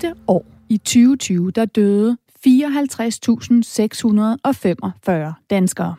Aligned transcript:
sidste 0.00 0.16
år, 0.26 0.46
i 0.68 0.76
2020, 0.76 1.50
der 1.50 1.64
døde 1.64 2.18
54.645 2.46 5.32
danskere. 5.50 5.94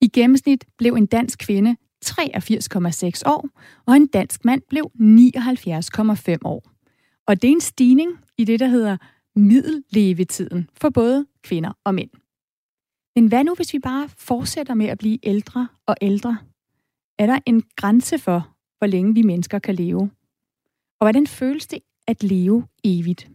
I 0.00 0.08
gennemsnit 0.08 0.64
blev 0.78 0.94
en 0.94 1.06
dansk 1.06 1.38
kvinde 1.38 1.76
83,6 2.04 3.22
år, 3.26 3.48
og 3.86 3.96
en 3.96 4.06
dansk 4.06 4.44
mand 4.44 4.62
blev 4.68 4.90
79,5 4.94 5.00
år. 6.44 6.62
Og 7.26 7.42
det 7.42 7.48
er 7.48 7.52
en 7.52 7.60
stigning 7.60 8.10
i 8.38 8.44
det, 8.44 8.60
der 8.60 8.66
hedder 8.66 8.96
middellevetiden 9.36 10.70
for 10.74 10.90
både 10.90 11.26
kvinder 11.42 11.72
og 11.84 11.94
mænd. 11.94 12.10
Men 13.16 13.26
hvad 13.26 13.44
nu, 13.44 13.54
hvis 13.54 13.72
vi 13.72 13.78
bare 13.78 14.08
fortsætter 14.08 14.74
med 14.74 14.86
at 14.86 14.98
blive 14.98 15.18
ældre 15.22 15.68
og 15.86 15.96
ældre? 16.00 16.38
Er 17.18 17.26
der 17.26 17.38
en 17.46 17.62
grænse 17.76 18.18
for, 18.18 18.48
hvor 18.78 18.86
længe 18.86 19.14
vi 19.14 19.22
mennesker 19.22 19.58
kan 19.58 19.74
leve? 19.74 20.10
Og 21.00 21.04
hvordan 21.04 21.26
føles 21.26 21.66
det 21.66 21.78
at 22.06 22.22
leve 22.22 22.64
evigt? 22.84 23.28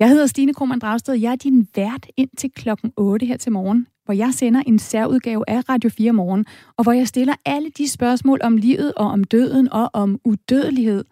Jeg 0.00 0.08
hedder 0.08 0.26
Stine 0.26 0.54
Krohmann 0.54 0.80
Dragsted. 0.80 1.14
Jeg 1.14 1.32
er 1.32 1.36
din 1.36 1.68
vært 1.76 2.06
ind 2.16 2.30
til 2.38 2.50
klokken 2.52 2.92
8 2.96 3.26
her 3.26 3.36
til 3.36 3.52
morgen, 3.52 3.86
hvor 4.04 4.14
jeg 4.14 4.34
sender 4.34 4.62
en 4.66 4.78
særudgave 4.78 5.44
af 5.50 5.68
Radio 5.68 5.90
4 5.90 6.12
Morgen, 6.12 6.46
og 6.76 6.82
hvor 6.82 6.92
jeg 6.92 7.08
stiller 7.08 7.34
alle 7.44 7.70
de 7.70 7.88
spørgsmål 7.88 8.40
om 8.42 8.56
livet 8.56 8.94
og 8.94 9.06
om 9.06 9.24
døden 9.24 9.72
og 9.72 9.90
om 9.92 10.20
udødelighed, 10.24 11.04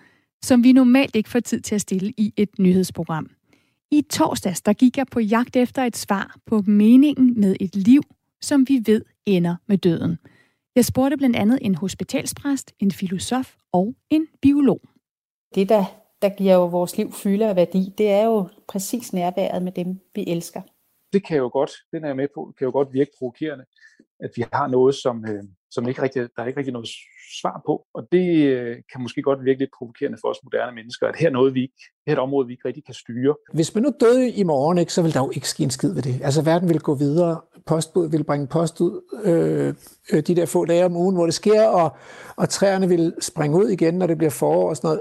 som 0.43 0.65
vi 0.65 0.73
normalt 0.73 1.17
ikke 1.17 1.31
får 1.31 1.41
tid 1.41 1.61
til 1.61 1.75
at 1.75 1.81
stille 1.81 2.13
i 2.17 2.33
et 2.37 2.59
nyhedsprogram. 2.59 3.31
I 3.91 4.03
torsdags, 4.03 4.63
der 4.63 4.73
gik 4.73 4.97
jeg 4.97 5.07
på 5.07 5.21
jagt 5.21 5.57
efter 5.57 5.85
et 5.85 5.97
svar 5.97 6.37
på 6.47 6.63
meningen 6.67 7.41
med 7.41 7.57
et 7.61 7.77
liv, 7.77 8.03
som 8.41 8.69
vi 8.69 8.83
ved 8.87 9.05
ender 9.27 9.57
med 9.67 9.79
døden. 9.79 10.19
Jeg 10.77 10.85
spurgte 10.85 11.17
blandt 11.17 11.37
andet 11.37 11.59
en 11.63 11.75
hospitalspræst, 11.75 12.73
en 12.79 12.91
filosof 12.91 13.55
og 13.73 13.95
en 14.11 14.27
biolog. 14.43 14.81
Det, 15.55 15.69
der, 15.69 15.85
der 16.23 16.29
giver 16.29 16.55
jo 16.55 16.67
vores 16.67 16.97
liv 16.97 17.13
fylde 17.13 17.51
og 17.51 17.57
værdi, 17.57 17.95
det 17.99 18.11
er 18.11 18.25
jo 18.25 18.49
præcis 18.69 19.13
nærværet 19.13 19.63
med 19.63 19.73
dem, 19.73 20.01
vi 20.15 20.25
elsker. 20.27 20.61
Det 21.13 21.27
kan 21.27 21.37
jo 21.37 21.51
godt, 21.53 21.71
den 21.93 22.05
er 22.05 22.09
jeg 22.09 22.17
med 22.17 22.29
på, 22.35 22.55
kan 22.59 22.65
jo 22.65 22.71
godt 22.73 22.93
virke 22.93 23.11
provokerende, 23.19 23.65
at 24.21 24.31
vi 24.37 24.45
har 24.53 24.67
noget, 24.67 24.95
som, 24.95 25.25
øh, 25.29 25.43
som 25.71 25.89
ikke 25.89 26.03
rigtig, 26.03 26.23
der 26.37 26.43
er 26.43 26.47
ikke 26.47 26.59
rigtig 26.59 26.73
noget 26.73 26.89
svar 27.41 27.63
på. 27.67 27.87
Og 27.95 28.09
det 28.13 28.27
øh, 28.47 28.77
kan 28.93 29.03
måske 29.03 29.23
godt 29.23 29.45
virke 29.45 29.59
lidt 29.59 29.71
provokerende 29.79 30.19
for 30.21 30.29
os 30.29 30.39
moderne 30.45 30.75
mennesker, 30.75 31.07
at 31.07 31.17
her 31.17 31.27
er, 31.27 31.33
noget, 31.33 31.55
vi 31.55 31.63
ikke, 31.63 31.83
her 32.07 32.13
er 32.13 32.17
et 32.17 32.23
område, 32.23 32.47
vi 32.47 32.53
ikke 32.53 32.69
rigtig 32.69 32.85
kan 32.85 32.95
styre. 32.95 33.35
Hvis 33.55 33.75
man 33.75 33.83
nu 33.83 33.93
døde 34.01 34.31
i 34.31 34.43
morgen, 34.43 34.79
ikke, 34.79 34.93
så 34.93 35.03
vil 35.03 35.15
der 35.15 35.21
jo 35.21 35.31
ikke 35.35 35.49
ske 35.49 35.63
en 35.63 35.71
skid 35.71 35.95
ved 35.95 36.03
det. 36.03 36.21
Altså 36.23 36.43
verden 36.43 36.69
vil 36.69 36.81
gå 36.81 36.95
videre, 36.95 37.41
postbud 37.67 38.11
vil 38.11 38.25
bringe 38.25 38.47
post 38.47 38.81
ud 38.81 38.95
øh, 39.25 39.75
øh, 40.13 40.23
de 40.27 40.37
der 40.37 40.47
få 40.47 40.65
dage 40.65 40.85
om 40.85 40.97
ugen, 40.97 41.17
hvor 41.17 41.25
det 41.25 41.35
sker, 41.35 41.67
og, 41.67 41.97
og 42.37 42.49
træerne 42.49 42.89
vil 42.89 43.15
springe 43.21 43.59
ud 43.59 43.69
igen, 43.69 43.95
når 43.95 44.07
det 44.07 44.19
bliver 44.19 44.31
forår 44.31 44.69
og 44.69 44.77
sådan 44.77 44.89
noget. 44.89 45.01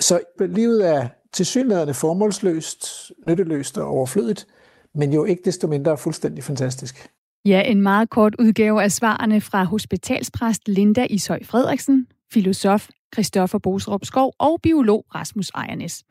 Så 0.00 0.20
livet 0.40 0.88
er 0.88 1.08
tilsyneladende 1.32 1.94
formålsløst, 1.94 3.12
nytteløst 3.28 3.78
og 3.78 3.86
overflødigt, 3.86 4.46
men 4.94 5.12
jo 5.12 5.24
ikke 5.24 5.42
desto 5.44 5.66
mindre 5.66 5.98
fuldstændig 5.98 6.44
fantastisk. 6.44 7.08
Ja, 7.44 7.60
en 7.60 7.82
meget 7.82 8.10
kort 8.10 8.34
udgave 8.38 8.82
af 8.82 8.92
svarene 8.92 9.40
fra 9.40 9.64
hospitalspræst 9.64 10.68
Linda 10.68 11.06
Ishøj 11.10 11.44
Frederiksen, 11.44 12.06
filosof 12.32 12.88
Christoffer 13.14 13.58
Bosrup 13.58 14.04
Skov 14.04 14.32
og 14.38 14.60
biolog 14.62 15.06
Rasmus 15.14 15.50
Ejernes. 15.54 16.04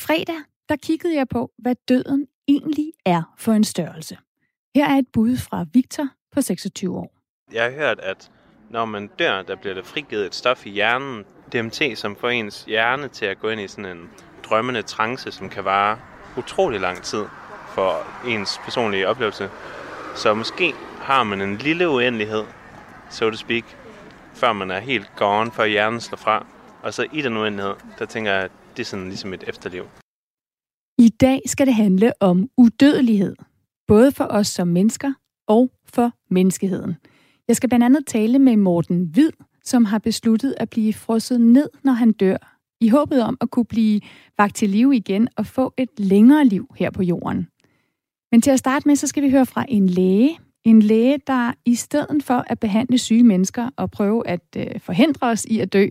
Fredag, 0.00 0.36
der 0.68 0.76
kiggede 0.76 1.16
jeg 1.16 1.28
på, 1.28 1.50
hvad 1.58 1.74
døden 1.88 2.26
egentlig 2.48 2.92
er 3.06 3.34
for 3.38 3.52
en 3.52 3.64
størrelse. 3.64 4.16
Her 4.74 4.88
er 4.88 4.98
et 4.98 5.06
bud 5.12 5.36
fra 5.36 5.66
Victor 5.72 6.08
på 6.32 6.40
26 6.40 6.96
år. 6.96 7.14
Jeg 7.52 7.64
har 7.64 7.70
hørt, 7.70 8.00
at 8.00 8.30
når 8.70 8.84
man 8.84 9.10
dør, 9.18 9.42
der 9.42 9.56
bliver 9.56 9.74
der 9.74 9.82
frigivet 9.82 10.26
et 10.26 10.34
stof 10.34 10.66
i 10.66 10.70
hjernen, 10.70 11.24
DMT, 11.52 11.98
som 11.98 12.16
får 12.16 12.28
ens 12.28 12.64
hjerne 12.64 13.08
til 13.08 13.26
at 13.26 13.40
gå 13.40 13.48
ind 13.48 13.60
i 13.60 13.68
sådan 13.68 13.96
en 13.96 14.10
drømmende 14.44 14.82
trance, 14.82 15.32
som 15.32 15.48
kan 15.48 15.64
vare 15.64 15.98
utrolig 16.36 16.80
lang 16.80 17.02
tid 17.02 17.24
for 17.74 18.06
ens 18.28 18.60
personlige 18.64 19.08
oplevelse. 19.08 19.50
Så 20.16 20.34
måske 20.34 20.72
har 21.00 21.24
man 21.24 21.40
en 21.40 21.56
lille 21.56 21.88
uendelighed, 21.88 22.44
so 23.10 23.30
to 23.30 23.36
speak, 23.36 23.64
før 24.34 24.52
man 24.52 24.70
er 24.70 24.80
helt 24.80 25.10
gone, 25.16 25.50
før 25.50 25.64
hjernen 25.64 26.00
slår 26.00 26.16
fra. 26.16 26.46
Og 26.82 26.94
så 26.94 27.06
i 27.12 27.22
den 27.22 27.36
uendelighed, 27.36 27.74
der 27.98 28.06
tænker 28.06 28.32
jeg, 28.32 28.42
at 28.42 28.50
det 28.76 28.82
er 28.82 28.86
sådan 28.86 29.08
ligesom 29.08 29.32
et 29.32 29.44
efterliv. 29.46 29.84
I 30.98 31.08
dag 31.08 31.40
skal 31.46 31.66
det 31.66 31.74
handle 31.74 32.12
om 32.20 32.48
udødelighed. 32.56 33.36
Både 33.86 34.12
for 34.12 34.24
os 34.24 34.46
som 34.46 34.68
mennesker 34.68 35.12
og 35.46 35.70
for 35.94 36.10
menneskeheden. 36.30 36.96
Jeg 37.48 37.56
skal 37.56 37.68
blandt 37.68 37.84
andet 37.84 38.06
tale 38.06 38.38
med 38.38 38.56
Morten 38.56 39.10
Hvid, 39.12 39.30
som 39.64 39.84
har 39.84 39.98
besluttet 39.98 40.54
at 40.56 40.70
blive 40.70 40.92
frosset 40.92 41.40
ned, 41.40 41.68
når 41.84 41.92
han 41.92 42.12
dør, 42.12 42.58
i 42.80 42.88
håbet 42.88 43.22
om 43.22 43.36
at 43.40 43.50
kunne 43.50 43.64
blive 43.64 44.00
vagt 44.38 44.56
til 44.56 44.70
live 44.70 44.96
igen 44.96 45.28
og 45.36 45.46
få 45.46 45.74
et 45.76 45.88
længere 45.98 46.44
liv 46.44 46.74
her 46.76 46.90
på 46.90 47.02
jorden. 47.02 47.48
Men 48.32 48.42
til 48.42 48.50
at 48.50 48.58
starte 48.58 48.88
med, 48.88 48.96
så 48.96 49.06
skal 49.06 49.22
vi 49.22 49.30
høre 49.30 49.46
fra 49.46 49.64
en 49.68 49.86
læge. 49.86 50.38
En 50.64 50.82
læge, 50.82 51.18
der 51.26 51.52
i 51.64 51.74
stedet 51.74 52.24
for 52.24 52.44
at 52.46 52.60
behandle 52.60 52.98
syge 52.98 53.24
mennesker 53.24 53.70
og 53.76 53.90
prøve 53.90 54.28
at 54.28 54.40
øh, 54.56 54.80
forhindre 54.80 55.26
os 55.26 55.44
i 55.44 55.58
at 55.58 55.72
dø, 55.72 55.88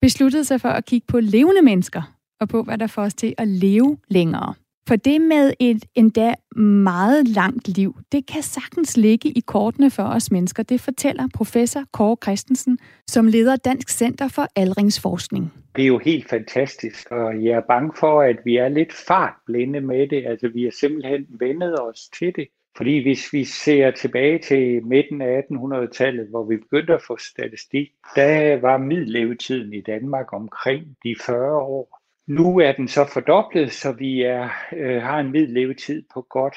besluttede 0.00 0.44
sig 0.44 0.60
for 0.60 0.68
at 0.68 0.84
kigge 0.84 1.06
på 1.06 1.20
levende 1.20 1.62
mennesker 1.62 2.02
og 2.40 2.48
på, 2.48 2.62
hvad 2.62 2.78
der 2.78 2.86
får 2.86 3.02
os 3.02 3.14
til 3.14 3.34
at 3.38 3.48
leve 3.48 3.98
længere. 4.08 4.54
For 4.90 4.96
det 4.96 5.20
med 5.20 5.52
et 5.60 5.84
endda 5.94 6.34
meget 6.56 7.28
langt 7.28 7.68
liv, 7.68 7.96
det 8.12 8.26
kan 8.26 8.42
sagtens 8.42 8.96
ligge 8.96 9.28
i 9.28 9.40
kortene 9.46 9.90
for 9.90 10.02
os 10.02 10.30
mennesker. 10.30 10.62
Det 10.62 10.80
fortæller 10.80 11.28
professor 11.34 11.84
Kåre 11.92 12.16
Christensen, 12.22 12.78
som 13.06 13.26
leder 13.26 13.56
Dansk 13.56 13.88
Center 13.88 14.28
for 14.28 14.46
Aldringsforskning. 14.56 15.52
Det 15.76 15.82
er 15.82 15.86
jo 15.86 15.98
helt 15.98 16.28
fantastisk, 16.28 17.10
og 17.10 17.44
jeg 17.44 17.52
er 17.52 17.60
bange 17.60 17.92
for, 18.00 18.22
at 18.22 18.36
vi 18.44 18.56
er 18.56 18.68
lidt 18.68 18.92
fartblinde 18.92 19.80
med 19.80 20.08
det. 20.08 20.26
Altså, 20.26 20.48
vi 20.48 20.62
har 20.62 20.70
simpelthen 20.80 21.26
vendet 21.30 21.80
os 21.80 22.08
til 22.18 22.32
det. 22.36 22.48
Fordi 22.76 23.02
hvis 23.02 23.32
vi 23.32 23.44
ser 23.44 23.90
tilbage 23.90 24.38
til 24.38 24.86
midten 24.86 25.22
af 25.22 25.42
1800-tallet, 25.52 26.26
hvor 26.28 26.44
vi 26.44 26.56
begyndte 26.56 26.94
at 26.94 27.02
få 27.06 27.16
statistik, 27.16 27.88
der 28.16 28.60
var 28.60 28.78
middellevetiden 28.78 29.72
i 29.72 29.80
Danmark 29.80 30.32
omkring 30.32 30.84
de 31.04 31.14
40 31.26 31.56
år. 31.56 31.99
Nu 32.26 32.58
er 32.58 32.72
den 32.72 32.88
så 32.88 33.10
fordoblet, 33.12 33.72
så 33.72 33.92
vi 33.92 34.22
er, 34.22 34.48
øh, 34.72 35.02
har 35.02 35.20
en 35.20 35.32
middellevetid 35.32 36.02
på 36.14 36.26
godt 36.30 36.56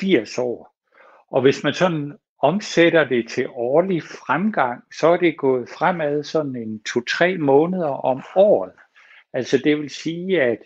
80 0.00 0.38
år. 0.38 0.74
Og 1.30 1.42
hvis 1.42 1.64
man 1.64 1.74
sådan 1.74 2.12
omsætter 2.42 3.04
det 3.04 3.28
til 3.28 3.48
årlig 3.48 4.02
fremgang, 4.02 4.82
så 4.98 5.08
er 5.08 5.16
det 5.16 5.38
gået 5.38 5.68
fremad 5.68 6.22
sådan 6.22 6.56
en 6.56 6.82
to-tre 6.82 7.38
måneder 7.38 7.88
om 7.88 8.22
året. 8.36 8.72
Altså 9.32 9.58
det 9.58 9.78
vil 9.78 9.90
sige, 9.90 10.42
at, 10.42 10.58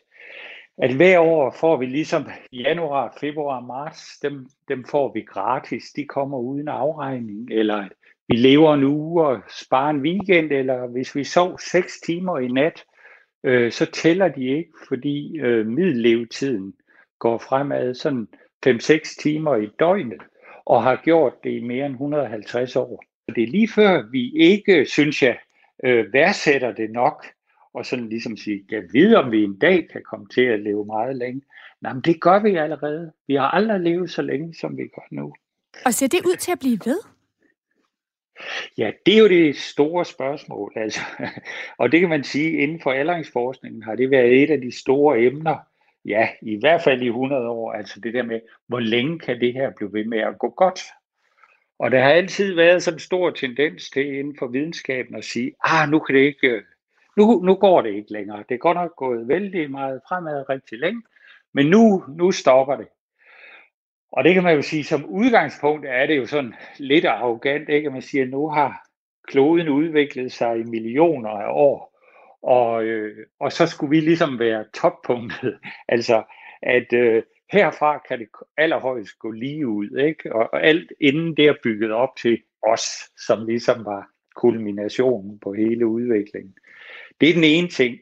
at 0.78 0.94
hver 0.94 1.18
år 1.18 1.56
får 1.60 1.76
vi 1.76 1.86
ligesom 1.86 2.26
januar, 2.52 3.16
februar, 3.20 3.60
marts, 3.60 4.18
dem, 4.18 4.46
dem 4.68 4.84
får 4.84 5.12
vi 5.12 5.20
gratis. 5.20 5.84
De 5.96 6.04
kommer 6.04 6.38
uden 6.38 6.68
afregning, 6.68 7.50
eller 7.50 7.88
vi 8.28 8.36
lever 8.36 8.74
en 8.74 8.84
uge 8.84 9.26
og 9.26 9.40
sparer 9.48 9.90
en 9.90 10.00
weekend, 10.00 10.52
eller 10.52 10.86
hvis 10.86 11.16
vi 11.16 11.24
sov 11.24 11.58
6 11.58 12.00
timer 12.00 12.38
i 12.38 12.48
nat, 12.48 12.84
øh, 13.44 13.72
så 13.72 13.86
tæller 13.86 14.28
de 14.28 14.44
ikke, 14.44 14.70
fordi 14.88 15.38
øh, 15.38 15.66
middellevetiden 15.66 16.74
går 17.18 17.38
fremad 17.38 17.94
sådan 17.94 18.28
5-6 18.66 19.22
timer 19.22 19.56
i 19.56 19.66
døgnet, 19.78 20.22
og 20.66 20.82
har 20.82 21.00
gjort 21.04 21.44
det 21.44 21.50
i 21.50 21.60
mere 21.60 21.86
end 21.86 21.94
150 21.94 22.76
år. 22.76 23.04
Det 23.36 23.42
er 23.42 23.48
lige 23.48 23.68
før, 23.68 24.02
vi 24.10 24.32
ikke, 24.36 24.86
synes 24.86 25.22
jeg, 25.22 25.38
øh, 25.84 26.12
værdsætter 26.12 26.72
det 26.72 26.90
nok, 26.90 27.26
og 27.74 27.86
sådan 27.86 28.08
ligesom 28.08 28.36
sige, 28.36 28.64
jeg 28.70 28.82
ved, 28.92 29.14
om 29.14 29.32
vi 29.32 29.44
en 29.44 29.58
dag 29.58 29.88
kan 29.92 30.02
komme 30.10 30.26
til 30.34 30.42
at 30.42 30.60
leve 30.60 30.84
meget 30.84 31.16
længe. 31.16 31.42
Nej, 31.80 31.92
men 31.92 32.02
det 32.02 32.20
gør 32.20 32.42
vi 32.42 32.56
allerede. 32.56 33.12
Vi 33.26 33.34
har 33.34 33.50
aldrig 33.50 33.80
levet 33.80 34.10
så 34.10 34.22
længe, 34.22 34.54
som 34.54 34.76
vi 34.76 34.82
gør 34.82 35.06
nu. 35.10 35.32
Og 35.86 35.94
ser 35.94 36.06
det 36.06 36.20
ud 36.26 36.36
til 36.36 36.52
at 36.52 36.58
blive 36.58 36.78
ved? 36.84 37.13
Ja, 38.78 38.92
det 39.06 39.14
er 39.14 39.18
jo 39.18 39.28
det 39.28 39.56
store 39.56 40.04
spørgsmål. 40.04 40.72
Altså. 40.76 41.00
Og 41.78 41.92
det 41.92 42.00
kan 42.00 42.08
man 42.08 42.24
sige, 42.24 42.50
inden 42.50 42.80
for 42.80 42.92
aldringsforskningen 42.92 43.82
har 43.82 43.94
det 43.94 44.10
været 44.10 44.42
et 44.42 44.50
af 44.50 44.60
de 44.60 44.78
store 44.78 45.20
emner, 45.20 45.56
ja, 46.04 46.28
i 46.42 46.58
hvert 46.60 46.82
fald 46.82 47.02
i 47.02 47.06
100 47.06 47.48
år, 47.48 47.72
altså 47.72 48.00
det 48.00 48.14
der 48.14 48.22
med, 48.22 48.40
hvor 48.66 48.80
længe 48.80 49.18
kan 49.18 49.40
det 49.40 49.52
her 49.52 49.70
blive 49.76 49.92
ved 49.92 50.04
med 50.04 50.18
at 50.18 50.38
gå 50.38 50.50
godt? 50.50 50.80
Og 51.78 51.90
der 51.90 52.02
har 52.02 52.10
altid 52.10 52.54
været 52.54 52.82
sådan 52.82 52.96
en 52.96 53.00
stor 53.00 53.30
tendens 53.30 53.90
til 53.90 54.18
inden 54.18 54.36
for 54.38 54.46
videnskaben 54.46 55.14
at 55.14 55.24
sige, 55.24 55.52
ah, 55.64 55.88
nu 55.88 55.98
kan 55.98 56.14
det 56.14 56.22
ikke, 56.22 56.62
nu, 57.16 57.40
nu 57.42 57.54
går 57.54 57.82
det 57.82 57.94
ikke 57.94 58.12
længere. 58.12 58.44
Det 58.48 58.54
er 58.54 58.58
godt 58.58 58.76
nok 58.76 58.96
gået 58.96 59.28
vældig 59.28 59.70
meget 59.70 60.00
fremad 60.08 60.48
rigtig 60.48 60.78
længe, 60.78 61.02
men 61.52 61.66
nu, 61.66 62.04
nu 62.08 62.32
stopper 62.32 62.76
det. 62.76 62.88
Og 64.16 64.24
det 64.24 64.34
kan 64.34 64.42
man 64.42 64.54
jo 64.54 64.62
sige, 64.62 64.84
som 64.84 65.04
udgangspunkt 65.06 65.86
er 65.88 66.06
det 66.06 66.16
jo 66.16 66.26
sådan 66.26 66.54
lidt 66.78 67.04
arrogant, 67.04 67.68
ikke? 67.68 67.86
at 67.86 67.92
Man 67.92 68.02
siger, 68.02 68.24
at 68.24 68.30
nu 68.30 68.48
har 68.48 68.86
kloden 69.28 69.68
udviklet 69.68 70.32
sig 70.32 70.58
i 70.58 70.62
millioner 70.64 71.30
af 71.30 71.50
år, 71.50 72.00
og, 72.42 72.84
øh, 72.84 73.26
og 73.40 73.52
så 73.52 73.66
skulle 73.66 73.90
vi 73.90 74.00
ligesom 74.00 74.38
være 74.38 74.64
toppunktet. 74.74 75.58
altså, 75.88 76.22
at 76.62 76.92
øh, 76.92 77.22
herfra 77.52 77.98
kan 78.08 78.18
det 78.18 78.28
allerhøjst 78.56 79.18
gå 79.18 79.30
lige 79.30 79.66
ud, 79.66 79.98
ikke? 79.98 80.34
Og, 80.34 80.48
og 80.52 80.66
alt 80.66 80.92
inden 81.00 81.36
det 81.36 81.46
er 81.46 81.54
bygget 81.62 81.92
op 81.92 82.16
til 82.16 82.42
os, 82.62 82.86
som 83.26 83.46
ligesom 83.46 83.84
var 83.84 84.08
kulminationen 84.34 85.38
på 85.38 85.52
hele 85.52 85.86
udviklingen. 85.86 86.54
Det 87.20 87.28
er 87.28 87.34
den 87.34 87.44
ene 87.44 87.68
ting. 87.68 87.98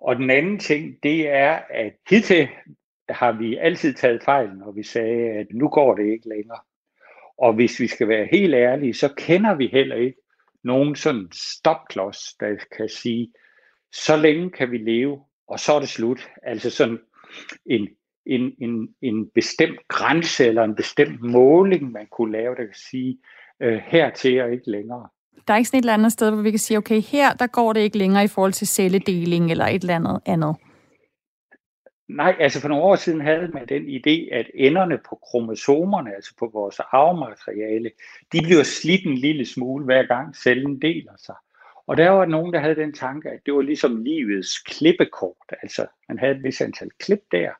Og 0.00 0.16
den 0.16 0.30
anden 0.30 0.58
ting, 0.58 0.96
det 1.02 1.28
er, 1.28 1.58
at 1.70 1.92
hidtil 2.10 2.48
har 3.12 3.32
vi 3.32 3.56
altid 3.56 3.94
taget 3.94 4.22
fejl, 4.22 4.48
når 4.48 4.72
vi 4.72 4.82
sagde, 4.82 5.30
at 5.30 5.46
nu 5.52 5.68
går 5.68 5.94
det 5.94 6.12
ikke 6.12 6.28
længere. 6.28 6.58
Og 7.38 7.52
hvis 7.52 7.80
vi 7.80 7.86
skal 7.86 8.08
være 8.08 8.28
helt 8.32 8.54
ærlige, 8.54 8.94
så 8.94 9.08
kender 9.16 9.54
vi 9.54 9.66
heller 9.72 9.96
ikke 9.96 10.18
nogen 10.64 10.96
sådan 10.96 11.28
stopklods, 11.32 12.34
der 12.40 12.56
kan 12.76 12.88
sige, 12.88 13.32
så 13.92 14.16
længe 14.16 14.50
kan 14.50 14.70
vi 14.70 14.78
leve, 14.78 15.20
og 15.48 15.60
så 15.60 15.72
er 15.72 15.80
det 15.80 15.88
slut. 15.88 16.28
Altså 16.42 16.70
sådan 16.70 16.98
en, 17.66 17.88
en, 18.26 18.52
en, 18.60 18.88
en 19.02 19.30
bestemt 19.34 19.88
grænse 19.88 20.46
eller 20.46 20.64
en 20.64 20.74
bestemt 20.74 21.20
måling, 21.20 21.92
man 21.92 22.06
kunne 22.10 22.32
lave, 22.32 22.54
der 22.54 22.64
kan 22.64 22.74
sige, 22.90 23.18
øh, 23.60 23.80
hertil 23.86 24.40
og 24.40 24.52
ikke 24.52 24.70
længere. 24.70 25.08
Der 25.48 25.54
er 25.54 25.58
ikke 25.58 25.68
sådan 25.68 25.78
et 25.78 25.82
eller 25.82 25.94
andet 25.94 26.12
sted, 26.12 26.30
hvor 26.30 26.42
vi 26.42 26.50
kan 26.50 26.58
sige, 26.58 26.78
okay, 26.78 27.00
her 27.00 27.32
der 27.32 27.46
går 27.46 27.72
det 27.72 27.80
ikke 27.80 27.98
længere 27.98 28.24
i 28.24 28.28
forhold 28.28 28.52
til 28.52 28.66
celledeling 28.66 29.50
eller 29.50 29.66
et 29.66 29.82
eller 29.82 29.96
andet 29.96 30.20
andet. 30.26 30.56
Nej, 32.16 32.36
altså 32.38 32.60
for 32.60 32.68
nogle 32.68 32.84
år 32.84 32.96
siden 32.96 33.20
havde 33.20 33.48
man 33.48 33.66
den 33.66 33.82
idé, 33.82 34.34
at 34.34 34.50
enderne 34.54 34.98
på 35.08 35.16
kromosomerne, 35.16 36.14
altså 36.14 36.34
på 36.38 36.50
vores 36.52 36.80
arvemateriale, 36.80 37.90
de 38.32 38.42
bliver 38.42 38.62
slidt 38.62 39.06
en 39.06 39.14
lille 39.14 39.46
smule 39.46 39.84
hver 39.84 40.02
gang 40.02 40.36
cellen 40.36 40.82
deler 40.82 41.12
sig. 41.16 41.34
Og 41.86 41.96
der 41.96 42.10
var 42.10 42.24
nogen, 42.24 42.52
der 42.52 42.60
havde 42.60 42.74
den 42.74 42.92
tanke, 42.92 43.30
at 43.30 43.40
det 43.46 43.54
var 43.54 43.62
ligesom 43.62 44.04
livets 44.04 44.58
klippekort. 44.58 45.52
Altså 45.62 45.86
man 46.08 46.18
havde 46.18 46.36
et 46.36 46.42
vis 46.42 46.60
antal 46.60 46.90
klip 46.98 47.20
der, 47.32 47.50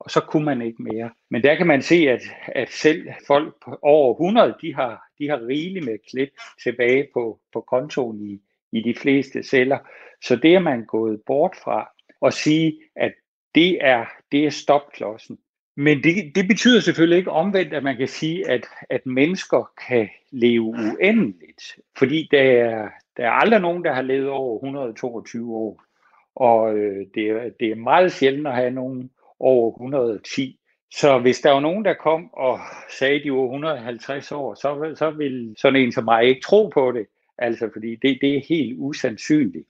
og 0.00 0.10
så 0.10 0.20
kunne 0.20 0.44
man 0.44 0.62
ikke 0.62 0.82
mere. 0.82 1.10
Men 1.30 1.42
der 1.42 1.54
kan 1.54 1.66
man 1.66 1.82
se, 1.82 1.94
at, 1.94 2.22
at 2.46 2.70
selv 2.70 3.08
folk 3.26 3.54
på 3.64 3.78
over 3.82 4.14
100, 4.14 4.54
de 4.62 4.74
har, 4.74 5.02
de 5.18 5.28
har 5.28 5.46
rigeligt 5.46 5.84
med 5.84 5.98
klip 6.10 6.28
tilbage 6.62 7.08
på, 7.14 7.40
på 7.52 7.60
kontoen 7.60 8.20
i, 8.20 8.40
i 8.72 8.82
de 8.82 8.94
fleste 8.94 9.42
celler. 9.42 9.78
Så 10.22 10.36
det 10.36 10.54
er 10.54 10.60
man 10.60 10.84
gået 10.84 11.22
bort 11.26 11.56
fra 11.64 11.90
at 12.26 12.34
sige, 12.34 12.80
at 12.96 13.12
det 13.54 13.78
er, 13.80 14.04
det 14.32 14.46
er 14.46 14.50
stopklodsen. 14.50 15.38
Men 15.76 16.02
det, 16.02 16.34
det 16.34 16.48
betyder 16.48 16.80
selvfølgelig 16.80 17.18
ikke 17.18 17.30
omvendt, 17.30 17.74
at 17.74 17.82
man 17.82 17.96
kan 17.96 18.08
sige, 18.08 18.50
at, 18.50 18.66
at 18.90 19.06
mennesker 19.06 19.70
kan 19.88 20.08
leve 20.30 20.62
uendeligt. 20.62 21.78
Fordi 21.98 22.28
der 22.30 22.42
er, 22.42 22.88
der 23.16 23.26
er 23.26 23.30
aldrig 23.30 23.60
nogen, 23.60 23.84
der 23.84 23.92
har 23.92 24.02
levet 24.02 24.28
over 24.28 24.56
122 24.56 25.56
år. 25.56 25.82
Og 26.34 26.78
øh, 26.78 27.06
det, 27.14 27.26
er, 27.26 27.50
det 27.60 27.70
er 27.70 27.74
meget 27.74 28.12
sjældent 28.12 28.46
at 28.46 28.54
have 28.54 28.70
nogen 28.70 29.10
over 29.40 29.72
110. 29.72 30.56
Så 30.92 31.18
hvis 31.18 31.40
der 31.40 31.50
var 31.50 31.60
nogen, 31.60 31.84
der 31.84 31.94
kom 31.94 32.34
og 32.34 32.58
sagde, 32.98 33.14
at 33.14 33.20
de 33.24 33.32
var 33.32 33.42
150 33.42 34.32
år, 34.32 34.54
så, 34.54 34.94
så 34.94 35.10
ville 35.10 35.54
sådan 35.58 35.80
en 35.80 35.92
som 35.92 36.04
mig 36.04 36.24
ikke 36.24 36.40
tro 36.40 36.68
på 36.68 36.92
det. 36.92 37.06
Altså, 37.40 37.70
fordi 37.72 37.96
det, 38.02 38.18
det 38.20 38.36
er 38.36 38.46
helt 38.48 38.74
usandsynligt. 38.78 39.68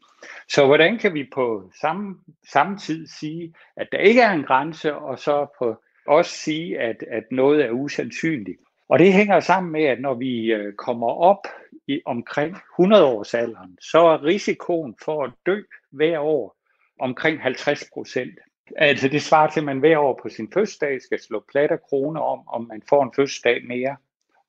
Så 0.49 0.67
hvordan 0.67 0.99
kan 0.99 1.15
vi 1.15 1.29
på 1.35 1.71
samme, 1.81 2.17
samme 2.49 2.79
tid 2.79 3.07
sige, 3.07 3.55
at 3.77 3.89
der 3.93 3.99
ikke 3.99 4.21
er 4.21 4.33
en 4.33 4.45
grænse, 4.45 4.95
og 4.95 5.19
så 5.19 5.47
på 5.59 5.83
også 6.07 6.31
sige, 6.31 6.79
at, 6.79 7.05
at 7.11 7.25
noget 7.31 7.65
er 7.65 7.71
usandsynligt? 7.71 8.59
Og 8.89 8.99
det 8.99 9.13
hænger 9.13 9.41
sammen 9.41 9.73
med, 9.73 9.85
at 9.85 10.01
når 10.01 10.15
vi 10.15 10.53
øh, 10.53 10.75
kommer 10.75 11.09
op 11.09 11.47
i 11.87 12.01
omkring 12.07 12.57
100 12.79 13.05
års 13.05 13.35
alderen, 13.35 13.79
så 13.81 13.99
er 13.99 14.25
risikoen 14.25 14.95
for 15.05 15.25
at 15.25 15.33
dø 15.47 15.63
hver 15.91 16.19
år 16.19 16.57
omkring 17.01 17.43
50 17.43 17.85
procent. 17.95 18.39
Altså 18.77 19.09
det 19.09 19.23
svarer 19.23 19.51
til, 19.51 19.61
at 19.61 19.67
man 19.67 19.79
hver 19.79 19.99
år 19.99 20.21
på 20.23 20.29
sin 20.29 20.53
fødselsdag 20.53 21.03
skal 21.03 21.21
slå 21.21 21.45
platter 21.53 21.77
kroner 21.77 22.21
om, 22.21 22.49
om 22.49 22.67
man 22.69 22.83
får 22.89 23.03
en 23.03 23.13
fødselsdag 23.17 23.67
mere. 23.67 23.97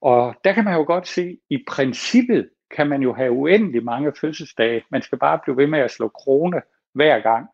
Og 0.02 0.36
der 0.44 0.54
kan 0.54 0.64
man 0.64 0.74
jo 0.74 0.84
godt 0.84 1.08
se, 1.08 1.22
at 1.22 1.38
i 1.50 1.64
princippet 1.68 2.50
kan 2.76 2.88
man 2.88 3.02
jo 3.02 3.14
have 3.14 3.32
uendelig 3.32 3.84
mange 3.84 4.14
fødselsdage. 4.22 4.84
Man 4.90 5.02
skal 5.02 5.18
bare 5.18 5.40
blive 5.44 5.58
ved 5.58 5.68
med 5.68 5.80
at 5.80 5.92
slå 5.92 6.08
krone 6.08 6.62
hver 6.94 7.20
gang. 7.20 7.48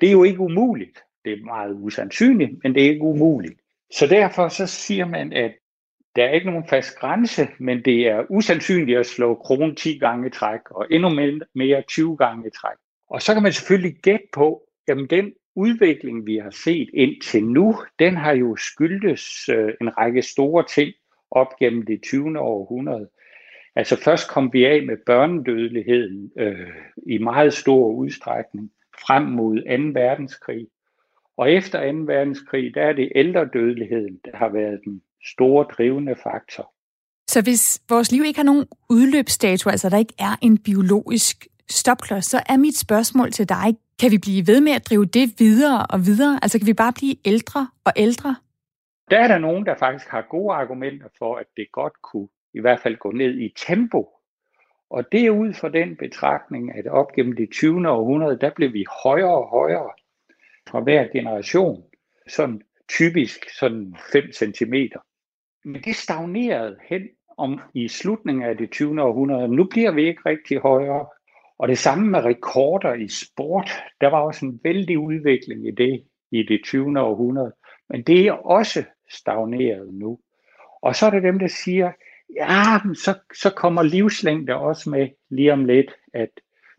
Det 0.00 0.08
er 0.08 0.12
jo 0.12 0.24
ikke 0.24 0.40
umuligt. 0.40 0.98
Det 1.24 1.32
er 1.32 1.44
meget 1.44 1.76
usandsynligt, 1.80 2.50
men 2.62 2.74
det 2.74 2.84
er 2.84 2.88
ikke 2.88 3.02
umuligt. 3.02 3.60
Så 3.92 4.06
derfor 4.06 4.48
så 4.48 4.66
siger 4.66 5.06
man, 5.06 5.32
at 5.32 5.52
der 6.16 6.24
er 6.24 6.30
ikke 6.30 6.46
nogen 6.46 6.68
fast 6.68 6.98
grænse, 6.98 7.48
men 7.58 7.84
det 7.84 8.08
er 8.08 8.24
usandsynligt 8.30 8.98
at 8.98 9.06
slå 9.06 9.34
kronen 9.34 9.76
10 9.76 9.98
gange 9.98 10.26
i 10.26 10.30
træk, 10.30 10.60
og 10.70 10.86
endnu 10.90 11.08
mere 11.54 11.82
20 11.82 12.16
gange 12.16 12.46
i 12.46 12.50
træk. 12.50 12.76
Og 13.10 13.22
så 13.22 13.34
kan 13.34 13.42
man 13.42 13.52
selvfølgelig 13.52 13.96
gætte 14.02 14.26
på, 14.32 14.62
at 14.88 14.96
den 15.10 15.32
udvikling, 15.56 16.26
vi 16.26 16.36
har 16.36 16.50
set 16.50 16.90
indtil 16.94 17.44
nu, 17.44 17.74
den 17.98 18.16
har 18.16 18.32
jo 18.32 18.56
skyldtes 18.56 19.48
øh, 19.48 19.72
en 19.80 19.98
række 19.98 20.22
store 20.22 20.64
ting 20.74 20.94
op 21.30 21.56
gennem 21.58 21.82
det 21.86 22.02
20. 22.02 22.40
århundrede. 22.40 23.08
Altså 23.76 24.00
først 24.04 24.30
kom 24.30 24.52
vi 24.52 24.64
af 24.64 24.82
med 24.86 24.96
børnedødeligheden 25.06 26.30
øh, 26.38 26.68
i 27.06 27.18
meget 27.18 27.52
stor 27.52 27.88
udstrækning 27.88 28.70
frem 29.06 29.22
mod 29.22 29.56
2. 29.94 30.00
verdenskrig. 30.00 30.66
Og 31.36 31.52
efter 31.52 31.92
2. 31.92 31.98
verdenskrig, 31.98 32.74
der 32.74 32.82
er 32.82 32.92
det 32.92 33.12
ældredødeligheden, 33.14 34.20
der 34.24 34.36
har 34.36 34.48
været 34.48 34.80
den 34.84 35.02
store 35.32 35.64
drivende 35.64 36.16
faktor. 36.22 36.72
Så 37.28 37.42
hvis 37.42 37.82
vores 37.88 38.12
liv 38.12 38.22
ikke 38.24 38.38
har 38.38 38.44
nogen 38.44 38.66
udløbsdato, 38.90 39.70
altså 39.70 39.88
der 39.90 39.98
ikke 39.98 40.14
er 40.18 40.36
en 40.42 40.58
biologisk 40.58 41.46
stopklods, 41.70 42.24
så 42.24 42.42
er 42.48 42.56
mit 42.56 42.78
spørgsmål 42.78 43.30
til 43.30 43.48
dig, 43.48 43.76
kan 44.00 44.10
vi 44.10 44.18
blive 44.18 44.46
ved 44.46 44.60
med 44.60 44.72
at 44.72 44.86
drive 44.88 45.04
det 45.04 45.34
videre 45.38 45.86
og 45.86 46.06
videre? 46.06 46.38
Altså 46.42 46.58
kan 46.58 46.66
vi 46.66 46.72
bare 46.74 46.92
blive 46.92 47.16
ældre 47.24 47.68
og 47.84 47.92
ældre? 47.96 48.36
Der 49.10 49.18
er 49.18 49.28
der 49.28 49.38
nogen, 49.38 49.66
der 49.66 49.74
faktisk 49.78 50.08
har 50.08 50.26
gode 50.30 50.54
argumenter 50.54 51.06
for, 51.18 51.36
at 51.36 51.46
det 51.56 51.66
godt 51.72 52.02
kunne 52.02 52.28
i 52.56 52.60
hvert 52.60 52.80
fald 52.80 52.96
gå 52.96 53.10
ned 53.10 53.38
i 53.38 53.54
tempo. 53.56 54.10
Og 54.90 55.12
det 55.12 55.26
er 55.26 55.30
ud 55.30 55.52
fra 55.52 55.68
den 55.68 55.96
betragtning, 55.96 56.78
at 56.78 56.86
op 56.86 57.12
gennem 57.12 57.36
det 57.36 57.50
20. 57.50 57.90
århundrede, 57.90 58.38
der 58.40 58.50
blev 58.50 58.72
vi 58.72 58.84
højere 59.04 59.38
og 59.38 59.48
højere 59.48 59.90
fra 60.68 60.80
hver 60.80 61.08
generation. 61.12 61.84
Sådan 62.28 62.62
typisk 62.88 63.50
sådan 63.58 63.96
5 64.12 64.32
cm. 64.32 64.74
Men 65.64 65.82
det 65.82 65.96
stagnerede 65.96 66.76
hen 66.88 67.08
om 67.38 67.60
i 67.74 67.88
slutningen 67.88 68.44
af 68.44 68.56
det 68.56 68.70
20. 68.70 69.02
århundrede. 69.02 69.48
Nu 69.48 69.64
bliver 69.64 69.90
vi 69.90 70.06
ikke 70.06 70.22
rigtig 70.26 70.58
højere. 70.58 71.06
Og 71.58 71.68
det 71.68 71.78
samme 71.78 72.10
med 72.10 72.20
rekorder 72.20 72.94
i 72.94 73.08
sport. 73.08 73.70
Der 74.00 74.06
var 74.06 74.20
også 74.20 74.46
en 74.46 74.60
vældig 74.64 74.98
udvikling 74.98 75.66
i 75.66 75.70
det 75.70 76.04
i 76.30 76.42
det 76.42 76.60
20. 76.64 77.00
århundrede. 77.00 77.52
Men 77.88 78.02
det 78.02 78.26
er 78.26 78.32
også 78.32 78.84
stagneret 79.10 79.94
nu. 79.94 80.18
Og 80.82 80.96
så 80.96 81.06
er 81.06 81.10
der 81.10 81.20
dem, 81.20 81.38
der 81.38 81.48
siger, 81.48 81.92
ja, 82.34 82.78
så, 82.94 83.18
så 83.34 83.50
kommer 83.50 83.82
livslængde 83.82 84.54
også 84.54 84.90
med 84.90 85.08
lige 85.30 85.52
om 85.52 85.64
lidt, 85.64 85.90
at 86.14 86.30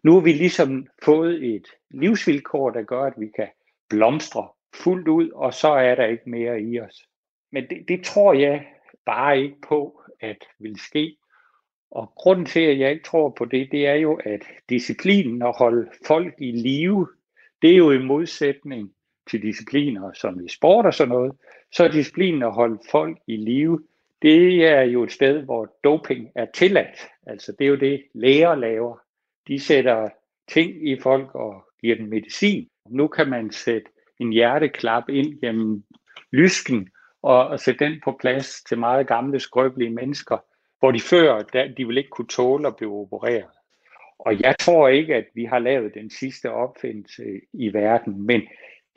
nu 0.04 0.14
har 0.14 0.20
vi 0.20 0.32
ligesom 0.32 0.88
fået 1.04 1.56
et 1.56 1.68
livsvilkår, 1.90 2.70
der 2.70 2.82
gør, 2.82 3.04
at 3.04 3.14
vi 3.18 3.28
kan 3.36 3.48
blomstre 3.90 4.48
fuldt 4.76 5.08
ud, 5.08 5.30
og 5.30 5.54
så 5.54 5.68
er 5.68 5.96
der 5.96 6.06
ikke 6.06 6.30
mere 6.30 6.62
i 6.62 6.80
os. 6.80 7.04
Men 7.52 7.70
det, 7.70 7.86
det 7.88 8.04
tror 8.04 8.34
jeg 8.34 8.68
bare 9.06 9.42
ikke 9.42 9.62
på, 9.68 10.02
at 10.20 10.38
vil 10.60 10.80
ske. 10.80 11.18
Og 11.92 12.12
grunden 12.16 12.46
til, 12.46 12.60
at 12.60 12.80
jeg 12.80 12.92
ikke 12.92 13.04
tror 13.04 13.30
på 13.30 13.46
det, 13.46 13.72
det 13.72 13.88
er 13.88 13.94
jo, 13.94 14.20
at 14.26 14.44
disciplinen 14.70 15.42
at 15.42 15.58
holde 15.58 15.90
folk 16.08 16.34
i 16.38 16.52
live, 16.52 17.08
det 17.62 17.72
er 17.72 17.78
jo 17.78 17.92
i 17.92 18.04
modsætning 18.04 18.94
til 19.30 19.42
discipliner 19.42 20.14
som 20.14 20.46
i 20.46 20.50
sport 20.50 20.86
og 20.86 20.94
sådan 20.94 21.10
noget, 21.10 21.34
så 21.72 21.84
er 21.84 21.88
disciplinen 21.88 22.44
at 22.44 22.54
holde 22.54 22.80
folk 22.92 23.18
i 23.28 23.36
live, 23.36 23.84
det 24.22 24.66
er 24.66 24.82
jo 24.82 25.04
et 25.04 25.12
sted, 25.12 25.42
hvor 25.44 25.76
doping 25.84 26.30
er 26.36 26.46
tilladt. 26.54 27.08
Altså 27.28 27.52
det 27.60 27.66
er 27.66 27.70
jo 27.70 27.76
det, 27.76 28.04
læger 28.14 28.56
laver. 28.56 28.98
De 29.48 29.60
sætter 29.60 30.10
ting 30.48 30.90
i 30.90 31.00
folk 31.00 31.36
og 31.36 31.66
giver 31.82 31.96
dem 31.96 32.08
medicin. 32.08 32.70
Nu 32.90 33.08
kan 33.08 33.30
man 33.30 33.52
sætte 33.52 33.92
en 34.20 34.32
hjerteklap 34.32 35.10
ind 35.10 35.42
gennem 35.42 35.84
lysken 36.32 36.90
og, 37.22 37.48
og 37.48 37.60
sætte 37.60 37.86
den 37.86 38.02
på 38.04 38.18
plads 38.20 38.64
til 38.64 38.78
meget 38.78 39.08
gamle, 39.08 39.40
skrøbelige 39.40 39.90
mennesker, 39.90 40.38
hvor 40.80 40.92
de 40.92 41.00
før, 41.00 41.42
der, 41.42 41.68
de 41.68 41.86
ville 41.86 42.02
ikke 42.02 42.10
kunne 42.10 42.28
tåle 42.28 42.68
at 42.68 42.76
blive 42.76 42.92
opereret. 42.92 43.46
Og 44.20 44.40
jeg 44.42 44.56
tror 44.60 44.88
ikke, 44.88 45.16
at 45.16 45.26
vi 45.36 45.46
har 45.46 45.60
lavet 45.60 45.94
den 45.94 46.10
sidste 46.10 46.52
opfindelse 46.52 47.24
i 47.54 47.74
verden, 47.74 48.26
men 48.26 48.42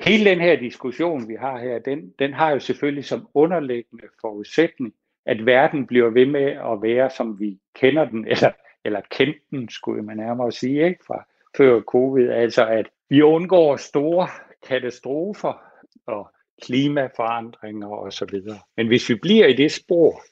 hele 0.01 0.31
den 0.31 0.41
her 0.41 0.57
diskussion, 0.57 1.29
vi 1.29 1.35
har 1.35 1.59
her, 1.59 1.79
den, 1.79 2.15
den 2.19 2.33
har 2.33 2.51
jo 2.51 2.59
selvfølgelig 2.59 3.05
som 3.05 3.29
underliggende 3.35 4.05
forudsætning, 4.21 4.95
at 5.27 5.47
verden 5.47 5.87
bliver 5.87 6.11
ved 6.11 6.27
med 6.27 6.47
at 6.47 6.83
være, 6.83 7.11
som 7.11 7.41
vi 7.41 7.59
kender 7.75 8.05
den, 8.05 8.27
eller, 8.33 8.53
eller 8.85 9.01
kendte 9.11 9.41
den, 9.51 9.69
skulle 9.69 10.03
man 10.03 10.17
nærmere 10.17 10.53
sige, 10.53 10.85
ikke, 10.85 11.05
fra 11.07 11.27
før 11.57 11.81
covid. 11.81 12.29
Altså, 12.29 12.67
at 12.67 12.89
vi 13.09 13.23
undgår 13.23 13.77
store 13.77 14.29
katastrofer 14.69 15.63
og 16.07 16.31
klimaforandringer 16.63 17.89
osv. 17.89 18.41
Men 18.77 18.87
hvis 18.87 19.09
vi 19.09 19.15
bliver 19.15 19.47
i 19.47 19.53
det 19.53 19.73
spor, 19.73 20.23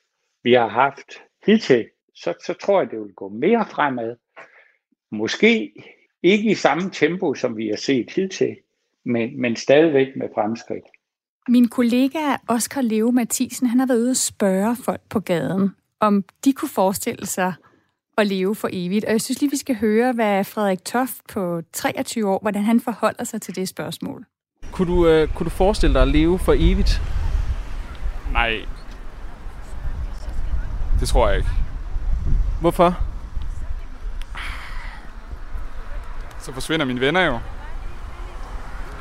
vi 0.43 0.53
har 0.53 0.69
haft 0.69 1.23
hidtil, 1.47 1.89
så, 2.15 2.35
så 2.47 2.55
tror 2.55 2.81
jeg, 2.81 2.91
det 2.91 3.01
vil 3.01 3.15
gå 3.15 3.29
mere 3.29 3.67
fremad. 3.71 4.17
Måske 5.11 5.75
ikke 6.23 6.51
i 6.51 6.55
samme 6.55 6.91
tempo, 6.91 7.35
som 7.35 7.57
vi 7.57 7.69
har 7.69 7.77
set 7.77 8.11
hidtil, 8.11 8.57
men, 9.05 9.41
men 9.41 9.57
stadigvæk 9.57 10.17
med 10.17 10.29
fremskridt. 10.35 10.85
Min 11.49 11.69
kollega 11.69 12.37
Oscar 12.49 12.81
Leo 12.81 13.11
Mathisen, 13.11 13.67
han 13.67 13.79
har 13.79 13.87
været 13.87 13.99
ude 13.99 14.11
og 14.11 14.17
spørge 14.17 14.77
folk 14.77 15.01
på 15.11 15.21
gaden, 15.21 15.75
om 16.01 16.25
de 16.45 16.53
kunne 16.53 16.69
forestille 16.69 17.27
sig 17.27 17.53
at 18.19 18.27
leve 18.27 18.55
for 18.55 18.69
evigt. 18.73 19.05
Og 19.05 19.13
jeg 19.13 19.21
synes 19.21 19.41
lige, 19.41 19.51
vi 19.51 19.57
skal 19.57 19.77
høre, 19.77 20.13
hvad 20.13 20.45
Frederik 20.45 20.85
Toft 20.85 21.17
på 21.33 21.63
23 21.73 22.29
år, 22.29 22.39
hvordan 22.43 22.63
han 22.63 22.81
forholder 22.81 23.25
sig 23.25 23.43
til 23.43 23.57
det 23.57 23.69
spørgsmål. 23.69 24.27
Kunne 24.73 24.95
du, 24.95 25.07
øh, 25.07 25.29
kunne 25.29 25.45
du 25.45 25.51
forestille 25.51 25.95
dig 25.95 26.03
at 26.03 26.09
leve 26.09 26.39
for 26.39 26.55
evigt? 26.59 27.03
Nej. 28.33 28.61
Det 31.01 31.09
tror 31.09 31.29
jeg 31.29 31.37
ikke. 31.37 31.51
Hvorfor? 32.61 32.99
Så 36.41 36.53
forsvinder 36.53 36.87
mine 36.87 37.01
venner 37.01 37.27
jo. 37.27 37.39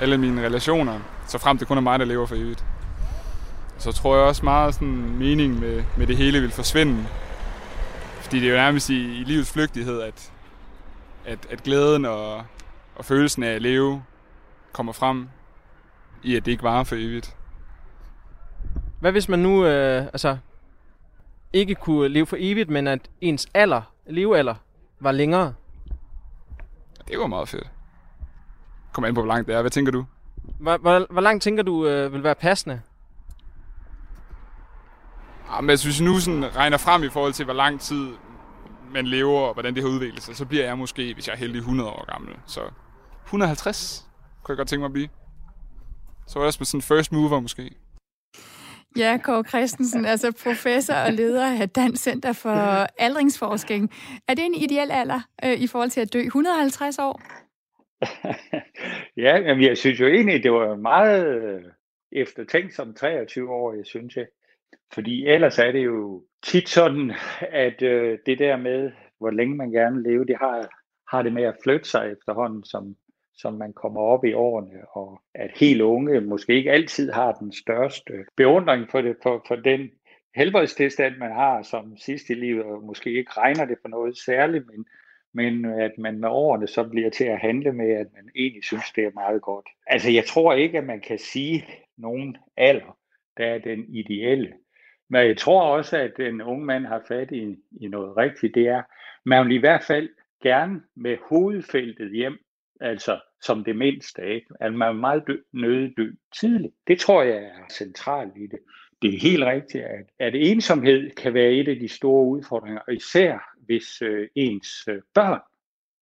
Alle 0.02 0.18
mine 0.18 0.46
relationer. 0.46 1.00
Så 1.28 1.38
frem 1.38 1.58
det 1.58 1.68
kun 1.68 1.78
er 1.78 1.82
mig, 1.82 2.00
der 2.00 2.06
lever 2.06 2.26
for 2.26 2.36
evigt. 2.36 2.66
Så 3.78 3.92
tror 3.92 4.16
jeg 4.16 4.26
også 4.26 4.46
meget 4.46 4.74
sådan 4.74 5.18
mening 5.18 5.60
med, 5.60 5.84
med 5.98 6.08
det 6.08 6.18
hele 6.18 6.42
vil 6.42 6.52
forsvinde. 6.52 7.06
Fordi 8.22 8.40
det 8.40 8.48
er 8.48 8.52
jo 8.52 8.58
nærmest 8.58 8.90
i, 8.90 9.20
i 9.20 9.24
livets 9.24 9.52
flygtighed, 9.52 10.02
at, 10.02 10.32
at, 11.26 11.40
at 11.50 11.64
glæden 11.64 12.06
og, 12.06 12.44
og 12.96 13.06
følelsen 13.06 13.44
af 13.44 13.52
at 13.52 13.62
leve 13.62 14.04
kommer 14.72 14.94
frem 14.94 15.30
i, 16.24 16.36
at 16.36 16.46
det 16.46 16.52
ikke 16.52 16.64
varer 16.64 16.84
for 16.84 16.96
evigt. 16.96 17.36
Hvad 19.00 19.12
hvis 19.12 19.30
man 19.30 19.40
nu 19.40 19.66
øh, 19.66 20.04
altså, 20.04 20.38
ikke 21.54 21.76
kunne 21.76 22.08
leve 22.08 22.26
for 22.26 22.38
evigt, 22.40 22.70
men 22.70 22.88
at 22.88 23.10
ens 23.22 23.48
alder, 23.54 23.82
levealder, 24.08 24.56
var 25.00 25.12
længere? 25.12 25.54
Det 27.08 27.20
var 27.20 27.28
meget 27.28 27.50
fedt. 27.50 27.68
Kom 28.94 29.04
an 29.06 29.14
på, 29.14 29.22
hvor 29.22 29.28
langt 29.28 29.48
det 29.48 29.56
er. 29.56 29.62
Hvad 29.62 29.72
tænker 29.72 29.92
du? 29.92 30.06
Hvor, 30.60 30.78
hvor, 30.78 31.08
hvor 31.10 31.22
langt 31.22 31.44
tænker 31.44 31.64
du 31.64 31.88
øh, 31.88 32.14
vil 32.14 32.24
være 32.24 32.36
passende? 32.36 32.82
Jamen, 35.52 35.70
altså, 35.70 35.88
hvis 35.88 36.00
vi 36.00 36.06
nu 36.06 36.20
sådan 36.20 36.56
regner 36.56 36.78
frem 36.78 37.04
i 37.04 37.10
forhold 37.10 37.34
til, 37.34 37.46
hvor 37.46 37.54
lang 37.54 37.82
tid 37.82 38.10
man 38.94 39.08
lever, 39.08 39.40
og 39.40 39.54
hvordan 39.54 39.76
det 39.76 39.84
har 39.84 39.90
udviklet 39.90 40.24
sig, 40.24 40.36
så 40.36 40.46
bliver 40.46 40.66
jeg 40.66 40.78
måske, 40.78 41.14
hvis 41.14 41.28
jeg 41.28 41.34
er 41.34 41.38
heldig, 41.38 41.60
100 41.60 41.90
år 41.90 42.12
gammel. 42.12 42.36
Så 42.46 42.62
150 43.26 44.08
kunne 44.44 44.54
jeg 44.54 44.58
godt 44.58 44.68
tænke 44.68 44.80
mig 44.80 44.86
at 44.86 44.94
blive. 44.94 45.10
Så 46.28 46.40
var 46.40 46.42
jeg 46.42 46.48
også 46.48 46.60
med 46.60 46.66
sådan 46.66 46.82
first 46.82 47.12
mover 47.12 47.40
måske. 47.40 47.76
Ja, 48.98 49.18
Kåre 49.24 49.44
Christensen, 49.44 50.06
altså 50.06 50.32
professor 50.44 50.94
og 50.94 51.14
leder 51.14 51.62
af 51.62 51.70
Dansk 51.70 52.04
Center 52.04 52.34
for 52.34 52.88
Aldringsforskning. 52.98 53.92
Er 54.28 54.34
det 54.34 54.46
en 54.46 54.54
ideel 54.54 54.92
alder 54.92 55.20
øh, 55.44 55.54
i 55.54 55.68
forhold 55.68 55.90
til 55.90 56.02
at 56.02 56.14
dø 56.14 56.22
150 56.22 57.00
år? 57.00 57.22
ja, 59.26 59.56
men 59.56 59.62
jeg 59.62 59.78
synes 59.78 60.00
jo 60.00 60.08
egentlig, 60.08 60.44
det 60.44 60.52
var 60.52 60.76
meget 60.76 61.44
øh, 61.44 61.64
eftertænkt 62.12 62.74
som 62.74 62.94
23 62.94 63.50
år, 63.50 63.74
jeg 63.74 63.86
synes 63.86 64.18
jeg. 64.18 64.28
Fordi 64.94 65.28
ellers 65.28 65.60
er 65.60 65.72
det 65.72 65.86
jo 65.86 66.26
tit 66.44 66.70
sådan, 66.70 67.12
at 67.52 67.82
øh, 67.82 68.20
det 68.26 68.40
der 68.40 68.58
med, 68.58 68.92
hvor 69.18 69.30
længe 69.30 69.56
man 69.56 69.72
gerne 69.72 69.96
vil 69.96 70.12
leve, 70.12 70.26
det 70.26 70.38
har, 70.38 70.70
har 71.12 71.22
det 71.22 71.34
med 71.34 71.44
at 71.44 71.58
flytte 71.64 71.90
sig 71.90 72.12
efterhånden, 72.12 72.64
som, 72.64 72.96
som 73.34 73.54
man 73.54 73.74
kommer 73.74 74.02
op 74.02 74.26
i 74.26 74.34
årene, 74.34 74.88
og 74.92 75.22
at 75.36 75.52
helt 75.56 75.82
unge 75.82 76.22
måske 76.22 76.54
ikke 76.54 76.72
altid 76.72 77.12
har 77.12 77.32
den 77.32 77.52
største 77.52 78.14
beundring 78.36 78.92
for, 78.92 79.02
det, 79.02 79.16
for, 79.24 79.46
for 79.48 79.56
den 79.56 79.90
helbredstilstand, 80.36 81.18
man 81.18 81.32
har 81.32 81.62
som 81.62 81.98
sidst 81.98 82.30
i 82.30 82.34
livet, 82.34 82.66
og 82.66 82.84
måske 82.84 83.10
ikke 83.18 83.32
regner 83.32 83.66
det 83.66 83.78
for 83.82 83.90
noget 83.90 84.18
særligt, 84.18 84.68
men, 84.68 84.86
men 85.38 85.66
at 85.66 85.98
man 85.98 86.20
med 86.20 86.30
årene 86.30 86.68
så 86.68 86.84
bliver 86.84 87.10
til 87.10 87.24
at 87.24 87.40
handle 87.40 87.72
med, 87.72 87.90
at 87.92 88.08
man 88.16 88.30
egentlig 88.36 88.64
synes, 88.64 88.92
det 88.96 89.04
er 89.04 89.12
meget 89.14 89.42
godt. 89.42 89.66
Altså, 89.88 90.12
jeg 90.12 90.26
tror 90.26 90.54
ikke, 90.54 90.78
at 90.78 90.84
man 90.84 91.02
kan 91.02 91.20
sige 91.20 91.66
nogen 91.98 92.38
alder, 92.58 92.98
der 93.38 93.46
er 93.46 93.58
den 93.58 93.86
ideelle. 93.90 94.54
Men 95.10 95.28
jeg 95.28 95.38
tror 95.38 95.62
også, 95.62 95.98
at 95.98 96.20
en 96.20 96.42
ung 96.42 96.66
mand 96.66 96.86
har 96.86 97.04
fat 97.08 97.32
i, 97.32 97.56
i 97.82 97.88
noget 97.88 98.18
rigtigt. 98.18 98.56
Det 98.56 98.68
er, 98.68 98.82
man 99.26 99.46
vil 99.46 99.56
i 99.56 99.60
hvert 99.60 99.84
fald 99.84 100.10
gerne 100.44 100.82
med 100.96 101.18
hovedfeltet 101.30 102.12
hjem, 102.12 102.38
altså 102.82 103.20
som 103.42 103.64
det 103.64 103.76
mindste. 103.76 104.22
Ikke? 104.36 104.48
At 104.60 104.74
man 104.74 104.88
er 104.88 104.94
meget 104.94 105.24
dø, 105.28 105.36
nødig 105.54 105.98
dø 105.98 106.12
tidligt. 106.40 106.74
Det 106.88 107.00
tror 107.00 107.24
jeg 107.24 107.44
er 107.44 107.68
centralt 107.72 108.34
i 108.36 108.48
det. 108.48 108.60
Det 109.02 109.14
er 109.14 109.20
helt 109.20 109.44
rigtigt, 109.44 109.84
at, 109.84 110.06
at 110.20 110.36
ensomhed 110.36 111.12
kan 111.12 111.34
være 111.34 111.52
et 111.52 111.68
af 111.68 111.76
de 111.76 111.88
store 111.88 112.26
udfordringer, 112.26 112.82
og 112.88 112.94
især 112.94 113.58
hvis 113.66 114.02
øh, 114.02 114.28
ens 114.36 114.88
øh, 114.88 115.02
børn 115.14 115.40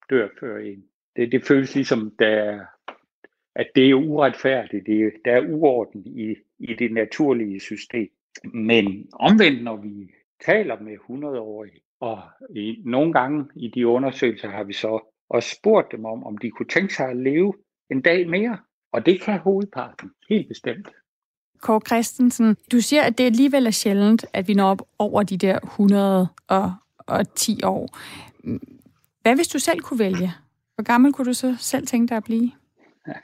dør 0.10 0.28
før 0.40 0.58
en. 0.58 0.84
Det, 1.16 1.32
det 1.32 1.44
føles 1.44 1.76
ligesom, 1.76 2.16
der, 2.20 2.66
at 3.56 3.68
det 3.76 3.90
er 3.90 3.94
uretfærdigt, 3.94 4.86
det, 4.86 5.14
der 5.26 5.32
er 5.32 5.50
uorden 5.50 6.06
i, 6.06 6.36
i 6.60 6.74
det 6.74 6.92
naturlige 6.92 7.60
system. 7.60 8.10
Men 8.44 9.10
omvendt, 9.14 9.64
når 9.64 9.76
vi 9.76 10.12
taler 10.46 10.80
med 10.80 10.98
100-årige, 11.10 11.82
og 12.00 12.22
i, 12.56 12.82
nogle 12.86 13.14
gange 13.14 13.46
i 13.56 13.68
de 13.68 13.88
undersøgelser 13.88 14.50
har 14.50 14.64
vi 14.64 14.74
så 14.74 15.12
også 15.30 15.56
spurgt 15.56 15.92
dem 15.92 16.06
om, 16.06 16.24
om 16.24 16.38
de 16.38 16.50
kunne 16.50 16.68
tænke 16.68 16.94
sig 16.94 17.10
at 17.10 17.18
leve 17.18 17.54
en 17.92 18.02
dag 18.02 18.30
mere. 18.30 18.58
Og 18.92 19.06
det 19.06 19.22
kan 19.22 19.40
hovedparten, 19.40 20.12
helt 20.30 20.48
bestemt. 20.48 20.90
Kåre 21.62 21.82
Christensen, 21.88 22.58
du 22.72 22.82
siger, 22.82 23.04
at 23.04 23.18
det 23.18 23.24
alligevel 23.24 23.68
er 23.68 23.72
sjældent, 23.72 24.26
at 24.34 24.48
vi 24.48 24.54
når 24.54 24.70
op 24.70 24.82
over 25.00 25.24
de 25.24 25.38
der 25.38 25.60
110 25.64 27.64
år. 27.64 27.98
Hvad 29.22 29.36
hvis 29.36 29.48
du 29.48 29.60
selv 29.60 29.80
kunne 29.80 30.00
vælge? 30.00 30.34
Hvor 30.76 30.84
gammel 30.84 31.14
kunne 31.14 31.28
du 31.28 31.34
så 31.34 31.56
selv 31.60 31.88
tænke 31.88 32.10
dig 32.10 32.18
at 32.18 32.24
blive? 32.24 32.52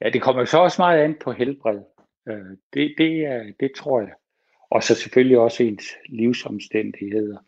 Ja, 0.00 0.10
det 0.10 0.22
kommer 0.22 0.44
så 0.44 0.58
også 0.58 0.82
meget 0.82 0.98
an 0.98 1.16
på 1.24 1.32
helbred. 1.32 1.78
Øh, 2.28 2.56
det, 2.74 2.94
det, 2.98 3.54
det 3.60 3.70
tror 3.76 4.00
jeg. 4.00 4.10
Og 4.70 4.82
så 4.82 4.94
selvfølgelig 4.94 5.38
også 5.38 5.62
ens 5.62 5.84
livsomstændigheder. 6.08 7.38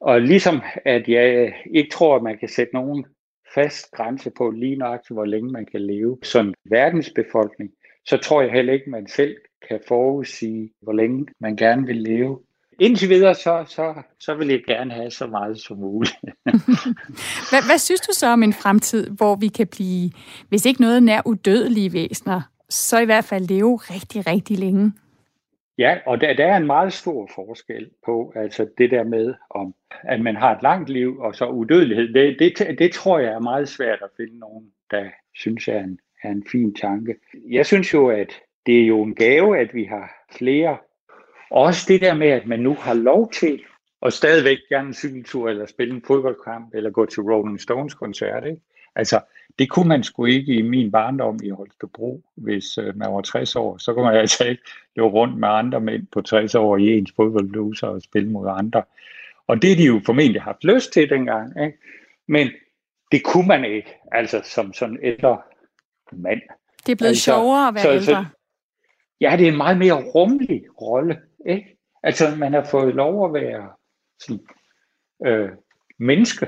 Og 0.00 0.20
ligesom 0.20 0.62
at 0.84 1.08
jeg 1.08 1.54
ikke 1.74 1.90
tror, 1.90 2.16
at 2.16 2.22
man 2.22 2.38
kan 2.38 2.48
sætte 2.48 2.74
nogen 2.74 3.06
fast 3.54 3.90
grænse 3.90 4.30
på 4.30 4.50
lige 4.50 4.76
nøjagtigt, 4.76 5.16
hvor 5.16 5.24
længe 5.24 5.52
man 5.52 5.66
kan 5.66 5.80
leve 5.80 6.18
som 6.22 6.54
verdensbefolkning, 6.64 7.70
så 8.06 8.16
tror 8.16 8.42
jeg 8.42 8.52
heller 8.52 8.72
ikke, 8.72 8.90
man 8.90 9.08
selv 9.08 9.36
kan 9.68 9.80
forudsige, 9.88 10.70
hvor 10.82 10.92
længe 10.92 11.26
man 11.40 11.56
gerne 11.56 11.86
vil 11.86 11.96
leve. 11.96 12.40
Indtil 12.80 13.08
videre, 13.08 13.34
så, 13.34 13.64
så, 13.68 13.94
så 14.20 14.34
vil 14.34 14.48
jeg 14.48 14.62
gerne 14.66 14.94
have 14.94 15.10
så 15.10 15.26
meget 15.26 15.60
som 15.60 15.76
muligt. 15.76 16.16
hvad, 17.50 17.66
hvad 17.68 17.78
synes 17.78 18.00
du 18.00 18.12
så 18.12 18.26
om 18.26 18.42
en 18.42 18.52
fremtid, 18.52 19.10
hvor 19.10 19.36
vi 19.36 19.48
kan 19.48 19.66
blive, 19.66 20.10
hvis 20.48 20.66
ikke 20.66 20.80
noget 20.80 21.02
nær 21.02 21.20
udødelige 21.24 21.92
væsener, 21.92 22.42
så 22.68 22.98
i 22.98 23.04
hvert 23.04 23.24
fald 23.24 23.48
leve 23.48 23.76
rigtig, 23.76 24.26
rigtig 24.26 24.58
længe. 24.58 24.92
Ja, 25.78 25.98
og 26.06 26.20
der, 26.20 26.34
der 26.34 26.46
er 26.46 26.56
en 26.56 26.66
meget 26.66 26.92
stor 26.92 27.30
forskel 27.34 27.90
på 28.06 28.32
altså 28.36 28.68
det 28.78 28.90
der 28.90 29.04
med, 29.04 29.34
om 29.50 29.74
at 29.90 30.20
man 30.20 30.36
har 30.36 30.56
et 30.56 30.62
langt 30.62 30.88
liv 30.88 31.18
og 31.18 31.34
så 31.34 31.46
udødelighed. 31.46 32.12
Det, 32.14 32.36
det, 32.38 32.78
det 32.78 32.92
tror 32.92 33.18
jeg 33.18 33.32
er 33.32 33.40
meget 33.40 33.68
svært 33.68 33.98
at 34.02 34.10
finde 34.16 34.38
nogen, 34.38 34.70
der 34.90 35.04
synes 35.34 35.68
er 35.68 35.80
en, 35.80 35.98
er 36.22 36.30
en 36.30 36.44
fin 36.52 36.74
tanke. 36.74 37.14
Jeg 37.50 37.66
synes 37.66 37.94
jo, 37.94 38.08
at 38.08 38.32
det 38.66 38.82
er 38.82 38.86
jo 38.86 39.02
en 39.02 39.14
gave, 39.14 39.58
at 39.58 39.74
vi 39.74 39.84
har 39.84 40.26
flere. 40.38 40.76
Også 41.50 41.84
det 41.88 42.00
der 42.00 42.14
med, 42.14 42.28
at 42.28 42.46
man 42.46 42.60
nu 42.60 42.74
har 42.74 42.94
lov 42.94 43.32
til 43.32 43.62
at 44.02 44.12
stadigvæk 44.12 44.58
gerne 44.68 44.88
en 44.88 44.94
cykeltur, 44.94 45.48
eller 45.48 45.66
spille 45.66 45.94
en 45.94 46.02
fodboldkamp, 46.06 46.74
eller 46.74 46.90
gå 46.90 47.06
til 47.06 47.22
Rolling 47.22 47.60
Stones 47.60 47.94
koncert. 47.94 48.46
Ikke? 48.46 48.60
Altså, 48.94 49.20
det 49.58 49.70
kunne 49.70 49.88
man 49.88 50.02
sgu 50.02 50.24
ikke 50.24 50.54
i 50.54 50.62
min 50.62 50.90
barndom 50.90 51.40
i 51.42 51.50
Holstebro, 51.50 52.22
hvis 52.34 52.78
øh, 52.78 52.96
man 52.96 53.12
var 53.12 53.20
60 53.20 53.56
år. 53.56 53.78
Så 53.78 53.94
kunne 53.94 54.04
man 54.04 54.16
altså 54.24 54.44
ikke 54.44 54.62
løbe 54.96 55.08
rundt 55.08 55.38
med 55.38 55.48
andre 55.48 55.80
mænd 55.80 56.06
på 56.12 56.20
60 56.20 56.54
år 56.54 56.76
i 56.76 56.98
ens 56.98 57.12
fodboldbluser 57.16 57.86
og 57.86 58.02
spille 58.02 58.30
mod 58.30 58.48
andre. 58.58 58.82
Og 59.46 59.62
det 59.62 59.78
de 59.78 59.84
jo 59.84 60.00
formentlig 60.06 60.42
haft 60.42 60.64
lyst 60.64 60.92
til 60.92 61.10
dengang. 61.10 61.64
Ikke? 61.64 61.78
Men 62.28 62.48
det 63.12 63.24
kunne 63.24 63.48
man 63.48 63.64
ikke, 63.64 63.94
altså 64.12 64.40
som 64.44 64.72
sådan 64.72 64.98
ældre 65.02 65.38
mand. 66.12 66.40
Det 66.86 66.92
er 66.92 66.96
blevet 66.96 67.08
altså, 67.08 67.24
sjovere 67.24 67.68
at 67.68 67.74
være 67.74 67.82
så, 67.82 67.92
ældre. 67.92 68.04
Så, 68.04 68.24
ja, 69.20 69.36
det 69.38 69.48
er 69.48 69.52
en 69.52 69.56
meget 69.56 69.78
mere 69.78 70.02
rummelig 70.02 70.64
rolle. 70.80 71.20
Ikke? 71.46 71.78
Altså 72.02 72.36
man 72.38 72.52
har 72.52 72.64
fået 72.70 72.94
lov 72.94 73.26
at 73.26 73.42
være 73.42 73.70
sådan, 74.20 74.46
øh, 75.26 75.50
menneske. 75.98 76.46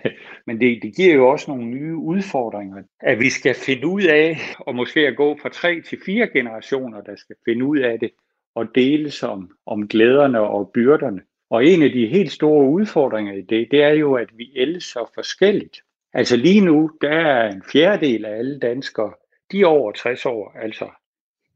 Men 0.46 0.60
det, 0.60 0.78
det 0.82 0.96
giver 0.96 1.14
jo 1.14 1.28
også 1.28 1.50
nogle 1.50 1.66
nye 1.66 1.96
udfordringer, 1.96 2.82
at 3.00 3.18
vi 3.18 3.30
skal 3.30 3.54
finde 3.54 3.86
ud 3.86 4.02
af, 4.02 4.38
og 4.58 4.74
måske 4.74 5.00
at 5.00 5.16
gå 5.16 5.38
fra 5.42 5.48
tre 5.48 5.80
til 5.80 5.98
fire 6.06 6.28
generationer, 6.28 7.00
der 7.00 7.16
skal 7.16 7.36
finde 7.44 7.64
ud 7.64 7.78
af 7.78 7.98
det, 8.00 8.10
og 8.54 8.74
dele 8.74 9.12
om, 9.22 9.50
om 9.66 9.88
glæderne 9.88 10.40
og 10.40 10.70
byrderne. 10.74 11.22
Og 11.50 11.66
en 11.66 11.82
af 11.82 11.90
de 11.90 12.06
helt 12.06 12.32
store 12.32 12.70
udfordringer 12.70 13.32
i 13.32 13.40
det, 13.40 13.68
det 13.70 13.82
er 13.82 13.92
jo, 13.92 14.14
at 14.14 14.28
vi 14.38 14.52
ældes 14.56 14.84
så 14.84 15.10
forskelligt. 15.14 15.82
Altså 16.12 16.36
lige 16.36 16.60
nu, 16.60 16.90
der 17.00 17.10
er 17.10 17.50
en 17.50 17.62
fjerdedel 17.72 18.24
af 18.24 18.36
alle 18.38 18.58
danskere, 18.58 19.12
de 19.52 19.60
er 19.60 19.66
over 19.66 19.92
60 19.92 20.26
år, 20.26 20.52
altså 20.62 20.88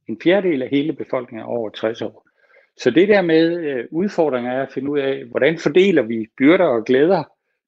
en 0.08 0.20
fjerdedel 0.22 0.62
af 0.62 0.68
hele 0.68 0.92
befolkningen 0.92 1.42
er 1.42 1.48
over 1.48 1.70
60 1.70 2.02
år. 2.02 2.28
Så 2.76 2.90
det 2.90 3.08
der 3.08 3.22
med 3.22 3.56
øh, 3.56 3.84
udfordringer 3.90 4.52
er 4.52 4.62
at 4.62 4.72
finde 4.72 4.90
ud 4.90 4.98
af, 4.98 5.24
hvordan 5.24 5.58
fordeler 5.58 6.02
vi 6.02 6.26
byrder 6.38 6.64
og 6.64 6.84
glæder 6.84 7.24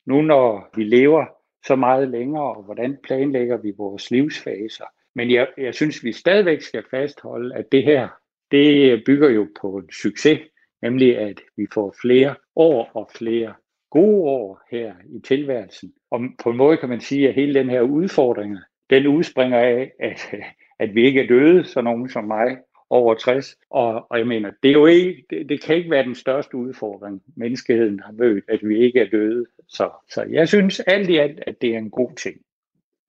nu 0.06 0.22
når 0.22 0.70
vi 0.76 0.84
lever 0.84 1.24
så 1.66 1.76
meget 1.76 2.08
længere, 2.08 2.54
og 2.56 2.62
hvordan 2.62 2.96
planlægger 3.04 3.56
vi 3.56 3.72
vores 3.78 4.10
livsfaser. 4.10 4.84
Men 5.14 5.30
jeg, 5.30 5.48
jeg 5.58 5.74
synes, 5.74 6.04
vi 6.04 6.12
stadigvæk 6.12 6.60
skal 6.60 6.84
fastholde, 6.90 7.54
at 7.54 7.72
det 7.72 7.84
her, 7.84 8.08
det 8.50 9.02
bygger 9.06 9.28
jo 9.28 9.48
på 9.60 9.76
en 9.76 9.92
succes, 9.92 10.40
nemlig 10.82 11.18
at 11.18 11.40
vi 11.56 11.66
får 11.74 11.94
flere 12.02 12.34
år 12.56 12.90
og 12.94 13.10
flere 13.18 13.54
gode 13.90 14.22
år 14.22 14.60
her 14.70 14.94
i 15.08 15.20
tilværelsen. 15.20 15.92
Og 16.16 16.22
på 16.42 16.50
en 16.50 16.56
måde 16.56 16.76
kan 16.76 16.88
man 16.88 17.00
sige, 17.00 17.28
at 17.28 17.34
hele 17.34 17.54
den 17.54 17.70
her 17.70 17.80
udfordring, 17.80 18.58
den 18.90 19.06
udspringer 19.06 19.58
af, 19.58 19.92
at, 20.00 20.34
at 20.78 20.94
vi 20.94 21.06
ikke 21.06 21.22
er 21.22 21.26
døde, 21.26 21.64
så 21.64 21.80
nogen 21.80 22.08
som 22.08 22.24
mig, 22.24 22.56
over 22.90 23.14
60. 23.14 23.56
Og, 23.70 24.06
og 24.10 24.18
jeg 24.18 24.26
mener, 24.26 24.50
det, 24.62 24.68
er 24.68 24.72
jo 24.72 24.86
ikke, 24.86 25.24
det, 25.30 25.48
det 25.48 25.62
kan 25.62 25.76
ikke 25.76 25.90
være 25.90 26.04
den 26.04 26.14
største 26.14 26.56
udfordring, 26.56 27.22
menneskeheden 27.36 28.00
har 28.00 28.12
mødt, 28.12 28.44
at 28.48 28.60
vi 28.62 28.78
ikke 28.78 29.00
er 29.00 29.10
døde. 29.10 29.44
Så, 29.68 29.90
så 30.10 30.22
jeg 30.30 30.48
synes 30.48 30.80
alt 30.80 31.10
i 31.10 31.16
alt, 31.16 31.42
at 31.46 31.54
det 31.60 31.74
er 31.74 31.78
en 31.78 31.90
god 31.90 32.10
ting. 32.16 32.36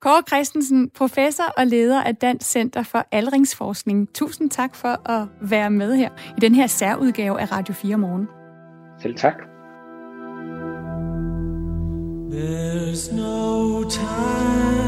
Kåre 0.02 0.24
Christensen, 0.28 0.90
professor 0.90 1.54
og 1.58 1.66
leder 1.66 2.04
af 2.04 2.16
Dansk 2.16 2.50
Center 2.50 2.84
for 2.84 3.08
Aldringsforskning. 3.12 4.14
Tusind 4.14 4.50
tak 4.50 4.76
for 4.76 5.10
at 5.10 5.28
være 5.50 5.70
med 5.72 5.96
her 5.96 6.10
i 6.38 6.40
den 6.42 6.56
her 6.56 6.68
særudgave 6.68 7.42
af 7.42 7.52
Radio 7.52 7.74
4 7.74 7.98
Morgen. 7.98 8.28
Selv 9.02 9.16
tak. 9.16 9.57
There's 12.30 13.10
no 13.14 13.86
time 13.86 14.87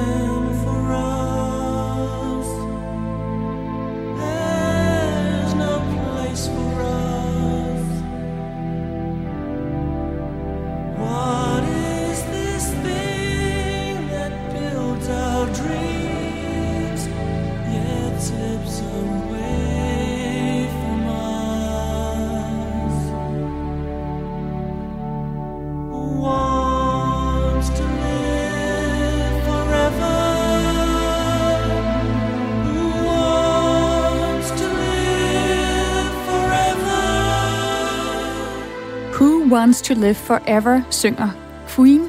Wants 39.80 39.88
to 39.88 40.06
Live 40.08 40.20
Forever 40.30 40.76
synger 41.02 41.30
Queen. 41.74 42.04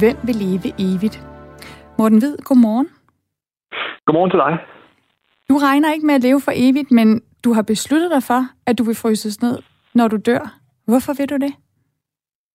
Hvem 0.00 0.16
vil 0.26 0.36
leve 0.44 0.68
evigt? 0.86 1.16
Morten 1.98 2.18
Hvid, 2.18 2.36
godmorgen. 2.48 2.88
Godmorgen 4.06 4.30
til 4.30 4.40
dig. 4.44 4.52
Du 5.48 5.54
regner 5.66 5.92
ikke 5.94 6.06
med 6.06 6.14
at 6.14 6.22
leve 6.28 6.40
for 6.46 6.52
evigt, 6.66 6.90
men 6.98 7.22
du 7.44 7.50
har 7.56 7.62
besluttet 7.62 8.10
dig 8.10 8.22
for, 8.30 8.40
at 8.68 8.78
du 8.78 8.84
vil 8.88 8.96
fryses 9.02 9.42
ned, 9.42 9.56
når 9.94 10.08
du 10.08 10.16
dør. 10.30 10.44
Hvorfor 10.88 11.12
vil 11.18 11.28
du 11.32 11.36
det? 11.46 11.52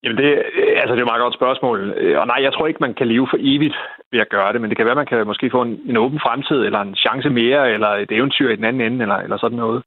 Jamen 0.04 0.18
det, 0.18 0.30
altså 0.82 0.94
det 0.94 1.02
er 1.02 1.06
et 1.08 1.14
meget 1.14 1.26
godt 1.26 1.40
spørgsmål. 1.40 1.78
Og 2.22 2.28
nej, 2.28 2.40
jeg 2.46 2.54
tror 2.54 2.68
ikke, 2.68 2.86
man 2.88 2.94
kan 3.00 3.08
leve 3.08 3.28
for 3.32 3.38
evigt 3.40 3.78
ved 4.12 4.20
at 4.20 4.30
gøre 4.36 4.54
det, 4.54 4.62
men 4.62 4.70
det 4.70 4.78
kan 4.78 4.86
være, 4.86 5.02
man 5.04 5.12
kan 5.12 5.28
måske 5.32 5.50
få 5.56 5.62
en, 5.62 5.74
en 5.90 5.98
åben 5.98 6.20
fremtid, 6.26 6.60
eller 6.68 6.82
en 6.82 6.96
chance 6.96 7.30
mere, 7.30 7.72
eller 7.76 7.90
et 8.04 8.12
eventyr 8.12 8.50
i 8.50 8.56
den 8.56 8.66
anden 8.70 8.82
ende, 8.88 9.02
eller, 9.06 9.20
eller 9.26 9.38
sådan 9.38 9.62
noget. 9.64 9.84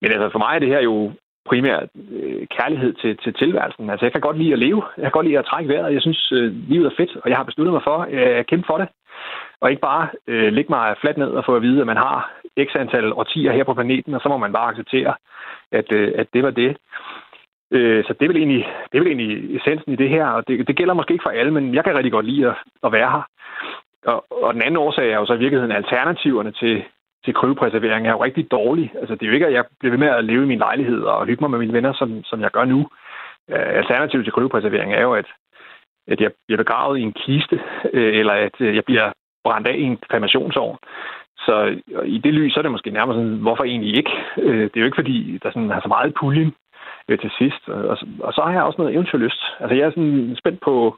Men 0.00 0.10
altså 0.12 0.28
for 0.32 0.38
mig 0.38 0.54
er 0.54 0.58
det 0.58 0.74
her 0.74 0.82
jo 0.90 1.12
primært 1.50 1.88
øh, 2.18 2.46
kærlighed 2.56 2.92
til, 3.02 3.16
til 3.22 3.32
tilværelsen. 3.34 3.90
Altså 3.90 4.04
jeg 4.06 4.12
kan 4.12 4.20
godt 4.20 4.38
lide 4.38 4.52
at 4.52 4.58
leve. 4.58 4.82
Jeg 4.96 5.04
kan 5.04 5.16
godt 5.18 5.26
lide 5.26 5.38
at 5.38 5.48
trække 5.50 5.68
vejret. 5.72 5.94
Jeg 5.94 6.02
synes, 6.02 6.32
øh, 6.32 6.52
livet 6.72 6.86
er 6.86 6.96
fedt, 6.96 7.16
og 7.22 7.30
jeg 7.30 7.36
har 7.36 7.44
besluttet 7.44 7.72
mig 7.72 7.82
for 7.84 7.98
øh, 8.10 8.38
at 8.40 8.46
kæmpe 8.46 8.66
for 8.66 8.78
det. 8.78 8.88
Og 9.60 9.70
ikke 9.70 9.86
bare 9.90 10.08
øh, 10.26 10.52
lægge 10.52 10.72
mig 10.72 10.96
fladt 11.00 11.18
ned 11.18 11.30
og 11.38 11.44
få 11.44 11.56
at 11.56 11.62
vide, 11.62 11.80
at 11.80 11.86
man 11.86 11.96
har 11.96 12.32
x 12.66 12.68
antal 12.74 13.12
årtier 13.12 13.52
her 13.52 13.64
på 13.64 13.74
planeten, 13.74 14.14
og 14.14 14.20
så 14.20 14.28
må 14.28 14.36
man 14.36 14.52
bare 14.52 14.70
acceptere, 14.70 15.14
at, 15.72 15.92
øh, 15.92 16.12
at 16.18 16.26
det 16.34 16.42
var 16.42 16.50
det. 16.50 16.76
Øh, 17.70 18.04
så 18.04 18.12
det 18.12 18.24
er, 18.24 18.28
vel 18.28 18.36
egentlig, 18.36 18.64
det 18.92 18.98
er 18.98 19.02
vel 19.02 19.12
egentlig 19.12 19.56
essensen 19.56 19.92
i 19.92 19.96
det 19.96 20.08
her, 20.08 20.26
og 20.26 20.48
det, 20.48 20.68
det 20.68 20.76
gælder 20.76 20.94
måske 20.94 21.12
ikke 21.12 21.26
for 21.26 21.30
alle, 21.30 21.52
men 21.52 21.74
jeg 21.74 21.84
kan 21.84 21.96
rigtig 21.96 22.12
godt 22.12 22.26
lide 22.26 22.48
at, 22.48 22.54
at 22.84 22.92
være 22.92 23.10
her. 23.10 23.22
Og, 24.06 24.24
og 24.44 24.54
den 24.54 24.62
anden 24.62 24.76
årsag 24.76 25.12
er 25.12 25.18
jo 25.18 25.26
så 25.26 25.34
i 25.34 25.42
virkeligheden 25.44 25.76
alternativerne 25.76 26.52
til, 26.52 26.82
til 27.24 27.34
kryopreservering 27.34 28.06
er 28.06 28.10
jo 28.10 28.24
rigtig 28.24 28.50
dårlig. 28.50 28.92
Altså 29.00 29.14
det 29.14 29.22
er 29.22 29.26
jo 29.26 29.32
ikke, 29.32 29.46
at 29.46 29.52
jeg 29.52 29.64
bliver 29.80 29.90
ved 29.90 29.98
med 29.98 30.08
at 30.08 30.24
leve 30.24 30.42
i 30.42 30.46
min 30.46 30.58
lejlighed 30.58 31.02
og 31.02 31.26
hygge 31.26 31.40
mig 31.40 31.50
med 31.50 31.58
mine 31.58 31.72
venner, 31.72 31.92
som, 31.92 32.24
som 32.24 32.40
jeg 32.40 32.50
gør 32.50 32.64
nu. 32.64 32.88
Øh, 33.50 33.76
alternativet 33.80 34.24
til 34.24 34.32
kryopreservering 34.32 34.94
er 34.94 35.02
jo, 35.02 35.12
at, 35.14 35.26
at 36.08 36.20
jeg 36.20 36.30
bliver 36.46 36.62
begravet 36.64 36.98
i 36.98 37.02
en 37.02 37.12
kiste, 37.12 37.60
øh, 37.92 38.18
eller 38.18 38.32
at 38.32 38.60
øh, 38.60 38.74
jeg 38.74 38.84
bliver 38.84 39.12
brændt 39.44 39.68
af 39.68 39.74
i 39.74 39.82
en 39.82 39.98
kremationsovn. 40.10 40.78
Så 41.38 41.76
i 42.04 42.18
det 42.18 42.34
lys, 42.34 42.52
så 42.52 42.60
er 42.60 42.62
det 42.62 42.70
måske 42.70 42.90
nærmere 42.90 43.16
sådan, 43.16 43.38
hvorfor 43.46 43.64
egentlig 43.64 43.96
ikke? 43.96 44.10
Øh, 44.38 44.62
det 44.62 44.76
er 44.76 44.80
jo 44.80 44.86
ikke, 44.86 45.00
fordi 45.02 45.38
der 45.42 45.50
sådan 45.50 45.70
er 45.70 45.80
så 45.80 45.88
meget 45.88 46.14
puljen 46.20 46.54
øh, 47.08 47.18
til 47.18 47.30
sidst. 47.38 47.68
Og, 47.68 47.98
og 48.20 48.32
så 48.32 48.40
har 48.44 48.52
jeg 48.52 48.62
også 48.62 48.78
noget 48.78 48.94
eventyrlyst. 48.94 49.42
Altså 49.60 49.74
jeg 49.74 49.86
er 49.86 49.90
sådan 49.90 50.36
spændt 50.38 50.60
på, 50.60 50.96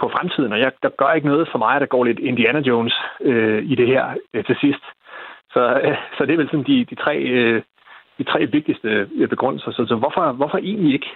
på 0.00 0.08
fremtiden, 0.08 0.52
og 0.52 0.60
jeg, 0.60 0.72
der 0.82 0.88
gør 0.98 1.12
ikke 1.12 1.26
noget 1.26 1.48
for 1.52 1.58
mig, 1.58 1.80
der 1.80 1.86
går 1.86 2.04
lidt 2.04 2.18
Indiana 2.18 2.60
Jones 2.60 2.96
øh, 3.20 3.62
i 3.62 3.74
det 3.74 3.86
her 3.86 4.04
øh, 4.34 4.44
til 4.44 4.56
sidst. 4.60 4.84
Så, 5.54 5.62
øh, 5.84 5.96
så 6.16 6.26
det 6.26 6.32
er 6.32 6.36
vel 6.36 6.50
sådan 6.50 6.68
de, 6.70 6.84
de, 6.90 6.94
tre, 6.94 7.16
øh, 7.18 7.62
de 8.18 8.24
tre 8.24 8.46
vigtigste 8.46 8.88
øh, 8.88 9.28
begrundelser. 9.28 9.70
Så, 9.72 9.84
så 9.88 9.94
hvorfor, 9.96 10.32
hvorfor 10.32 10.58
egentlig 10.58 10.92
ikke? 10.94 11.10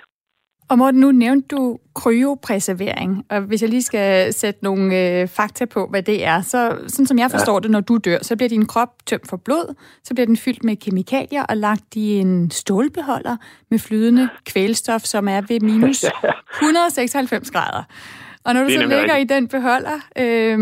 Og 0.71 0.79
Morten, 0.79 1.01
nu 1.01 1.13
nævnte 1.13 1.57
du 1.57 1.79
kryopreservering, 1.95 3.27
og 3.31 3.41
hvis 3.41 3.63
jeg 3.63 3.71
lige 3.71 3.83
skal 3.83 4.33
sætte 4.33 4.65
nogle 4.65 4.99
øh, 4.99 5.29
fakta 5.29 5.65
på, 5.65 5.87
hvad 5.91 6.03
det 6.03 6.25
er, 6.25 6.41
så 6.41 6.79
sådan 6.87 7.07
som 7.07 7.19
jeg 7.19 7.31
forstår 7.31 7.55
ja. 7.55 7.61
det, 7.61 7.71
når 7.71 7.81
du 7.81 7.99
dør, 8.05 8.19
så 8.23 8.37
bliver 8.37 8.49
din 8.49 8.67
krop 8.67 8.89
tømt 9.07 9.29
for 9.29 9.37
blod, 9.37 9.75
så 10.05 10.15
bliver 10.15 10.27
den 10.27 10.37
fyldt 10.37 10.65
med 10.65 10.77
kemikalier 10.77 11.45
og 11.49 11.57
lagt 11.57 11.97
i 11.97 12.19
en 12.19 12.51
stålbeholder 12.51 13.37
med 13.71 13.79
flydende 13.79 14.29
kvælstof, 14.47 15.01
som 15.01 15.29
er 15.29 15.41
ved 15.49 15.61
minus 15.61 16.05
196 16.63 17.51
grader. 17.51 17.83
Og 18.45 18.55
når 18.55 18.63
du 18.63 18.69
så 18.69 18.87
ligger 18.87 19.17
i 19.17 19.25
den 19.25 19.49
beholder, 19.49 19.99
øh, 20.23 20.59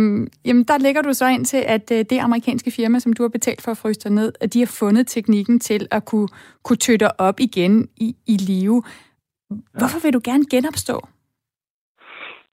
jamen 0.46 0.64
der 0.64 0.78
ligger 0.78 1.02
du 1.02 1.12
så 1.12 1.26
ind 1.26 1.44
til, 1.44 1.62
at 1.66 1.92
øh, 1.92 1.98
det 1.98 2.18
amerikanske 2.18 2.70
firma, 2.70 2.98
som 2.98 3.12
du 3.12 3.22
har 3.22 3.28
betalt 3.28 3.62
for 3.62 3.70
at 3.70 3.80
fryse 3.82 4.00
dig 4.00 4.12
ned, 4.12 4.32
at 4.40 4.54
de 4.54 4.58
har 4.58 4.76
fundet 4.80 5.06
teknikken 5.06 5.60
til 5.60 5.86
at 5.90 6.04
kunne, 6.04 6.28
kunne 6.64 6.76
tøtte 6.76 7.20
op 7.20 7.40
igen 7.40 7.88
i, 7.96 8.16
i 8.26 8.36
live. 8.36 8.82
Hvorfor 9.78 10.00
vil 10.04 10.12
du 10.12 10.20
gerne 10.24 10.44
genopstå? 10.50 10.96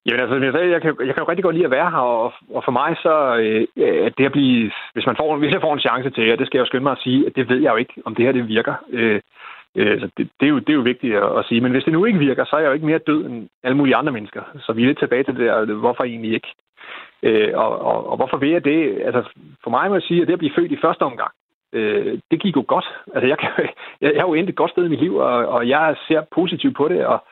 Jamen 0.07 0.21
altså, 0.21 0.35
jeg, 0.35 0.53
sagde, 0.53 0.71
jeg, 0.75 0.81
kan, 0.81 0.91
jeg 1.07 1.13
kan 1.13 1.23
jo 1.23 1.29
rigtig 1.29 1.43
godt 1.43 1.55
lide 1.55 1.69
at 1.69 1.75
være 1.77 1.91
her, 1.95 2.05
og, 2.23 2.33
og 2.57 2.61
for 2.65 2.73
mig 2.79 2.91
så, 3.05 3.15
øh, 3.43 3.61
at 4.07 4.13
det 4.17 4.25
at 4.25 4.31
blive, 4.31 4.71
hvis, 4.93 5.05
man 5.05 5.15
får, 5.19 5.35
hvis 5.41 5.53
jeg 5.53 5.61
får 5.61 5.73
en 5.73 5.85
chance 5.87 6.09
til, 6.09 6.31
og 6.31 6.37
det 6.39 6.47
skal 6.47 6.57
jeg 6.57 6.63
jo 6.65 6.69
skynde 6.69 6.87
mig 6.87 6.97
at 6.97 7.03
sige, 7.05 7.19
at 7.27 7.35
det 7.35 7.49
ved 7.49 7.59
jeg 7.61 7.71
jo 7.71 7.75
ikke, 7.83 7.95
om 8.05 8.15
det 8.15 8.25
her 8.25 8.31
det 8.31 8.47
virker. 8.47 8.75
Øh, 8.89 9.21
øh, 9.75 9.99
så 10.01 10.09
det, 10.17 10.29
det, 10.39 10.45
er 10.45 10.49
jo, 10.49 10.59
det 10.59 10.69
er 10.69 10.73
jo 10.73 10.81
vigtigt 10.81 11.15
at, 11.15 11.39
at 11.39 11.45
sige. 11.45 11.61
Men 11.61 11.71
hvis 11.71 11.83
det 11.83 11.93
nu 11.93 12.05
ikke 12.05 12.19
virker, 12.19 12.45
så 12.45 12.55
er 12.55 12.59
jeg 12.59 12.67
jo 12.67 12.73
ikke 12.73 12.85
mere 12.85 13.07
død 13.07 13.25
end 13.25 13.49
alle 13.63 13.77
mulige 13.77 13.95
andre 13.95 14.11
mennesker. 14.11 14.41
Så 14.59 14.73
vi 14.73 14.81
er 14.81 14.87
lidt 14.87 14.99
tilbage 14.99 15.23
til 15.23 15.35
det 15.35 15.45
der, 15.45 15.65
hvorfor 15.65 16.03
egentlig 16.03 16.33
ikke? 16.33 16.53
Øh, 17.23 17.51
og, 17.53 17.79
og, 17.79 18.09
og 18.09 18.15
hvorfor 18.17 18.37
vil 18.37 18.49
jeg 18.49 18.65
det? 18.65 19.01
Altså, 19.05 19.23
for 19.63 19.69
mig 19.69 19.89
må 19.89 19.95
jeg 19.95 20.01
sige, 20.01 20.21
at 20.21 20.27
det 20.27 20.33
at 20.33 20.39
blive 20.39 20.55
født 20.55 20.71
i 20.71 20.81
første 20.81 21.03
omgang, 21.03 21.31
øh, 21.73 22.19
det 22.31 22.41
gik 22.41 22.55
jo 22.55 22.65
godt. 22.67 22.85
Altså, 23.13 23.27
jeg, 23.27 23.37
kan, 23.37 23.49
jeg, 24.01 24.13
jeg 24.13 24.21
er 24.21 24.27
jo 24.27 24.33
endt 24.33 24.49
et 24.49 24.55
godt 24.55 24.71
sted 24.71 24.85
i 24.85 24.89
mit 24.89 24.99
liv, 24.99 25.15
og, 25.15 25.47
og 25.47 25.69
jeg 25.69 25.95
ser 26.07 26.21
positivt 26.31 26.75
på 26.77 26.87
det, 26.87 27.05
og, 27.05 27.23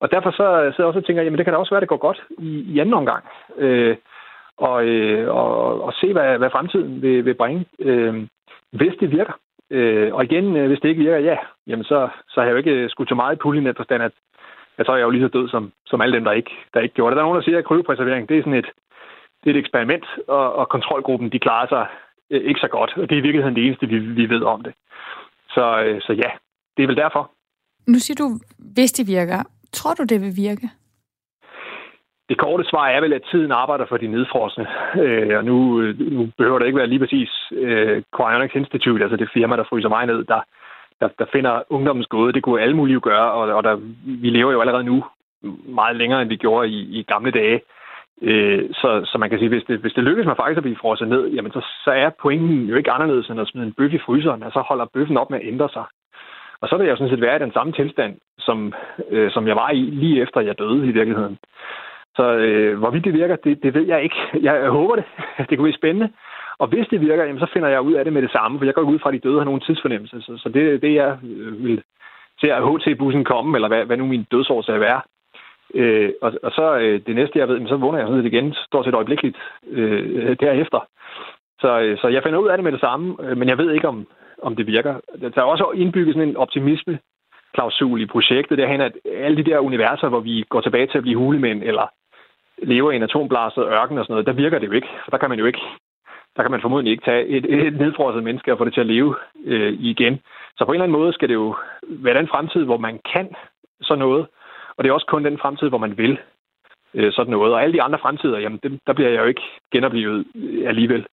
og 0.00 0.10
derfor 0.10 0.30
så 0.30 0.36
sidder 0.36 0.74
jeg 0.78 0.86
også 0.86 0.98
og 0.98 1.04
tænker, 1.04 1.22
jamen 1.22 1.38
det 1.38 1.46
kan 1.46 1.52
da 1.52 1.58
også 1.58 1.70
være, 1.70 1.78
at 1.78 1.86
det 1.86 1.88
går 1.88 2.06
godt 2.08 2.22
i, 2.38 2.50
i 2.74 2.78
anden 2.78 2.94
omgang. 2.94 3.24
Øh, 3.58 3.96
og, 4.56 4.84
øh, 4.84 5.34
og, 5.34 5.82
og 5.82 5.92
se, 5.92 6.12
hvad, 6.12 6.38
hvad 6.38 6.50
fremtiden 6.50 7.02
vil, 7.02 7.24
vil 7.24 7.34
bringe, 7.34 7.64
øh, 7.78 8.26
hvis 8.72 8.94
det 9.00 9.10
virker. 9.10 9.32
Øh, 9.70 10.14
og 10.14 10.24
igen, 10.24 10.56
øh, 10.56 10.66
hvis 10.68 10.80
det 10.80 10.88
ikke 10.88 11.02
virker, 11.02 11.18
ja, 11.18 11.36
jamen 11.66 11.84
så, 11.84 12.08
så 12.28 12.40
har 12.40 12.44
jeg 12.44 12.52
jo 12.52 12.56
ikke 12.56 12.70
øh, 12.70 12.90
skudt 12.90 13.08
så 13.08 13.14
meget 13.14 13.36
i 13.36 13.42
puljen, 13.42 13.66
at 13.66 13.76
forstand, 13.76 14.02
at, 14.02 14.12
at 14.78 14.86
så 14.86 14.92
er 14.92 14.96
jeg 14.96 15.04
jo 15.04 15.10
lige 15.10 15.24
så 15.24 15.28
død 15.28 15.48
som, 15.48 15.72
som 15.86 16.00
alle 16.00 16.16
dem, 16.16 16.24
der 16.24 16.32
ikke, 16.32 16.50
der 16.74 16.80
ikke 16.80 16.94
gjorde 16.94 17.10
det. 17.10 17.16
Der 17.16 17.22
er 17.22 17.26
nogen, 17.26 17.40
der 17.40 17.44
siger, 17.44 17.58
at 17.58 17.64
kryopreservering, 17.64 18.28
det 18.28 18.38
er 18.38 18.42
sådan 18.42 18.54
et, 18.62 18.70
det 19.44 19.50
er 19.50 19.54
et 19.54 19.60
eksperiment, 19.64 20.06
og, 20.28 20.54
og 20.54 20.68
kontrolgruppen, 20.68 21.32
de 21.32 21.38
klarer 21.38 21.68
sig 21.68 21.86
øh, 22.30 22.42
ikke 22.48 22.60
så 22.60 22.68
godt. 22.68 22.92
Og 22.96 23.02
det 23.08 23.14
er 23.14 23.20
i 23.20 23.26
virkeligheden 23.26 23.56
det 23.56 23.66
eneste, 23.66 23.86
vi, 23.86 23.98
vi 23.98 24.30
ved 24.30 24.42
om 24.42 24.62
det. 24.62 24.72
Så, 25.48 25.82
øh, 25.84 26.00
så 26.00 26.12
ja, 26.12 26.30
det 26.76 26.82
er 26.82 26.86
vel 26.86 26.96
derfor. 26.96 27.30
Nu 27.86 27.98
siger 27.98 28.16
du, 28.24 28.28
hvis 28.74 28.92
det 28.92 29.06
virker. 29.06 29.42
Tror 29.72 29.94
du, 29.94 30.04
det 30.04 30.20
vil 30.20 30.36
virke? 30.36 30.70
Det 32.28 32.38
korte 32.38 32.64
svar 32.64 32.88
er 32.88 33.00
vel, 33.00 33.12
at 33.12 33.28
tiden 33.30 33.52
arbejder 33.52 33.86
for 33.86 33.96
de 33.96 34.06
nedfrosne. 34.06 34.66
Øh, 35.02 35.38
og 35.38 35.44
nu, 35.44 35.80
øh, 35.80 36.12
nu 36.12 36.28
behøver 36.38 36.58
det 36.58 36.66
ikke 36.66 36.78
være 36.78 36.86
lige 36.86 36.98
præcis 36.98 37.30
øh, 37.52 38.02
Cryonics 38.12 38.54
Institute, 38.54 39.04
altså 39.04 39.16
det 39.16 39.30
firma, 39.34 39.56
der 39.56 39.64
fryser 39.64 39.88
mig 39.88 40.06
ned, 40.06 40.24
der, 40.24 40.40
der, 41.00 41.08
der 41.18 41.26
finder 41.32 41.62
ungdommens 41.68 42.06
gåde. 42.06 42.32
Det 42.32 42.42
kunne 42.42 42.60
alle 42.60 42.76
mulige 42.76 43.00
gøre, 43.00 43.32
og, 43.32 43.54
og 43.56 43.64
der, 43.64 43.76
vi 44.22 44.30
lever 44.30 44.52
jo 44.52 44.60
allerede 44.60 44.84
nu 44.84 45.04
meget 45.68 45.96
længere, 45.96 46.22
end 46.22 46.28
vi 46.28 46.36
gjorde 46.36 46.68
i, 46.68 46.98
i 46.98 47.02
gamle 47.02 47.30
dage. 47.30 47.60
Øh, 48.22 48.64
så, 48.72 49.02
så 49.04 49.18
man 49.18 49.30
kan 49.30 49.38
sige, 49.38 49.48
hvis 49.48 49.64
det, 49.68 49.78
hvis 49.78 49.92
det 49.92 50.04
lykkes 50.04 50.26
mig 50.26 50.36
faktisk 50.36 50.56
at 50.56 50.62
blive 50.62 50.82
frosset 50.82 51.08
ned, 51.08 51.28
jamen 51.28 51.52
så, 51.52 51.60
så 51.84 51.90
er 51.90 52.10
pointen 52.22 52.64
jo 52.64 52.76
ikke 52.76 52.90
anderledes 52.90 53.28
end 53.28 53.40
at 53.40 53.48
smide 53.48 53.66
en 53.66 53.72
bøf 53.72 53.92
i 53.92 53.98
fryseren, 53.98 54.42
og 54.42 54.52
så 54.52 54.60
holder 54.60 54.92
bøffen 54.94 55.16
op 55.16 55.30
med 55.30 55.40
at 55.40 55.46
ændre 55.46 55.68
sig. 55.68 55.84
Og 56.60 56.68
så 56.68 56.76
vil 56.76 56.84
jeg 56.84 56.90
jo 56.90 56.96
sådan 56.96 57.10
set 57.10 57.20
være 57.20 57.36
i 57.36 57.44
den 57.44 57.52
samme 57.52 57.72
tilstand, 57.72 58.14
som, 58.38 58.74
øh, 59.10 59.30
som 59.30 59.48
jeg 59.48 59.56
var 59.56 59.70
i 59.70 59.80
lige 59.80 60.22
efter 60.22 60.40
jeg 60.40 60.58
døde 60.58 60.86
i 60.86 60.92
virkeligheden. 60.92 61.38
Så 62.16 62.24
øh, 62.46 62.78
hvorvidt 62.78 63.04
det 63.04 63.12
virker, 63.12 63.36
det, 63.36 63.62
det 63.62 63.74
ved 63.74 63.86
jeg 63.86 64.02
ikke. 64.02 64.16
Jeg 64.48 64.68
håber 64.68 64.96
det. 64.96 65.04
Det 65.48 65.58
kunne 65.58 65.64
være 65.70 65.82
spændende. 65.82 66.12
Og 66.58 66.66
hvis 66.66 66.86
det 66.90 67.00
virker, 67.00 67.24
jamen, 67.24 67.40
så 67.40 67.50
finder 67.52 67.68
jeg 67.68 67.80
ud 67.80 67.92
af 67.92 68.04
det 68.04 68.12
med 68.12 68.22
det 68.22 68.32
samme, 68.32 68.58
for 68.58 68.64
jeg 68.64 68.74
går 68.74 68.82
ud 68.82 68.98
fra, 68.98 69.10
at 69.10 69.14
de 69.14 69.28
døde 69.28 69.38
har 69.38 69.44
nogen 69.44 69.60
tidsfornemmelse. 69.60 70.20
Så, 70.20 70.32
så 70.42 70.48
det 70.48 70.82
det, 70.82 70.94
jeg 70.94 71.18
øh, 71.24 71.64
vil 71.64 71.82
se 72.40 72.52
at 72.52 72.64
HT-bussen 72.68 73.24
komme, 73.24 73.56
eller 73.56 73.68
hvad, 73.68 73.84
hvad 73.84 73.96
nu 73.96 74.06
min 74.06 74.26
dødsårsag 74.32 74.74
er 74.74 74.78
være, 74.78 75.00
Øh, 75.74 76.12
og, 76.22 76.32
og 76.42 76.52
så 76.52 76.76
øh, 76.76 77.00
det 77.06 77.14
næste, 77.14 77.38
jeg 77.38 77.48
ved, 77.48 77.68
så 77.68 77.76
vågner 77.76 77.98
jeg 77.98 78.06
sådan 78.06 78.22
lidt 78.22 78.34
igen, 78.34 78.54
stort 78.66 78.84
set 78.84 78.94
øjeblikkeligt 78.94 79.36
øh, 79.70 80.36
derefter. 80.40 80.88
Så, 81.60 81.80
øh, 81.80 81.98
så 81.98 82.08
jeg 82.08 82.22
finder 82.22 82.38
ud 82.38 82.48
af 82.48 82.56
det 82.56 82.64
med 82.64 82.72
det 82.72 82.80
samme, 82.80 83.16
øh, 83.22 83.36
men 83.36 83.48
jeg 83.48 83.58
ved 83.58 83.72
ikke, 83.72 83.88
om, 83.88 84.06
om 84.42 84.56
det 84.56 84.66
virker. 84.66 84.94
Der 85.20 85.42
er 85.42 85.42
også 85.42 85.70
indbygget 85.74 86.14
sådan 86.14 86.28
en 86.28 86.36
optimisme 86.36 86.98
klausul 87.54 88.02
i 88.02 88.06
projektet 88.06 88.58
derhen, 88.58 88.80
at 88.80 88.92
alle 89.14 89.36
de 89.36 89.50
der 89.50 89.58
universer, 89.58 90.08
hvor 90.08 90.20
vi 90.20 90.44
går 90.48 90.60
tilbage 90.60 90.86
til 90.86 90.98
at 90.98 91.02
blive 91.02 91.18
hulemænd, 91.18 91.62
eller 91.62 91.86
lever 92.62 92.90
i 92.90 92.96
en 92.96 93.02
atomblastet 93.02 93.64
ørken 93.64 93.98
og 93.98 94.04
sådan 94.04 94.12
noget, 94.12 94.26
der 94.26 94.32
virker 94.32 94.58
det 94.58 94.66
jo 94.66 94.72
ikke. 94.72 94.88
For 95.04 95.10
der 95.10 95.18
kan 95.18 95.30
man 95.30 95.38
jo 95.38 95.44
ikke, 95.44 95.60
der 96.36 96.42
kan 96.42 96.50
man 96.50 96.60
formodentlig 96.60 96.92
ikke 96.92 97.04
tage 97.04 97.26
et, 97.26 97.66
et 97.66 97.78
nedfrosset 97.78 98.24
menneske 98.24 98.52
og 98.52 98.58
få 98.58 98.64
det 98.64 98.74
til 98.74 98.80
at 98.80 98.86
leve 98.86 99.14
øh, 99.44 99.72
igen. 99.72 100.20
Så 100.56 100.64
på 100.64 100.70
en 100.70 100.74
eller 100.74 100.84
anden 100.84 100.98
måde 100.98 101.12
skal 101.12 101.28
det 101.28 101.34
jo 101.34 101.56
være 101.82 102.18
den 102.18 102.28
fremtid, 102.28 102.64
hvor 102.64 102.76
man 102.76 103.00
kan 103.14 103.28
sådan 103.82 103.98
noget, 103.98 104.26
og 104.76 104.84
det 104.84 104.90
er 104.90 104.94
også 104.94 105.06
kun 105.06 105.24
den 105.24 105.38
fremtid, 105.38 105.68
hvor 105.68 105.78
man 105.78 105.98
vil 105.98 106.18
øh, 106.94 107.12
sådan 107.12 107.30
noget. 107.30 107.54
Og 107.54 107.62
alle 107.62 107.72
de 107.72 107.82
andre 107.82 107.98
fremtider, 107.98 108.38
jamen, 108.38 108.60
dem, 108.62 108.78
der 108.86 108.92
bliver 108.92 109.10
jeg 109.10 109.20
jo 109.20 109.24
ikke 109.24 109.42
genoplevet 109.72 110.26
alligevel. 110.66 111.06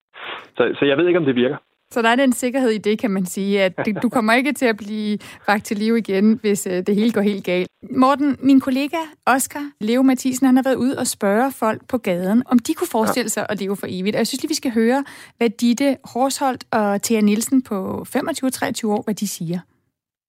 Så, 0.57 0.75
så 0.79 0.85
jeg 0.85 0.97
ved 0.97 1.07
ikke, 1.07 1.19
om 1.19 1.25
det 1.25 1.35
virker. 1.35 1.57
Så 1.93 2.01
der 2.01 2.09
er 2.09 2.15
den 2.15 2.33
sikkerhed 2.33 2.69
i 2.69 2.77
det, 2.77 2.99
kan 2.99 3.11
man 3.11 3.25
sige, 3.25 3.63
at 3.63 3.87
du 4.03 4.09
kommer 4.09 4.33
ikke 4.33 4.53
til 4.53 4.65
at 4.65 4.77
blive 4.77 5.17
vagt 5.47 5.65
til 5.65 5.77
liv 5.77 5.97
igen, 5.97 6.39
hvis 6.41 6.67
øh, 6.67 6.87
det 6.87 6.95
hele 6.95 7.11
går 7.11 7.21
helt 7.21 7.43
galt. 7.43 7.67
Morten, 7.97 8.37
min 8.39 8.59
kollega 8.59 8.97
Oscar 9.25 9.71
Leo 9.81 10.01
Mathisen, 10.01 10.45
han 10.45 10.55
har 10.55 10.63
været 10.63 10.75
ude 10.75 10.97
og 10.97 11.07
spørge 11.07 11.51
folk 11.51 11.87
på 11.87 11.97
gaden, 11.97 12.43
om 12.45 12.59
de 12.59 12.73
kunne 12.73 12.87
forestille 12.87 13.29
sig 13.29 13.45
at 13.49 13.59
leve 13.59 13.75
for 13.75 13.87
evigt. 13.89 14.15
Og 14.15 14.17
jeg 14.17 14.27
synes 14.27 14.41
lige, 14.41 14.49
vi 14.49 14.55
skal 14.55 14.71
høre, 14.71 15.05
hvad 15.37 15.49
Ditte 15.49 15.97
Horsholdt 16.03 16.63
og 16.71 17.01
Thea 17.01 17.21
Nielsen 17.21 17.61
på 17.61 18.05
25-23 18.15 18.87
år, 18.87 19.01
hvad 19.03 19.15
de 19.15 19.27
siger. 19.27 19.59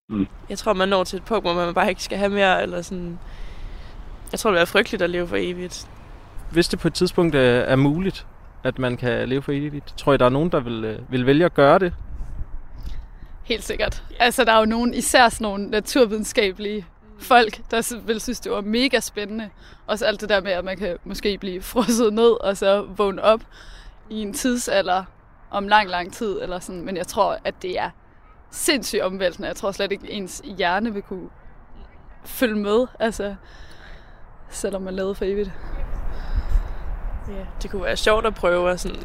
Mm. 0.09 0.27
Jeg 0.49 0.59
tror, 0.59 0.73
man 0.73 0.89
når 0.89 1.05
til 1.05 1.17
et 1.17 1.25
punkt, 1.25 1.45
hvor 1.45 1.55
man 1.55 1.75
bare 1.75 1.89
ikke 1.89 2.03
skal 2.03 2.19
have 2.19 2.31
mere, 2.31 2.63
eller 2.63 2.83
sådan... 2.83 3.19
Jeg 4.33 4.41
tror, 4.41 4.51
det 4.51 4.61
er 4.61 4.65
frygteligt 4.65 5.03
at 5.03 5.11
leve 5.11 5.29
for 5.29 5.37
evigt. 5.41 5.89
Hvis 6.53 6.69
det 6.69 6.79
på 6.79 6.89
et 6.89 6.95
tidspunkt 6.95 7.35
er 7.35 7.77
muligt, 7.77 8.27
at 8.65 8.79
man 8.79 8.97
kan 8.97 9.29
leve 9.29 9.43
for 9.43 9.53
evigt, 9.53 9.95
tror 9.97 10.13
jeg, 10.13 10.21
der 10.21 10.27
er 10.27 10.31
nogen, 10.31 10.53
der 10.53 10.61
vil, 10.61 10.85
øh, 10.85 11.13
vil 11.13 11.27
vælge 11.27 11.45
at 11.45 11.55
gøre 11.55 11.79
det? 11.79 11.95
Helt 13.45 13.65
sikkert. 13.65 14.05
Altså, 14.19 14.45
der 14.45 14.53
er 14.53 14.59
jo 14.59 14.65
nogen, 14.65 14.95
især 14.95 15.29
sådan 15.29 15.45
nogle 15.45 15.67
naturvidenskabelige 15.71 16.87
folk, 17.19 17.61
der 17.71 18.01
vil 18.07 18.21
synes, 18.21 18.41
det 18.41 18.53
var 18.53 18.61
mega 18.61 19.01
spændende. 19.01 19.51
Også 19.87 20.07
alt 20.07 20.21
det 20.21 20.29
der 20.29 20.41
med, 20.41 20.53
at 20.53 20.65
man 20.65 20.77
kan 20.77 20.97
måske 21.05 21.39
blive 21.39 21.63
frosset 21.63 22.13
ned, 22.13 22.45
og 22.45 22.57
så 22.57 22.83
vågne 22.97 23.23
op 23.23 23.41
i 24.11 24.23
en 24.23 24.33
tidsalder 24.33 25.05
om 25.51 25.69
lang, 25.69 25.89
lang 25.91 26.13
tid. 26.13 26.43
Eller 26.43 26.59
sådan. 26.59 26.83
Men 26.83 26.97
jeg 26.97 27.07
tror, 27.07 27.39
at 27.45 27.55
det 27.63 27.79
er 27.79 27.91
sindssygt 28.51 29.03
omvæltende. 29.03 29.49
Jeg 29.49 29.57
tror 29.57 29.73
slet 29.73 29.93
ikke, 29.93 30.11
ens 30.11 30.43
hjerne 30.57 30.93
vil 30.93 31.03
kunne 31.03 31.29
følge 32.25 32.57
med, 32.57 32.87
altså, 33.01 33.35
selvom 34.49 34.83
man 34.83 34.95
lavede 34.95 35.15
for 35.15 35.25
evigt. 35.25 35.51
Ja, 37.29 37.45
det 37.63 37.71
kunne 37.71 37.85
være 37.85 37.97
sjovt 37.97 38.27
at 38.27 38.35
prøve 38.35 38.71
at 38.71 38.81
sådan, 38.81 39.03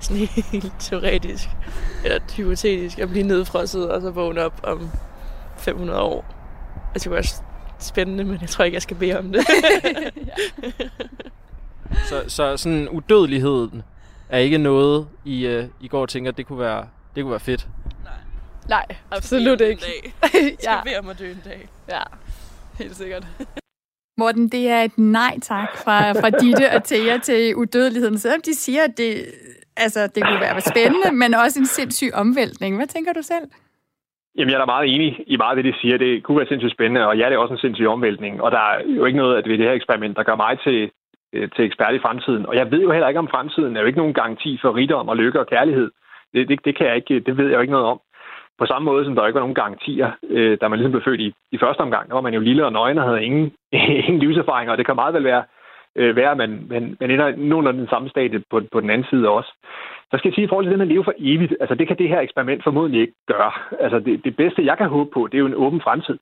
sådan 0.00 0.26
helt 0.26 0.72
teoretisk, 0.78 1.48
eller 2.04 2.18
hypotetisk, 2.36 2.98
at 2.98 3.08
blive 3.08 3.26
nedfrosset 3.26 3.90
og 3.90 4.00
så 4.00 4.10
vågne 4.10 4.44
op 4.44 4.60
om 4.62 4.90
500 5.56 6.00
år. 6.00 6.24
Altså, 6.94 6.94
det 6.94 7.02
kunne 7.04 7.14
være 7.14 7.44
spændende, 7.78 8.24
men 8.24 8.38
jeg 8.40 8.48
tror 8.48 8.64
ikke, 8.64 8.74
jeg 8.74 8.82
skal 8.82 8.96
bede 8.96 9.18
om 9.18 9.32
det. 9.32 9.46
så, 12.08 12.24
så 12.28 12.56
sådan 12.56 12.88
udødeligheden 12.88 13.82
er 14.28 14.38
ikke 14.38 14.58
noget, 14.58 15.08
I, 15.24 15.56
uh, 15.58 15.64
I 15.80 15.88
går 15.88 16.02
og 16.02 16.08
tænker, 16.08 16.30
det 16.30 16.46
kunne 16.46 16.58
være, 16.58 16.86
det 17.14 17.22
kunne 17.22 17.30
være 17.30 17.40
fedt? 17.40 17.68
Nej, 18.68 18.86
absolut 19.10 19.60
ikke. 19.60 19.82
Jeg 20.22 20.30
skal 20.32 20.56
ja. 20.64 20.82
bede 20.84 20.98
om 20.98 21.08
at 21.08 21.18
dø 21.18 21.30
en 21.30 21.42
dag. 21.44 21.68
Ja, 21.88 22.02
helt 22.78 22.96
sikkert. 22.96 23.26
Morten, 24.22 24.48
det 24.56 24.64
er 24.76 24.82
et 24.88 24.98
nej 24.98 25.34
tak 25.50 25.70
fra, 25.84 25.98
fra 26.20 26.30
Ditte 26.42 26.66
og 26.76 26.80
Thea 26.90 27.14
til 27.28 27.42
udødeligheden. 27.62 28.18
Selvom 28.18 28.42
de 28.48 28.54
siger, 28.64 28.82
at 28.88 28.94
det, 29.00 29.12
altså, 29.84 30.00
det 30.14 30.20
kunne 30.26 30.40
være 30.46 30.60
spændende, 30.72 31.10
men 31.22 31.30
også 31.44 31.56
en 31.62 31.70
sindssyg 31.78 32.10
omvæltning. 32.22 32.70
Hvad 32.78 32.88
tænker 32.94 33.12
du 33.18 33.22
selv? 33.32 33.46
Jamen, 34.36 34.50
jeg 34.50 34.56
er 34.58 34.64
da 34.64 34.74
meget 34.74 34.94
enig 34.94 35.10
i 35.26 35.36
meget 35.36 35.56
af 35.56 35.62
det, 35.62 35.66
de 35.70 35.80
siger. 35.80 35.96
Det 36.04 36.22
kunne 36.22 36.38
være 36.38 36.50
sindssygt 36.50 36.76
spændende, 36.76 37.02
og 37.08 37.14
ja, 37.18 37.24
det 37.26 37.34
er 37.34 37.44
også 37.44 37.54
en 37.54 37.64
sindssyg 37.64 37.86
omvæltning. 37.96 38.34
Og 38.44 38.50
der 38.56 38.62
er 38.72 38.76
jo 38.98 39.04
ikke 39.04 39.20
noget 39.22 39.34
at 39.38 39.48
ved 39.48 39.58
det 39.58 39.66
her 39.68 39.78
eksperiment, 39.80 40.16
der 40.16 40.28
gør 40.28 40.36
mig 40.44 40.54
til, 40.66 40.78
øh, 41.34 41.48
til 41.54 41.64
ekspert 41.64 41.94
i 41.94 42.04
fremtiden. 42.06 42.46
Og 42.46 42.54
jeg 42.60 42.70
ved 42.72 42.80
jo 42.86 42.90
heller 42.92 43.08
ikke 43.08 43.24
om 43.24 43.32
fremtiden. 43.34 43.70
Der 43.72 43.78
er 43.78 43.84
jo 43.84 43.90
ikke 43.90 44.02
nogen 44.02 44.18
garanti 44.20 44.58
for 44.62 44.70
rigdom 44.80 45.08
og 45.08 45.16
lykke 45.16 45.40
og 45.40 45.46
kærlighed. 45.54 45.88
Det, 46.34 46.48
det, 46.48 46.58
det, 46.66 46.72
kan 46.76 46.86
jeg 46.86 46.96
ikke, 46.96 47.20
det 47.26 47.36
ved 47.38 47.46
jeg 47.48 47.56
jo 47.56 47.64
ikke 47.64 47.76
noget 47.76 47.90
om. 47.92 47.98
På 48.58 48.66
samme 48.66 48.86
måde, 48.86 49.04
som 49.04 49.14
der 49.14 49.26
ikke 49.26 49.34
var 49.34 49.46
nogen 49.46 49.60
garantier, 49.62 50.10
øh, 50.28 50.58
da 50.60 50.68
man 50.68 50.78
ligesom 50.78 50.92
blev 50.92 51.02
født 51.04 51.20
i, 51.20 51.32
i 51.52 51.58
første 51.58 51.80
omgang, 51.80 52.08
der 52.08 52.14
var 52.14 52.20
man 52.20 52.34
jo 52.34 52.40
lille 52.40 52.64
og 52.66 52.72
nøgen 52.72 52.98
og 52.98 53.04
havde 53.04 53.24
ingen, 53.24 53.52
ingen 54.06 54.18
livserfaring, 54.18 54.70
og 54.70 54.78
det 54.78 54.86
kan 54.86 54.94
meget 54.94 55.14
vel 55.14 55.24
være, 55.24 55.44
øh, 55.96 56.16
være 56.16 56.30
at 56.30 56.36
man, 56.36 56.66
man, 56.70 56.96
man 57.00 57.10
ender 57.10 57.36
nogen 57.36 57.66
den 57.66 57.88
samme 57.88 58.08
stadie 58.08 58.42
på, 58.50 58.60
på 58.72 58.80
den 58.80 58.90
anden 58.90 59.06
side 59.10 59.28
også. 59.28 59.52
Så 60.10 60.18
skal 60.18 60.28
jeg 60.28 60.34
sige, 60.34 60.44
i 60.44 60.48
forhold 60.48 60.64
til 60.64 60.70
det 60.70 60.78
med 60.78 60.86
at 60.86 60.92
leve 60.92 61.04
for 61.04 61.14
evigt, 61.18 61.54
altså 61.60 61.74
det 61.74 61.86
kan 61.88 61.98
det 61.98 62.08
her 62.08 62.20
eksperiment 62.20 62.64
formodentlig 62.64 63.00
ikke 63.00 63.14
gøre. 63.26 63.52
Altså 63.80 63.98
det, 63.98 64.24
det 64.24 64.36
bedste, 64.36 64.64
jeg 64.64 64.78
kan 64.78 64.88
håbe 64.88 65.10
på, 65.14 65.26
det 65.26 65.34
er 65.34 65.44
jo 65.44 65.46
en 65.46 65.62
åben 65.64 65.80
fremtid. 65.80 66.18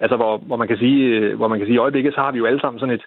Altså 0.00 0.16
hvor, 0.16 0.36
hvor 0.36 0.56
man 0.56 0.68
kan 0.68 0.78
sige, 0.78 1.00
øh, 1.16 1.36
hvor 1.36 1.48
man 1.48 1.58
kan 1.58 1.66
sige, 1.66 1.74
i 1.74 1.84
øjeblikket, 1.84 2.14
så 2.14 2.20
har 2.20 2.32
vi 2.32 2.38
jo 2.38 2.46
alle 2.46 2.60
sammen 2.60 2.80
sådan 2.80 2.94
et, 2.94 3.04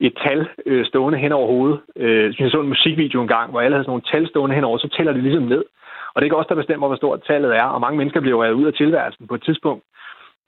et 0.00 0.14
tal 0.26 0.48
øh, 0.66 0.86
stående 0.86 1.18
hen 1.18 1.32
over 1.32 1.46
hovedet. 1.46 1.80
Øh, 1.96 2.40
jeg 2.40 2.50
så 2.50 2.60
en 2.60 2.68
musikvideo 2.68 3.22
engang, 3.22 3.50
hvor 3.50 3.60
alle 3.60 3.74
havde 3.74 3.84
sådan 3.84 3.90
nogle 3.90 4.10
tal 4.12 4.28
stående 4.28 4.54
hen 4.54 4.64
over, 4.64 4.78
så 4.78 4.88
tæller 4.96 5.12
det 5.12 5.22
ligesom 5.22 5.42
ned. 5.42 5.64
Og 6.12 6.16
det 6.16 6.22
er 6.22 6.28
ikke 6.28 6.36
også 6.36 6.48
der 6.48 6.62
bestemmer, 6.62 6.86
hvor 6.86 6.96
stort 6.96 7.22
tallet 7.26 7.56
er. 7.56 7.64
Og 7.74 7.80
mange 7.80 7.98
mennesker 7.98 8.20
bliver 8.20 8.46
jo 8.46 8.54
ud 8.54 8.66
af 8.66 8.74
tilværelsen 8.74 9.26
på 9.26 9.34
et 9.34 9.42
tidspunkt, 9.42 9.84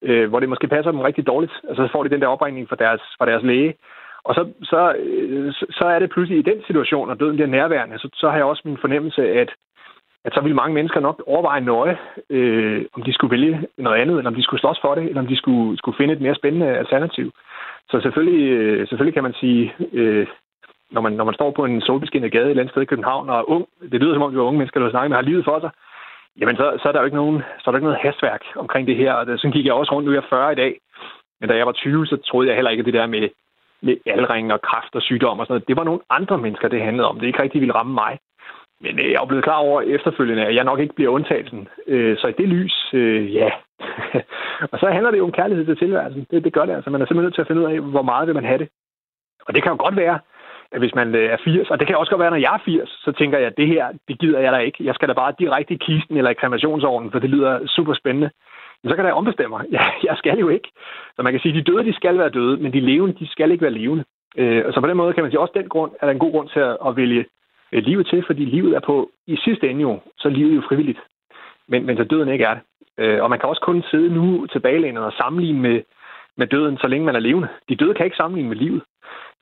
øh, 0.03 0.29
hvor 0.29 0.41
det 0.41 0.49
måske 0.49 0.69
passer 0.69 0.91
dem 0.91 1.01
rigtig 1.01 1.27
dårligt. 1.27 1.53
Altså 1.69 1.83
så 1.87 1.93
får 1.93 2.03
de 2.03 2.11
den 2.11 2.21
der 2.21 2.27
opringning 2.27 2.69
fra 2.69 2.77
deres, 2.77 3.03
fra 3.19 3.27
deres 3.27 3.43
læge. 3.43 3.75
Og 4.25 4.35
så, 4.35 4.43
så, 4.63 4.95
øh, 4.99 5.53
så 5.71 5.85
er 5.85 5.99
det 5.99 6.11
pludselig 6.11 6.39
i 6.39 6.51
den 6.51 6.63
situation, 6.67 7.09
når 7.09 7.15
døden 7.15 7.37
bliver 7.37 7.49
nærværende, 7.49 7.99
så, 7.99 8.09
så 8.15 8.29
har 8.29 8.37
jeg 8.37 8.45
også 8.45 8.63
min 8.65 8.79
fornemmelse, 8.81 9.23
at, 9.29 9.51
at 10.25 10.35
så 10.35 10.41
vil 10.41 10.55
mange 10.55 10.75
mennesker 10.75 11.01
nok 11.01 11.23
overveje 11.27 11.61
nøje, 11.61 11.99
øh, 12.31 12.85
om 12.93 13.03
de 13.03 13.13
skulle 13.13 13.31
vælge 13.31 13.67
noget 13.79 14.01
andet, 14.01 14.19
eller 14.19 14.31
om 14.31 14.35
de 14.35 14.43
skulle 14.43 14.61
slås 14.61 14.79
for 14.81 14.95
det, 14.95 15.05
eller 15.05 15.21
om 15.21 15.27
de 15.27 15.37
skulle, 15.37 15.79
skulle 15.79 15.97
finde 15.97 16.15
et 16.15 16.21
mere 16.21 16.35
spændende 16.35 16.67
alternativ. 16.67 17.31
Så 17.91 18.01
selvfølgelig, 18.01 18.51
øh, 18.51 18.89
selvfølgelig 18.89 19.15
kan 19.15 19.23
man 19.23 19.35
sige, 19.41 19.75
øh, 19.93 20.27
når 20.91 21.01
man, 21.01 21.13
når 21.13 21.25
man 21.25 21.35
står 21.35 21.51
på 21.51 21.65
en 21.65 21.81
solbeskinnet 21.81 22.33
gade 22.33 22.45
et 22.45 22.51
eller 22.51 22.63
andet 22.63 22.73
sted 22.73 22.83
i 22.83 22.93
København 22.93 23.31
og 23.31 23.39
er 23.39 23.51
ung, 23.51 23.67
det 23.93 24.01
lyder 24.01 24.15
som 24.15 24.23
om, 24.23 24.31
det 24.31 24.39
var 24.39 24.45
unge 24.45 24.59
mennesker, 24.59 24.81
der 24.81 24.87
har 24.87 24.91
snakket 24.91 25.11
med, 25.11 25.17
har 25.17 25.31
livet 25.31 25.45
for 25.45 25.61
sig, 25.61 25.71
jamen 26.41 26.57
så, 26.57 26.79
så 26.83 26.89
er 26.89 26.93
der 26.93 27.01
jo 27.01 27.05
ikke 27.05 27.23
nogen, 27.23 27.43
så 27.59 27.65
er 27.67 27.71
der 27.71 27.79
ikke 27.79 27.91
noget 27.91 28.05
hastværk 28.05 28.43
omkring 28.57 28.87
det 28.87 28.97
her. 28.97 29.13
Og 29.13 29.27
det, 29.27 29.41
sådan 29.41 29.53
gik 29.53 29.67
jeg 29.67 29.75
også 29.75 29.93
rundt, 29.93 30.07
nu 30.07 30.13
er 30.13 30.21
jeg 30.21 30.31
40 30.31 30.53
i 30.53 30.61
dag. 30.63 30.73
Men 31.41 31.49
da 31.49 31.57
jeg 31.57 31.67
var 31.67 31.73
20, 31.73 32.07
så 32.07 32.17
troede 32.17 32.49
jeg 32.49 32.57
heller 32.57 32.71
ikke, 32.71 32.81
at 32.81 32.87
det 32.87 32.95
der 32.95 33.07
med, 33.07 33.29
med 33.83 33.97
aldring 34.07 34.53
og 34.53 34.61
kræft 34.63 34.95
og 34.95 35.03
sygdom 35.03 35.39
og 35.41 35.47
sådan 35.47 35.55
noget, 35.55 35.69
det 35.69 35.77
var 35.77 35.85
nogle 35.85 36.01
andre 36.11 36.39
mennesker, 36.39 36.69
det 36.69 36.83
handlede 36.83 37.09
om. 37.09 37.19
Det 37.19 37.27
ikke 37.27 37.43
rigtig 37.43 37.61
ville 37.61 37.75
ramme 37.75 37.95
mig. 37.95 38.19
Men 38.81 38.99
øh, 38.99 39.11
jeg 39.13 39.23
er 39.23 39.27
blevet 39.27 39.45
klar 39.45 39.57
over 39.57 39.81
efterfølgende, 39.81 40.47
at 40.47 40.55
jeg 40.55 40.65
nok 40.65 40.81
ikke 40.81 40.95
bliver 40.95 41.11
undtagelsen. 41.11 41.69
Øh, 41.87 42.17
så 42.19 42.27
i 42.27 42.33
det 42.33 42.49
lys, 42.49 42.77
øh, 42.93 43.35
ja. 43.35 43.51
og 44.73 44.79
så 44.79 44.87
handler 44.91 45.11
det 45.11 45.19
jo 45.19 45.25
om 45.25 45.33
kærlighed 45.33 45.67
til 45.67 45.77
tilværelsen. 45.77 46.27
Det, 46.31 46.45
det 46.45 46.53
gør 46.53 46.65
det 46.65 46.75
altså. 46.75 46.91
Man 46.91 47.03
er 47.03 47.07
simpelthen 47.07 47.25
nødt 47.25 47.35
til 47.35 47.41
at 47.41 47.47
finde 47.47 47.63
ud 47.63 47.73
af, 47.73 47.81
hvor 47.81 48.03
meget 48.03 48.27
vil 48.27 48.35
man 48.35 48.45
have 48.45 48.59
det. 48.59 48.69
Og 49.47 49.55
det 49.55 49.63
kan 49.63 49.73
jo 49.73 49.85
godt 49.85 49.97
være, 49.97 50.19
hvis 50.79 50.95
man 50.95 51.15
øh, 51.15 51.31
er 51.31 51.37
80, 51.45 51.71
og 51.71 51.79
det 51.79 51.87
kan 51.87 51.97
også 51.97 52.11
godt 52.11 52.21
være, 52.21 52.31
når 52.31 52.47
jeg 52.47 52.55
er 52.55 52.65
80, 52.65 52.91
så 53.05 53.13
tænker 53.13 53.39
jeg, 53.39 53.47
at 53.47 53.57
det 53.57 53.67
her, 53.67 53.85
det 54.09 54.19
gider 54.19 54.41
jeg 54.41 54.53
da 54.53 54.59
ikke. 54.59 54.85
Jeg 54.85 54.95
skal 54.95 55.09
da 55.09 55.13
bare 55.13 55.35
direkte 55.39 55.75
i 55.75 55.77
kisten 55.77 56.17
eller 56.17 56.31
i 56.31 56.41
kremationsovnen, 56.41 57.11
for 57.11 57.19
det 57.19 57.31
lyder 57.31 57.67
super 57.67 57.95
spændende. 57.95 58.31
Men 58.83 58.91
så 58.91 58.97
kan 58.97 59.05
jeg 59.05 59.15
ombestemme 59.15 59.57
mig. 59.57 59.65
Jeg, 59.77 59.93
jeg 60.05 60.17
skal 60.17 60.39
jo 60.39 60.49
ikke. 60.49 60.69
Så 61.17 61.23
man 61.23 61.33
kan 61.33 61.41
sige, 61.41 61.59
at 61.59 61.67
de 61.67 61.73
døde, 61.73 61.85
de 61.85 61.95
skal 61.95 62.19
være 62.19 62.29
døde, 62.29 62.57
men 62.57 62.73
de 62.73 62.81
levende, 62.81 63.19
de 63.19 63.27
skal 63.29 63.51
ikke 63.51 63.63
være 63.63 63.79
levende. 63.81 64.05
Øh, 64.37 64.73
så 64.73 64.81
på 64.81 64.87
den 64.87 64.97
måde 64.97 65.13
kan 65.13 65.23
man 65.23 65.31
sige, 65.31 65.41
også 65.41 65.53
den 65.57 65.69
grund 65.69 65.93
er 66.01 66.07
der 66.07 66.13
en 66.13 66.19
god 66.19 66.33
grund 66.33 66.49
til 66.49 66.61
at, 66.61 66.77
at 66.87 66.97
vælge 66.97 67.25
øh, 67.73 67.83
livet 67.83 68.07
til, 68.07 68.25
fordi 68.27 68.45
livet 68.45 68.77
er 68.77 68.81
på, 68.81 69.11
i 69.27 69.37
sidste 69.37 69.71
ende 69.71 69.83
jo, 69.83 70.01
så 70.19 70.29
er 70.29 70.33
livet 70.33 70.57
jo 70.57 70.63
frivilligt. 70.69 71.01
Men, 71.69 71.87
men 71.87 71.97
så 71.97 72.05
døden 72.05 72.29
ikke 72.29 72.45
er 72.45 72.55
det. 72.55 72.63
Øh, 72.99 73.23
og 73.23 73.31
man 73.31 73.39
kan 73.39 73.49
også 73.49 73.63
kun 73.63 73.83
sidde 73.91 74.15
nu 74.15 74.47
tilbagelænet 74.47 75.03
og 75.05 75.13
sammenligne 75.13 75.61
med, 75.61 75.83
med 76.37 76.47
døden, 76.47 76.79
så 76.79 76.87
længe 76.89 77.07
man 77.07 77.17
er 77.17 77.21
levende. 77.21 77.49
De 77.69 77.77
døde 77.77 77.95
kan 77.95 78.05
ikke 78.05 78.17
sammenligne 78.17 78.49
med 78.49 78.57
livet. 78.57 78.83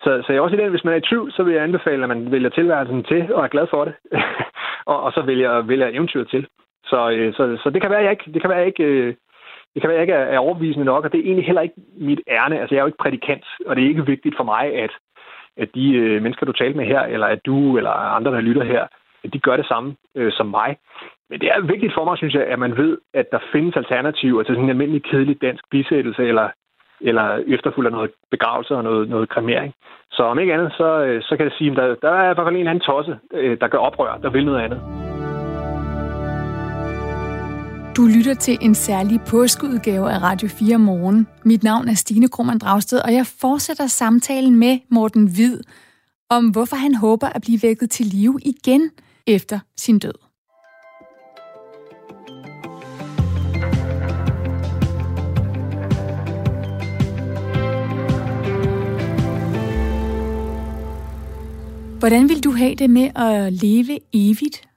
Så, 0.02 0.22
så 0.26 0.32
jeg 0.32 0.40
også 0.42 0.56
i 0.56 0.60
den, 0.60 0.70
hvis 0.70 0.84
man 0.84 0.94
er 0.94 0.98
i 0.98 1.08
tvivl, 1.08 1.32
så 1.32 1.42
vil 1.42 1.54
jeg 1.54 1.62
anbefale, 1.62 2.02
at 2.02 2.08
man 2.08 2.32
vælger 2.32 2.48
tilværelsen 2.48 3.04
til 3.04 3.34
og 3.34 3.44
er 3.44 3.48
glad 3.48 3.66
for 3.70 3.84
det. 3.84 3.94
og, 4.92 5.02
og 5.02 5.12
så 5.12 5.22
vælger, 5.22 5.60
vælger 5.60 5.88
eventyret 5.88 6.28
til. 6.30 6.46
Så, 6.84 7.10
øh, 7.10 7.34
så, 7.34 7.58
så 7.62 7.70
det 7.70 7.82
kan 7.82 7.90
være, 7.90 8.02
jeg 8.02 8.10
ikke, 8.10 8.32
det 8.34 8.40
kan 8.40 8.50
være, 8.50 8.58
jeg 8.58 8.66
ikke, 8.66 8.84
øh, 8.84 9.14
det 9.74 9.82
kan 9.82 9.88
være, 9.88 9.98
jeg 9.98 10.02
ikke 10.02 10.14
er 10.14 10.38
overbevisende 10.38 10.84
nok, 10.84 11.04
og 11.04 11.12
det 11.12 11.20
er 11.20 11.24
egentlig 11.24 11.46
heller 11.46 11.62
ikke 11.62 11.74
mit 12.00 12.20
ærne. 12.28 12.60
Altså, 12.60 12.74
jeg 12.74 12.80
er 12.80 12.84
jo 12.84 12.92
ikke 12.92 13.04
prædikant, 13.04 13.44
og 13.66 13.76
det 13.76 13.84
er 13.84 13.88
ikke 13.88 14.06
vigtigt 14.06 14.36
for 14.36 14.44
mig, 14.44 14.64
at, 14.84 14.90
at 15.56 15.68
de 15.74 15.94
øh, 15.94 16.22
mennesker, 16.22 16.46
du 16.46 16.52
talte 16.52 16.76
med 16.76 16.86
her, 16.86 17.00
eller 17.00 17.26
at 17.26 17.40
du 17.46 17.76
eller 17.76 17.90
andre, 17.90 18.32
der 18.32 18.40
lytter 18.40 18.64
her, 18.64 18.86
at 19.24 19.32
de 19.32 19.38
gør 19.38 19.56
det 19.56 19.66
samme 19.66 19.96
øh, 20.14 20.32
som 20.32 20.46
mig. 20.46 20.76
Men 21.30 21.40
det 21.40 21.48
er 21.48 21.60
vigtigt 21.60 21.94
for 21.94 22.04
mig, 22.04 22.16
synes 22.18 22.34
jeg, 22.34 22.46
at 22.46 22.58
man 22.58 22.76
ved, 22.76 22.98
at 23.14 23.30
der 23.30 23.38
findes 23.52 23.76
alternativer 23.76 24.42
til 24.42 24.54
sådan 24.54 24.64
en 24.64 24.70
almindelig 24.70 25.02
kedelig 25.02 25.42
dansk 25.42 25.64
bisættelse 25.70 26.22
eller 26.28 26.48
eller 27.00 27.26
efterfulgt 27.54 27.86
af 27.86 27.92
noget 27.92 28.10
begravelse 28.30 28.74
og 28.74 28.84
noget, 28.84 29.08
noget 29.08 29.28
kremering. 29.28 29.74
Så 30.12 30.22
om 30.22 30.38
ikke 30.38 30.54
andet, 30.54 30.72
så, 30.72 30.88
øh, 31.06 31.22
så 31.22 31.36
kan 31.36 31.44
jeg 31.44 31.52
sige, 31.58 31.70
at 31.70 31.76
der, 31.76 31.94
der 31.94 32.10
er 32.10 32.30
i 32.30 32.34
hvert 32.34 32.46
fald 32.46 32.54
en 32.54 32.60
eller 32.60 32.70
anden 32.70 32.84
tosse, 32.84 33.18
øh, 33.34 33.60
der 33.60 33.68
gør 33.68 33.78
oprør, 33.78 34.18
der 34.22 34.30
vil 34.30 34.44
noget 34.44 34.60
andet. 34.60 34.80
Du 37.96 38.02
lytter 38.16 38.34
til 38.34 38.58
en 38.62 38.74
særlig 38.74 39.20
påskeudgave 39.30 40.10
af 40.14 40.22
Radio 40.22 40.48
4 40.48 40.78
Morgen. 40.78 41.28
Mit 41.44 41.62
navn 41.62 41.88
er 41.88 41.94
Stine 41.94 42.28
Krummernd 42.28 42.60
Dragsted, 42.60 43.00
og 43.04 43.12
jeg 43.12 43.26
fortsætter 43.40 43.86
samtalen 43.86 44.56
med 44.58 44.78
Morten 44.90 45.24
Hvid 45.34 45.60
om, 46.30 46.44
hvorfor 46.50 46.76
han 46.76 46.94
håber 46.94 47.26
at 47.26 47.42
blive 47.42 47.58
vækket 47.62 47.90
til 47.90 48.06
live 48.06 48.38
igen 48.44 48.90
efter 49.26 49.58
sin 49.76 49.98
død. 49.98 50.27
Hvordan 61.98 62.28
vil 62.28 62.44
du 62.44 62.50
have 62.50 62.74
det 62.74 62.90
med 62.90 63.10
at 63.16 63.52
leve 63.52 63.98
evigt? 64.12 64.68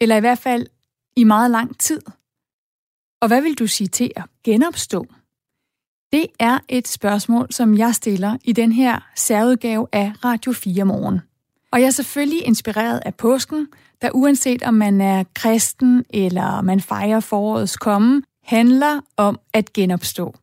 Eller 0.00 0.16
i 0.16 0.20
hvert 0.20 0.38
fald 0.38 0.66
i 1.16 1.24
meget 1.24 1.50
lang 1.50 1.78
tid? 1.78 2.00
Og 3.20 3.28
hvad 3.28 3.42
vil 3.42 3.58
du 3.58 3.66
sige 3.66 3.88
til 3.88 4.10
at 4.16 4.24
genopstå? 4.44 5.06
Det 6.12 6.26
er 6.38 6.58
et 6.68 6.88
spørgsmål, 6.88 7.46
som 7.50 7.78
jeg 7.78 7.94
stiller 7.94 8.36
i 8.44 8.52
den 8.52 8.72
her 8.72 9.10
særudgave 9.16 9.86
af 9.92 10.12
Radio 10.24 10.52
4 10.52 10.84
Morgen. 10.84 11.20
Og 11.72 11.80
jeg 11.80 11.86
er 11.86 11.90
selvfølgelig 11.90 12.46
inspireret 12.46 13.00
af 13.06 13.14
påsken, 13.14 13.68
der 14.02 14.10
uanset 14.10 14.62
om 14.62 14.74
man 14.74 15.00
er 15.00 15.24
kristen 15.34 16.04
eller 16.10 16.60
man 16.60 16.80
fejrer 16.80 17.20
forårets 17.20 17.76
komme, 17.76 18.22
handler 18.44 19.00
om 19.16 19.40
at 19.52 19.72
genopstå. 19.72 20.34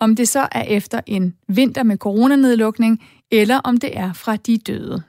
Om 0.00 0.16
det 0.16 0.28
så 0.28 0.48
er 0.52 0.62
efter 0.62 1.00
en 1.06 1.36
vinter 1.48 1.82
med 1.82 1.96
coronanedlukning, 1.96 3.04
eller 3.30 3.56
om 3.58 3.76
det 3.76 3.98
er 3.98 4.12
fra 4.12 4.36
de 4.36 4.58
døde. 4.58 5.02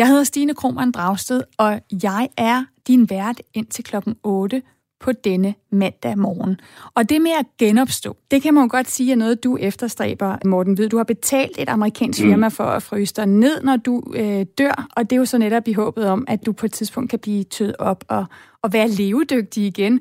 Jeg 0.00 0.08
hedder 0.08 0.24
Stine 0.24 0.54
Krohmann 0.54 0.92
Dragsted, 0.92 1.42
og 1.58 1.80
jeg 2.02 2.28
er 2.38 2.64
din 2.86 3.10
vært 3.10 3.42
indtil 3.54 3.84
klokken 3.84 4.16
8 4.24 4.62
på 5.00 5.12
denne 5.12 5.54
mandag 5.72 6.18
morgen. 6.18 6.60
Og 6.96 7.10
det 7.10 7.22
med 7.22 7.30
at 7.40 7.46
genopstå, 7.58 8.16
det 8.30 8.42
kan 8.42 8.54
man 8.54 8.64
jo 8.64 8.68
godt 8.70 8.88
sige 8.88 9.12
er 9.12 9.16
noget, 9.16 9.44
du 9.44 9.56
efterstræber, 9.60 10.36
Morten 10.44 10.78
Ved. 10.78 10.88
Du 10.88 10.96
har 10.96 11.04
betalt 11.04 11.58
et 11.58 11.68
amerikansk 11.68 12.22
firma 12.22 12.48
for 12.48 12.64
at 12.64 12.82
fryse 12.82 13.14
dig 13.14 13.26
ned, 13.26 13.62
når 13.62 13.76
du 13.76 14.02
øh, 14.16 14.46
dør, 14.58 14.86
og 14.96 15.10
det 15.10 15.12
er 15.12 15.20
jo 15.20 15.24
så 15.24 15.38
netop 15.38 15.68
i 15.68 15.72
håbet 15.72 16.06
om, 16.06 16.24
at 16.28 16.46
du 16.46 16.52
på 16.52 16.66
et 16.66 16.72
tidspunkt 16.72 17.10
kan 17.10 17.18
blive 17.18 17.44
tøet 17.44 17.76
op 17.78 18.04
og, 18.08 18.24
og 18.62 18.72
være 18.72 18.88
levedygtig 18.88 19.66
igen. 19.66 20.00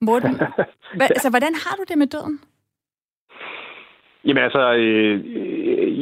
Morten, 0.00 0.34
hva, 0.96 1.04
altså, 1.04 1.30
hvordan 1.30 1.54
har 1.54 1.76
du 1.76 1.84
det 1.88 1.98
med 1.98 2.06
døden? 2.06 2.40
Jamen 4.26 4.42
altså, 4.42 4.72
øh, 4.72 5.20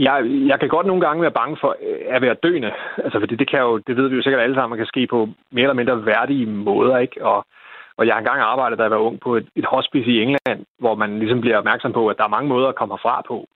jeg, 0.06 0.24
jeg 0.46 0.60
kan 0.60 0.68
godt 0.68 0.87
nogle 0.87 1.06
gange 1.06 1.22
være 1.22 1.38
bange 1.40 1.56
for 1.60 1.76
øh, 1.88 2.16
at 2.16 2.22
være 2.22 2.37
døende. 2.42 2.72
Altså, 3.04 3.20
fordi 3.20 3.34
det 3.37 3.50
kan 3.50 3.60
jo, 3.60 3.78
det 3.78 3.96
ved 3.96 4.08
vi 4.08 4.16
jo 4.16 4.22
sikkert 4.22 4.42
alle 4.42 4.56
sammen, 4.56 4.76
kan 4.76 4.87
ske 4.87 5.06
på 5.06 5.28
mere 5.50 5.62
eller 5.62 5.80
mindre 5.80 6.06
værdige 6.06 6.46
måder, 6.46 6.98
ikke? 6.98 7.24
Og, 7.26 7.46
og 7.96 8.06
jeg 8.06 8.14
har 8.14 8.18
engang 8.18 8.40
arbejdet, 8.40 8.78
da 8.78 8.82
jeg 8.82 8.90
var 8.90 8.96
ung, 8.96 9.20
på 9.20 9.37
et, 9.37 9.48
et 9.56 9.64
hospice 9.64 10.10
i 10.10 10.22
England, 10.22 10.66
hvor 10.78 10.94
man 10.94 11.18
ligesom 11.18 11.40
bliver 11.40 11.58
opmærksom 11.58 11.92
på, 11.92 12.08
at 12.08 12.16
der 12.18 12.24
er 12.24 12.37
mange 12.37 12.48
måder 12.48 12.68
at 12.68 12.74
komme 12.74 12.94
herfra 12.94 13.22
på. 13.28 13.46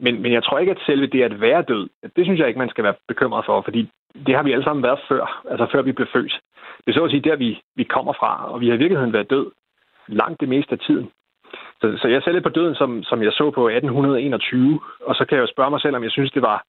Men, 0.00 0.22
men 0.22 0.32
jeg 0.32 0.44
tror 0.44 0.58
ikke, 0.58 0.72
at 0.72 0.82
selve 0.86 1.06
det 1.06 1.22
at 1.22 1.40
være 1.40 1.62
død, 1.62 1.88
det 2.16 2.24
synes 2.24 2.40
jeg 2.40 2.48
ikke, 2.48 2.58
man 2.58 2.68
skal 2.68 2.84
være 2.84 2.94
bekymret 3.08 3.44
for, 3.46 3.62
fordi 3.62 3.90
det 4.26 4.34
har 4.36 4.42
vi 4.42 4.52
alle 4.52 4.64
sammen 4.64 4.82
været 4.82 5.00
før, 5.08 5.42
altså 5.50 5.66
før 5.72 5.82
vi 5.82 5.92
blev 5.92 6.06
født. 6.12 6.40
Det 6.86 6.88
er 6.90 6.98
så 6.98 7.04
at 7.04 7.10
sige 7.10 7.28
der, 7.30 7.36
vi, 7.36 7.60
vi 7.76 7.84
kommer 7.84 8.12
fra, 8.12 8.52
og 8.52 8.60
vi 8.60 8.68
har 8.68 8.74
i 8.74 8.78
virkeligheden 8.78 9.12
været 9.12 9.30
død 9.30 9.50
langt 10.06 10.40
det 10.40 10.48
meste 10.48 10.72
af 10.72 10.78
tiden. 10.78 11.10
Så, 11.80 11.98
så 12.00 12.08
jeg 12.08 12.22
ser 12.22 12.32
lidt 12.32 12.44
på 12.44 12.56
døden, 12.58 12.74
som, 12.74 13.02
som 13.02 13.22
jeg 13.22 13.32
så 13.32 13.50
på 13.50 13.68
1821, 13.68 14.80
og 15.00 15.14
så 15.14 15.24
kan 15.24 15.36
jeg 15.36 15.42
jo 15.42 15.54
spørge 15.54 15.70
mig 15.70 15.80
selv, 15.80 15.96
om 15.96 16.02
jeg 16.02 16.10
synes, 16.10 16.30
det 16.30 16.42
var 16.42 16.64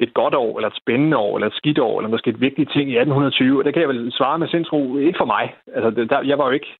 et 0.00 0.14
godt 0.14 0.34
år, 0.34 0.58
eller 0.58 0.68
et 0.68 0.80
spændende 0.82 1.16
år, 1.16 1.36
eller 1.36 1.46
et 1.46 1.60
skidt 1.60 1.78
år, 1.78 1.98
eller 1.98 2.10
måske 2.10 2.30
et 2.30 2.40
vigtigt 2.40 2.72
ting 2.72 2.90
i 2.90 2.96
1820, 2.96 3.58
og 3.58 3.64
det 3.64 3.72
kan 3.72 3.80
jeg 3.80 3.88
vel 3.88 4.12
svare 4.12 4.38
med 4.38 4.48
sindsro, 4.48 4.96
ikke 4.96 5.18
for 5.18 5.24
mig. 5.24 5.54
Altså, 5.74 5.90
det, 5.90 6.10
der, 6.10 6.22
jeg 6.22 6.38
var 6.38 6.46
jo 6.46 6.50
ikke, 6.50 6.70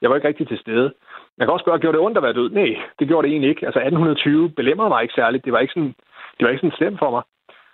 jeg 0.00 0.10
var 0.10 0.16
ikke 0.16 0.28
rigtig 0.28 0.48
til 0.48 0.58
stede. 0.58 0.92
Man 1.38 1.46
kan 1.46 1.52
også 1.52 1.64
spørge, 1.64 1.78
gjorde 1.78 1.96
det 1.96 2.04
ondt 2.06 2.16
at 2.16 2.22
være 2.22 2.38
død? 2.40 2.50
Nej, 2.50 2.70
det 2.98 3.08
gjorde 3.08 3.24
det 3.26 3.32
egentlig 3.32 3.50
ikke. 3.50 3.66
Altså 3.66 3.80
1820 3.80 4.50
belemmer 4.50 4.88
mig 4.88 5.02
ikke 5.02 5.14
særligt. 5.14 5.44
Det 5.44 5.52
var 5.52 5.58
ikke 5.58 5.74
sådan, 5.74 5.94
det 6.36 6.42
var 6.42 6.48
ikke 6.48 6.60
sådan 6.60 6.78
slemt 6.78 6.98
for 6.98 7.10
mig. 7.10 7.22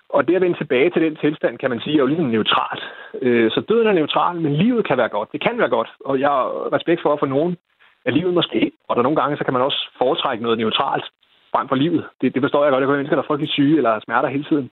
Og 0.09 0.29
det 0.29 0.35
at 0.35 0.43
vende 0.43 0.59
tilbage 0.59 0.91
til 0.91 1.03
den 1.03 1.17
tilstand, 1.17 1.59
kan 1.59 1.71
man 1.71 1.81
sige, 1.81 1.95
er 1.95 1.99
jo 1.99 2.07
ligesom 2.07 2.27
neutralt. 2.27 2.85
Øh, 3.23 3.51
så 3.51 3.61
døden 3.69 3.87
er 3.87 3.93
neutral, 3.93 4.41
men 4.41 4.53
livet 4.55 4.87
kan 4.87 4.99
være 4.99 5.09
godt. 5.09 5.33
Det 5.33 5.41
kan 5.41 5.59
være 5.59 5.69
godt, 5.69 5.91
og 6.05 6.21
jeg 6.21 6.29
har 6.29 6.73
respekt 6.73 7.03
for, 7.03 7.17
for 7.17 7.27
nogen 7.27 7.57
er 8.09 8.13
livet 8.19 8.35
måske, 8.35 8.61
og 8.89 8.97
der 8.97 9.03
nogle 9.03 9.21
gange, 9.21 9.37
så 9.37 9.45
kan 9.45 9.55
man 9.55 9.67
også 9.69 9.81
foretrække 9.99 10.43
noget 10.43 10.59
neutralt 10.59 11.07
frem 11.53 11.69
for 11.69 11.79
livet. 11.85 12.03
Det, 12.21 12.35
det 12.35 12.43
forstår 12.43 12.65
jeg 12.65 12.71
godt. 12.73 12.81
Jeg 12.83 12.89
kan 12.89 12.97
mennesker, 12.97 13.17
der 13.17 13.23
er 13.23 13.31
frygtelig 13.31 13.53
syge 13.53 13.77
eller 13.77 14.01
smerter 14.05 14.29
hele 14.29 14.45
tiden. 14.51 14.71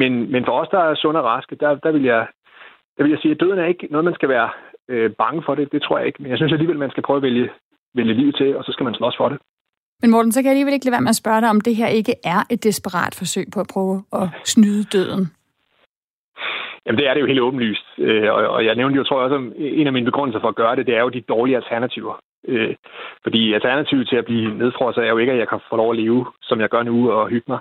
Men, 0.00 0.32
men 0.32 0.44
for 0.44 0.54
os, 0.60 0.68
der 0.74 0.78
er 0.78 0.94
sunde 0.94 1.20
og 1.20 1.26
raske, 1.26 1.56
der, 1.62 1.70
der, 1.84 1.90
vil 1.92 2.04
jeg, 2.12 2.26
der 2.96 3.02
vil 3.02 3.10
jeg 3.10 3.20
sige, 3.22 3.32
at 3.32 3.40
døden 3.40 3.58
er 3.58 3.66
ikke 3.66 3.88
noget, 3.90 4.04
man 4.04 4.18
skal 4.18 4.28
være 4.28 4.50
øh, 4.88 5.10
bange 5.22 5.42
for 5.46 5.54
det. 5.54 5.72
Det 5.72 5.82
tror 5.82 5.98
jeg 5.98 6.06
ikke. 6.06 6.22
Men 6.22 6.30
jeg 6.30 6.38
synes 6.38 6.52
alligevel, 6.52 6.78
man 6.78 6.90
skal 6.90 7.02
prøve 7.02 7.16
at 7.16 7.22
vælge, 7.22 7.48
vælge 7.94 8.14
livet 8.14 8.34
til, 8.36 8.56
og 8.56 8.64
så 8.64 8.72
skal 8.72 8.84
man 8.84 8.94
slås 8.94 9.16
for 9.16 9.28
det. 9.28 9.38
Men 10.02 10.10
Morten, 10.10 10.32
så 10.32 10.38
kan 10.40 10.46
jeg 10.46 10.50
alligevel 10.50 10.74
ikke 10.74 10.86
lade 10.86 10.96
være 10.96 11.06
med 11.06 11.16
at 11.16 11.22
spørge 11.22 11.40
dig, 11.40 11.50
om 11.50 11.60
det 11.60 11.76
her 11.76 11.86
ikke 11.86 12.14
er 12.24 12.40
et 12.50 12.64
desperat 12.64 13.14
forsøg 13.18 13.46
på 13.54 13.60
at 13.60 13.70
prøve 13.74 13.96
at 14.12 14.26
snyde 14.44 14.84
døden. 14.84 15.24
Jamen, 16.86 16.98
det 16.98 17.08
er 17.08 17.14
det 17.14 17.20
jo 17.20 17.26
helt 17.26 17.40
åbenlyst. 17.40 17.86
Øh, 17.98 18.32
og, 18.32 18.48
og 18.54 18.64
jeg 18.64 18.74
nævnte 18.74 18.96
jo, 18.96 19.04
tror 19.04 19.16
jeg 19.16 19.24
også, 19.24 19.52
en 19.56 19.86
af 19.86 19.92
mine 19.92 20.04
begrundelser 20.10 20.40
for 20.40 20.48
at 20.48 20.54
gøre 20.54 20.76
det, 20.76 20.86
det 20.86 20.94
er 20.96 21.00
jo 21.00 21.08
de 21.08 21.20
dårlige 21.20 21.56
alternativer. 21.56 22.14
Øh, 22.48 22.74
fordi 23.22 23.52
alternativet 23.52 24.08
til 24.08 24.16
at 24.16 24.24
blive 24.24 24.58
nedfrosset 24.58 25.04
er 25.04 25.08
jo 25.08 25.18
ikke, 25.18 25.32
at 25.32 25.38
jeg 25.38 25.48
kan 25.48 25.60
få 25.70 25.76
lov 25.76 25.90
at 25.90 25.96
leve, 25.96 26.26
som 26.42 26.60
jeg 26.60 26.68
gør 26.68 26.82
nu, 26.82 27.10
og 27.10 27.28
hygge 27.28 27.44
mig. 27.48 27.58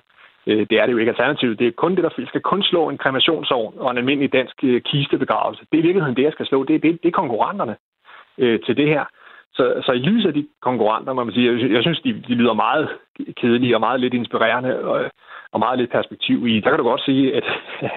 Øh, 0.47 0.67
det 0.69 0.79
er 0.79 0.85
det 0.85 0.93
jo 0.93 0.97
ikke 0.97 1.09
alternativet. 1.09 1.59
Det 1.59 1.67
er 1.67 1.71
kun 1.71 1.95
det, 1.95 2.03
der 2.03 2.25
skal 2.27 2.41
kun 2.41 2.63
slå 2.63 2.89
en 2.89 2.97
kremationsovn 2.97 3.73
og 3.77 3.91
en 3.91 3.97
almindelig 3.97 4.33
dansk 4.33 4.63
øh, 4.63 4.81
kistebegravelse. 4.81 5.65
Det 5.71 5.77
er 5.77 5.81
i 5.81 5.87
virkeligheden 5.87 6.17
det, 6.17 6.23
jeg 6.23 6.31
skal 6.31 6.45
slå. 6.45 6.63
Det 6.63 6.75
er, 6.75 6.79
det, 6.79 7.03
det 7.03 7.07
er 7.07 7.21
konkurrenterne 7.21 7.75
øh, 8.37 8.59
til 8.65 8.77
det 8.77 8.87
her. 8.87 9.05
Så, 9.53 9.81
så 9.85 9.91
i 9.91 9.97
lyset 9.97 10.27
af 10.27 10.33
de 10.33 10.47
konkurrenter, 10.61 11.13
må 11.13 11.23
man 11.23 11.33
sige, 11.33 11.51
jeg, 11.51 11.71
jeg 11.71 11.83
synes, 11.83 11.99
de, 11.99 12.23
de 12.27 12.33
lyder 12.33 12.53
meget 12.53 12.89
kedelige 13.35 13.75
og 13.75 13.79
meget 13.79 13.99
lidt 13.99 14.13
inspirerende 14.13 14.79
og, 14.79 15.11
og 15.51 15.59
meget 15.59 15.79
lidt 15.79 15.91
perspektiv 15.91 16.47
i. 16.47 16.59
Der 16.59 16.69
kan 16.69 16.79
du 16.79 16.83
godt 16.83 17.01
sige, 17.01 17.35
at 17.35 17.45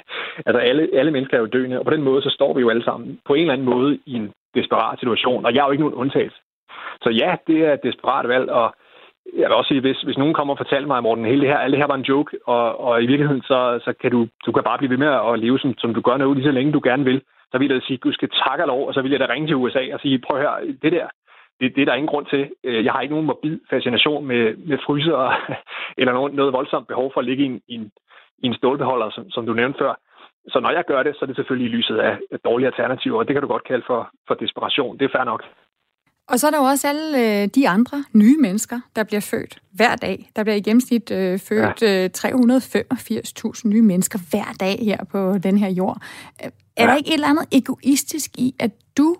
altså 0.46 0.60
alle, 0.60 0.88
alle 0.92 1.10
mennesker 1.10 1.36
er 1.36 1.40
jo 1.40 1.46
døende, 1.46 1.78
og 1.78 1.84
på 1.84 1.90
den 1.90 2.02
måde, 2.02 2.22
så 2.22 2.30
står 2.30 2.54
vi 2.54 2.60
jo 2.60 2.70
alle 2.70 2.84
sammen 2.84 3.20
på 3.26 3.34
en 3.34 3.40
eller 3.40 3.52
anden 3.52 3.70
måde 3.74 3.98
i 4.06 4.14
en 4.14 4.32
desperat 4.54 4.98
situation, 4.98 5.44
og 5.44 5.54
jeg 5.54 5.60
er 5.60 5.66
jo 5.66 5.72
ikke 5.72 5.84
nogen 5.84 6.00
undtagelse. 6.02 6.36
Så 7.02 7.10
ja, 7.10 7.36
det 7.46 7.58
er 7.66 7.72
et 7.72 7.82
desperat 7.82 8.28
valg, 8.28 8.50
og 8.50 8.74
jeg 9.36 9.48
vil 9.48 9.58
også 9.58 9.68
sige, 9.68 9.80
hvis, 9.80 10.00
hvis 10.00 10.18
nogen 10.18 10.34
kommer 10.34 10.54
og 10.54 10.58
fortæller 10.58 10.86
mig, 10.86 11.02
Morten, 11.02 11.24
hele 11.24 11.40
det 11.40 11.48
her, 11.48 11.58
alt 11.58 11.72
det 11.72 11.80
her 11.80 11.86
var 11.86 11.94
en 12.00 12.10
joke, 12.12 12.38
og, 12.46 12.80
og 12.80 13.02
i 13.02 13.06
virkeligheden, 13.06 13.42
så, 13.42 13.80
så 13.84 13.92
kan 14.00 14.10
du, 14.10 14.28
du 14.46 14.52
kan 14.52 14.64
bare 14.64 14.78
blive 14.78 14.90
ved 14.90 14.96
med 15.04 15.12
at 15.30 15.38
leve, 15.38 15.58
som, 15.58 15.74
som 15.78 15.94
du 15.94 16.00
gør 16.00 16.16
nu, 16.16 16.34
lige 16.34 16.44
så 16.44 16.50
længe 16.50 16.72
du 16.72 16.80
gerne 16.84 17.04
vil. 17.04 17.22
Så 17.50 17.58
vil 17.58 17.68
jeg 17.68 17.76
da 17.76 17.86
sige, 17.86 17.98
du 18.04 18.12
skal 18.12 18.30
takke 18.30 18.66
lov, 18.66 18.86
og 18.88 18.94
så 18.94 19.02
vil 19.02 19.10
jeg 19.10 19.20
da 19.20 19.26
ringe 19.26 19.48
til 19.48 19.56
USA 19.56 19.94
og 19.94 20.00
sige, 20.00 20.18
prøv 20.18 20.38
her, 20.40 20.52
det 20.82 20.92
der, 20.92 21.06
det, 21.60 21.76
det 21.76 21.82
er 21.82 21.86
der 21.86 21.94
ingen 21.94 22.12
grund 22.12 22.26
til. 22.26 22.50
Øh, 22.64 22.84
jeg 22.84 22.92
har 22.92 23.00
ikke 23.00 23.14
nogen 23.14 23.26
morbid 23.26 23.60
fascination 23.70 24.26
med, 24.26 24.56
med 24.56 24.78
fryser, 24.86 25.18
eller 25.98 26.12
noget, 26.12 26.34
noget 26.34 26.52
voldsomt 26.52 26.88
behov 26.88 27.10
for 27.12 27.20
at 27.20 27.26
ligge 27.26 27.44
i 27.44 27.46
en, 27.46 27.60
i 27.68 27.74
en, 27.74 27.92
i 28.42 28.46
en 28.46 28.54
stålbeholder, 28.54 29.10
som, 29.10 29.30
som 29.30 29.46
du 29.46 29.52
nævnte 29.52 29.78
før. 29.78 29.94
Så 30.48 30.60
når 30.60 30.70
jeg 30.70 30.84
gør 30.84 31.02
det, 31.02 31.14
så 31.16 31.20
er 31.22 31.26
det 31.26 31.36
selvfølgelig 31.36 31.72
i 31.72 31.76
lyset 31.76 31.98
af 31.98 32.18
dårlige 32.44 32.66
alternativer, 32.66 33.18
og 33.18 33.26
det 33.26 33.34
kan 33.34 33.42
du 33.42 33.48
godt 33.48 33.64
kalde 33.64 33.84
for, 33.86 34.10
for 34.26 34.34
desperation. 34.34 34.98
Det 34.98 35.04
er 35.04 35.18
fair 35.18 35.24
nok. 35.24 35.42
Og 36.30 36.40
så 36.40 36.46
er 36.46 36.50
der 36.50 36.58
jo 36.58 36.64
også 36.64 36.88
alle 36.88 37.42
øh, 37.42 37.48
de 37.48 37.68
andre 37.68 38.04
nye 38.12 38.36
mennesker, 38.36 38.80
der 38.96 39.02
bliver 39.02 39.20
født 39.20 39.58
hver 39.72 39.96
dag. 39.96 40.30
Der 40.36 40.42
bliver 40.42 40.56
i 40.56 40.60
gennemsnit 40.60 41.10
øh, 41.10 41.38
født 41.38 41.82
øh, 41.82 42.10
385.000 42.18 43.68
nye 43.68 43.82
mennesker 43.82 44.18
hver 44.30 44.54
dag 44.60 44.78
her 44.82 45.04
på 45.04 45.38
den 45.38 45.58
her 45.58 45.68
jord. 45.68 46.02
Er 46.38 46.50
ja. 46.78 46.86
der 46.86 46.96
ikke 46.96 47.08
et 47.08 47.14
eller 47.14 47.28
andet 47.28 47.44
egoistisk 47.52 48.30
i, 48.38 48.54
at 48.58 48.70
du, 48.96 49.16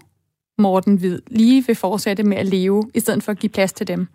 Morten 0.59 0.97
Hvid, 0.97 1.21
lige 1.27 1.67
vil 1.67 1.77
fortsætte 1.77 2.23
med 2.23 2.37
at 2.37 2.47
leve, 2.47 2.91
i 2.95 3.01
stedet 3.01 3.23
for 3.23 3.33
at 3.33 3.39
give 3.39 3.51
plads 3.51 3.73
til 3.73 3.87
dem? 3.87 4.07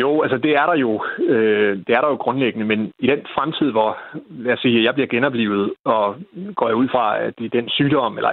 Jo, 0.00 0.22
altså 0.22 0.38
det 0.38 0.52
er 0.56 0.66
der 0.66 0.74
jo, 0.74 1.04
øh, 1.18 1.76
det 1.86 1.92
er 1.96 2.00
der 2.00 2.08
jo 2.08 2.14
grundlæggende, 2.14 2.66
men 2.66 2.92
i 2.98 3.06
den 3.06 3.20
fremtid, 3.34 3.70
hvor 3.70 3.98
lad 4.30 4.52
os 4.52 4.60
sige, 4.60 4.84
jeg 4.84 4.94
bliver 4.94 5.06
genoplevet, 5.06 5.72
og 5.84 6.16
går 6.54 6.68
jeg 6.68 6.76
ud 6.76 6.88
fra, 6.88 7.18
at 7.18 7.34
i 7.38 7.48
den 7.48 7.68
sygdom, 7.68 8.16
eller 8.16 8.30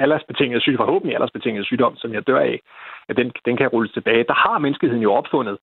aldersbetinget 0.00 0.62
sygdom, 0.62 0.86
forhåbentlig 0.86 1.14
aldersbetinget 1.14 1.66
sygdom, 1.66 1.96
som 1.96 2.12
jeg 2.12 2.26
dør 2.26 2.38
af, 2.38 2.60
at 3.08 3.16
den, 3.16 3.32
den 3.44 3.56
kan 3.56 3.68
rulles 3.68 3.92
tilbage. 3.92 4.24
Der 4.24 4.34
har 4.34 4.58
menneskeheden 4.58 5.02
jo 5.02 5.12
opfundet, 5.12 5.58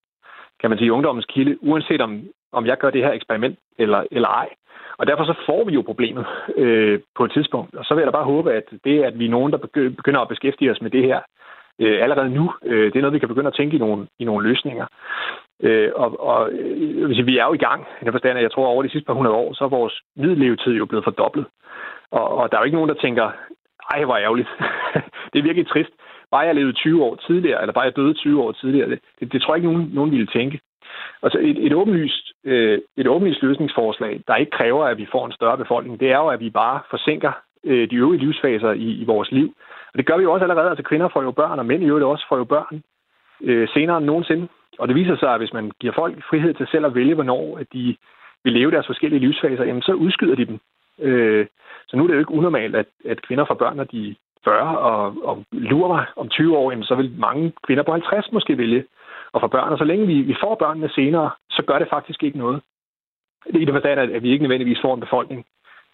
kan 0.60 0.70
man 0.70 0.78
sige, 0.78 0.92
ungdommens 0.92 1.26
kilde, 1.26 1.56
uanset 1.60 2.00
om, 2.00 2.22
om 2.52 2.66
jeg 2.66 2.78
gør 2.78 2.90
det 2.90 3.04
her 3.04 3.12
eksperiment 3.12 3.58
eller, 3.78 4.04
eller 4.10 4.28
ej. 4.28 4.48
Og 4.98 5.06
derfor 5.06 5.24
så 5.24 5.34
får 5.46 5.64
vi 5.64 5.72
jo 5.72 5.82
problemet 5.82 6.26
øh, 6.56 7.00
på 7.16 7.24
et 7.24 7.32
tidspunkt. 7.32 7.74
Og 7.74 7.84
så 7.84 7.94
vil 7.94 8.00
jeg 8.00 8.06
da 8.06 8.18
bare 8.18 8.32
håbe, 8.34 8.52
at 8.52 8.64
det, 8.84 9.02
at 9.02 9.18
vi 9.18 9.24
er 9.26 9.30
nogen, 9.30 9.52
der 9.52 9.58
begynder 9.96 10.20
at 10.20 10.28
beskæftige 10.28 10.70
os 10.70 10.82
med 10.82 10.90
det 10.90 11.02
her, 11.02 11.20
øh, 11.80 12.02
allerede 12.02 12.30
nu. 12.30 12.52
Øh, 12.64 12.86
det 12.92 12.96
er 12.96 13.00
noget, 13.00 13.14
vi 13.14 13.18
kan 13.18 13.28
begynde 13.28 13.46
at 13.52 13.54
tænke 13.54 13.76
i 13.76 13.78
nogle, 13.78 14.06
i 14.18 14.24
nogle 14.24 14.48
løsninger. 14.48 14.86
Øh, 15.62 15.90
og 15.94 16.20
og 16.20 16.52
øh, 16.52 17.26
vi 17.26 17.38
er 17.38 17.46
jo 17.46 17.52
i 17.52 17.64
gang. 17.68 17.86
I 18.02 18.10
forstand, 18.10 18.38
at 18.38 18.42
jeg 18.42 18.52
tror, 18.52 18.66
at 18.66 18.72
over 18.72 18.82
de 18.82 18.90
sidste 18.90 19.06
par 19.06 19.14
hundrede 19.14 19.36
år, 19.36 19.52
så 19.54 19.64
er 19.64 19.68
vores 19.68 20.00
middellevetid 20.16 20.72
jo 20.72 20.86
blevet 20.86 21.04
fordoblet. 21.04 21.46
Og, 22.10 22.28
og 22.38 22.50
der 22.50 22.56
er 22.56 22.60
jo 22.60 22.64
ikke 22.64 22.76
nogen, 22.76 22.90
der 22.94 23.02
tænker, 23.02 23.30
ej, 23.94 24.04
hvor 24.04 24.16
ærgerligt. 24.16 24.48
det 25.32 25.38
er 25.38 25.48
virkelig 25.48 25.66
trist. 25.68 25.90
Bare 26.30 26.46
jeg 26.46 26.54
levede 26.54 26.72
20 26.72 27.04
år 27.04 27.14
tidligere, 27.14 27.60
eller 27.60 27.72
bare 27.72 27.84
jeg 27.84 27.96
døde 27.96 28.14
20 28.14 28.42
år 28.42 28.52
tidligere, 28.52 28.90
det, 28.90 28.98
det, 29.20 29.32
det 29.32 29.42
tror 29.42 29.54
jeg 29.54 29.58
ikke, 29.58 29.72
nogen, 29.72 29.90
nogen 29.92 30.10
ville 30.10 30.26
tænke. 30.26 30.60
Altså 31.22 31.38
et, 31.38 31.66
et, 31.66 31.72
åbenlyst, 31.72 32.32
øh, 32.44 32.78
et 32.96 33.06
åbenlyst 33.06 33.42
løsningsforslag, 33.42 34.20
der 34.26 34.36
ikke 34.36 34.50
kræver, 34.50 34.84
at 34.84 34.98
vi 34.98 35.06
får 35.12 35.26
en 35.26 35.32
større 35.32 35.58
befolkning, 35.58 36.00
det 36.00 36.10
er 36.10 36.16
jo, 36.16 36.28
at 36.28 36.40
vi 36.40 36.50
bare 36.50 36.80
forsinker 36.90 37.32
øh, 37.64 37.90
de 37.90 37.96
øvrige 37.96 38.20
livsfaser 38.20 38.72
i, 38.72 38.88
i 39.02 39.04
vores 39.04 39.32
liv, 39.32 39.54
og 39.92 39.98
det 39.98 40.06
gør 40.06 40.16
vi 40.16 40.22
jo 40.22 40.32
også 40.32 40.44
allerede. 40.44 40.70
Altså 40.70 40.84
kvinder 40.84 41.08
får 41.08 41.22
jo 41.22 41.30
børn, 41.30 41.58
og 41.58 41.66
mænd 41.66 41.82
i 41.82 41.86
øvrigt 41.86 42.04
også 42.04 42.24
får 42.28 42.36
jo 42.36 42.44
børn 42.44 42.82
øh, 43.42 43.68
senere 43.74 43.96
end 43.96 44.06
nogensinde. 44.06 44.48
Og 44.78 44.88
det 44.88 44.96
viser 44.96 45.16
sig, 45.16 45.30
at 45.32 45.40
hvis 45.40 45.52
man 45.52 45.70
giver 45.80 45.92
folk 45.92 46.14
frihed 46.30 46.54
til 46.54 46.66
selv 46.66 46.86
at 46.86 46.94
vælge, 46.94 47.14
hvornår 47.14 47.58
at 47.58 47.66
de 47.72 47.96
vil 48.44 48.52
leve 48.52 48.70
deres 48.70 48.86
forskellige 48.86 49.20
livsfaser, 49.20 49.64
jamen 49.64 49.82
så 49.82 49.92
udskyder 49.92 50.34
de 50.34 50.46
dem. 50.46 50.58
Øh, 50.98 51.46
så 51.88 51.96
nu 51.96 52.02
er 52.02 52.06
det 52.06 52.14
jo 52.14 52.18
ikke 52.18 52.38
unormalt, 52.38 52.76
at, 52.76 52.86
at 53.04 53.22
kvinder 53.22 53.44
får 53.44 53.54
børn, 53.54 53.76
når 53.76 53.84
de 53.84 54.16
40, 54.44 54.78
og, 54.78 55.14
og 55.24 55.44
lurer 55.52 55.88
mig 55.88 56.06
om 56.16 56.28
20 56.28 56.56
år, 56.56 56.70
jamen 56.70 56.84
så 56.84 56.94
vil 56.94 57.14
mange 57.18 57.52
kvinder 57.66 57.82
på 57.82 57.92
50 57.92 58.32
måske 58.32 58.58
vælge 58.58 58.84
at 59.34 59.40
få 59.40 59.46
børn. 59.46 59.72
Og 59.72 59.78
så 59.78 59.84
længe 59.84 60.06
vi, 60.06 60.22
vi 60.22 60.36
får 60.40 60.54
børnene 60.54 60.88
senere, 60.88 61.30
så 61.50 61.62
gør 61.66 61.78
det 61.78 61.88
faktisk 61.90 62.22
ikke 62.22 62.38
noget. 62.38 62.62
Det 63.46 63.56
er 63.56 63.60
i 63.60 63.64
det 63.64 63.74
forstand, 63.74 64.00
at 64.00 64.22
vi 64.22 64.30
ikke 64.30 64.42
nødvendigvis 64.42 64.80
får 64.82 64.94
en 64.94 65.00
befolkning, 65.00 65.46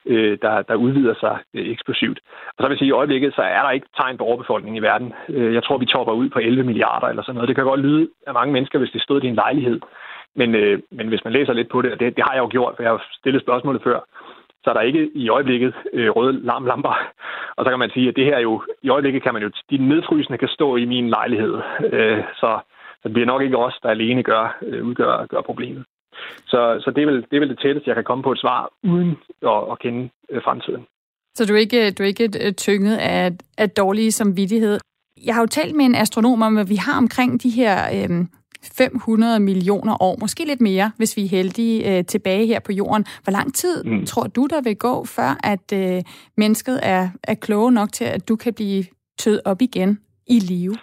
øh, 0.07 0.39
der, 0.43 0.63
der 0.63 0.75
udvider 0.75 1.15
sig 1.21 1.39
øh, 1.55 1.71
eksplosivt. 1.73 2.19
Og 2.49 2.59
så 2.59 2.63
vil 2.63 2.75
jeg 2.75 2.79
sige, 2.79 2.89
at 2.89 2.95
i 2.95 3.01
øjeblikket, 3.01 3.35
så 3.35 3.43
er 3.43 3.63
der 3.63 3.71
ikke 3.71 3.87
tegn 3.97 4.19
på 4.19 4.25
overbefolkning 4.25 4.77
i 4.77 4.81
verden. 4.81 5.13
Øh, 5.29 5.55
jeg 5.55 5.65
tror, 5.65 5.79
vi 5.79 5.87
topper 5.87 6.13
ud 6.13 6.29
på 6.29 6.39
11 6.39 6.65
milliarder 6.65 7.07
eller 7.07 7.23
sådan 7.23 7.35
noget. 7.35 7.49
Det 7.49 7.57
kan 7.57 7.65
godt 7.65 7.81
lyde 7.81 8.09
af 8.27 8.35
mange 8.35 8.53
mennesker, 8.53 8.79
hvis 8.79 8.91
det 8.91 9.03
stod 9.03 9.23
i 9.23 9.27
en 9.27 9.35
lejlighed. 9.35 9.81
Men, 10.37 10.55
øh, 10.55 10.79
men 10.91 11.09
hvis 11.09 11.25
man 11.25 11.33
læser 11.33 11.53
lidt 11.53 11.69
på 11.69 11.83
det, 11.83 11.93
og 11.93 12.01
det, 12.01 12.17
det 12.17 12.25
har 12.25 12.35
jeg 12.35 12.43
jo 12.43 12.49
gjort, 12.51 12.75
for 12.77 12.83
jeg 12.83 12.93
har 12.93 13.05
stillet 13.21 13.43
spørgsmålet 13.43 13.83
før, 13.83 14.01
så 14.67 14.71
er 14.71 14.75
der 14.75 14.81
ikke 14.81 15.11
i 15.15 15.29
øjeblikket 15.29 15.75
øh, 15.93 16.11
røde 16.11 16.41
larmlamper. 16.45 16.95
Og 17.57 17.65
så 17.65 17.71
kan 17.71 17.79
man 17.79 17.91
sige, 17.91 18.09
at 18.09 18.17
det 18.17 18.25
her 18.25 18.39
jo, 18.39 18.63
i 18.83 18.89
øjeblikket 18.89 19.23
kan 19.23 19.35
man 19.35 19.43
jo, 19.43 19.51
de 19.71 19.79
nedfrysende 19.89 20.39
kan 20.39 20.49
stå 20.49 20.77
i 20.77 20.85
min 20.85 21.09
lejlighed. 21.09 21.55
Øh, 21.93 22.23
så, 22.41 22.59
så 23.01 23.05
det 23.05 23.13
bliver 23.13 23.27
nok 23.27 23.43
ikke 23.43 23.59
os, 23.59 23.79
der 23.83 23.89
alene 23.89 24.23
gør, 24.23 24.59
øh, 24.63 24.85
udgør 24.85 25.27
gør 25.27 25.41
problemet. 25.41 25.85
Så, 26.47 26.61
så 26.81 26.91
det, 26.91 27.03
er 27.03 27.07
vel, 27.07 27.23
det 27.31 27.37
er 27.37 27.41
vel 27.41 27.49
det 27.49 27.59
tætteste, 27.59 27.89
jeg 27.89 27.97
kan 27.97 28.05
komme 28.05 28.23
på 28.25 28.33
et 28.33 28.39
svar, 28.39 28.71
uden 28.83 29.11
at, 29.43 29.61
at 29.73 29.79
kende 29.79 30.09
øh, 30.31 30.43
fremtiden. 30.43 30.83
Så 31.35 31.47
du 31.47 31.55
er 31.55 31.59
ikke, 31.59 31.91
du 31.91 32.03
er 32.03 32.07
ikke 32.07 32.53
tynget 32.53 32.97
af, 32.97 33.33
af 33.59 33.71
dårlige 33.71 34.13
samvittighed. 34.13 34.79
Jeg 35.27 35.35
har 35.35 35.43
jo 35.43 35.47
talt 35.47 35.75
med 35.77 35.85
en 35.85 35.95
astronom 35.95 36.43
om, 36.43 36.59
at 36.59 36.69
vi 36.69 36.77
har 36.77 36.99
omkring 36.99 37.43
de 37.43 37.51
her 37.51 37.77
øh, 37.95 38.27
500 38.79 39.41
millioner 39.41 40.03
år, 40.03 40.17
måske 40.21 40.45
lidt 40.45 40.61
mere, 40.61 40.93
hvis 40.97 41.17
vi 41.17 41.25
er 41.25 41.29
heldige, 41.29 41.99
øh, 41.99 42.05
tilbage 42.05 42.47
her 42.47 42.61
på 42.61 42.73
jorden. 42.73 43.05
Hvor 43.23 43.31
lang 43.31 43.55
tid 43.55 43.85
mm. 43.85 44.07
tror 44.07 44.27
du, 44.27 44.47
der 44.51 44.61
vil 44.63 44.77
gå, 44.77 45.05
før 45.05 45.41
at 45.45 45.73
øh, 45.75 46.03
mennesket 46.37 46.81
er, 46.83 47.09
er 47.25 47.35
kloge 47.35 47.73
nok 47.73 47.93
til, 47.93 48.05
at 48.05 48.29
du 48.29 48.37
kan 48.37 48.55
blive 48.55 48.85
tød 49.19 49.41
op 49.45 49.63
igen 49.63 49.99
i 50.27 50.39
live? 50.39 50.75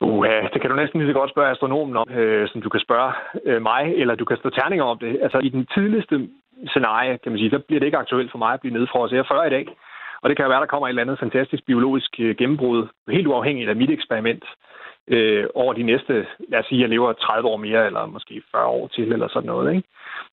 Uha, 0.00 0.40
det 0.52 0.60
kan 0.60 0.70
du 0.70 0.76
næsten 0.76 1.00
lige 1.00 1.10
så 1.12 1.18
godt 1.18 1.30
spørge 1.30 1.50
astronomen 1.50 1.96
om, 1.96 2.08
øh, 2.10 2.48
som 2.48 2.62
du 2.62 2.68
kan 2.68 2.80
spørge 2.80 3.12
øh, 3.44 3.62
mig, 3.62 3.94
eller 3.96 4.14
du 4.14 4.24
kan 4.24 4.36
stå 4.36 4.50
terninger 4.50 4.84
om 4.84 4.98
det. 4.98 5.18
Altså 5.22 5.38
i 5.38 5.48
den 5.48 5.66
tidligste 5.74 6.28
scenarie, 6.66 7.18
kan 7.18 7.32
man 7.32 7.38
sige, 7.38 7.50
så 7.50 7.58
bliver 7.58 7.80
det 7.80 7.86
ikke 7.86 7.98
aktuelt 8.04 8.30
for 8.30 8.38
mig 8.38 8.52
at 8.54 8.60
blive 8.60 8.78
nedfrosset. 8.78 9.16
Jeg 9.16 9.26
40 9.26 9.46
i 9.46 9.50
dag, 9.50 9.66
og 10.22 10.28
det 10.28 10.36
kan 10.36 10.44
jo 10.44 10.50
være, 10.50 10.60
der 10.60 10.72
kommer 10.72 10.86
et 10.86 10.90
eller 10.90 11.02
andet 11.02 11.18
fantastisk 11.18 11.66
biologisk 11.66 12.10
øh, 12.18 12.36
gennembrud, 12.36 12.88
helt 13.08 13.26
uafhængigt 13.26 13.70
af 13.70 13.76
mit 13.76 13.90
eksperiment, 13.90 14.44
øh, 15.08 15.44
over 15.54 15.72
de 15.72 15.82
næste, 15.82 16.26
lad 16.48 16.58
os 16.58 16.66
sige, 16.66 16.80
jeg 16.80 16.88
lever 16.88 17.12
30 17.12 17.48
år 17.48 17.56
mere, 17.56 17.86
eller 17.86 18.06
måske 18.06 18.42
40 18.50 18.66
år 18.66 18.86
til, 18.88 19.12
eller 19.12 19.28
sådan 19.28 19.46
noget. 19.46 19.74
Ikke? 19.74 19.88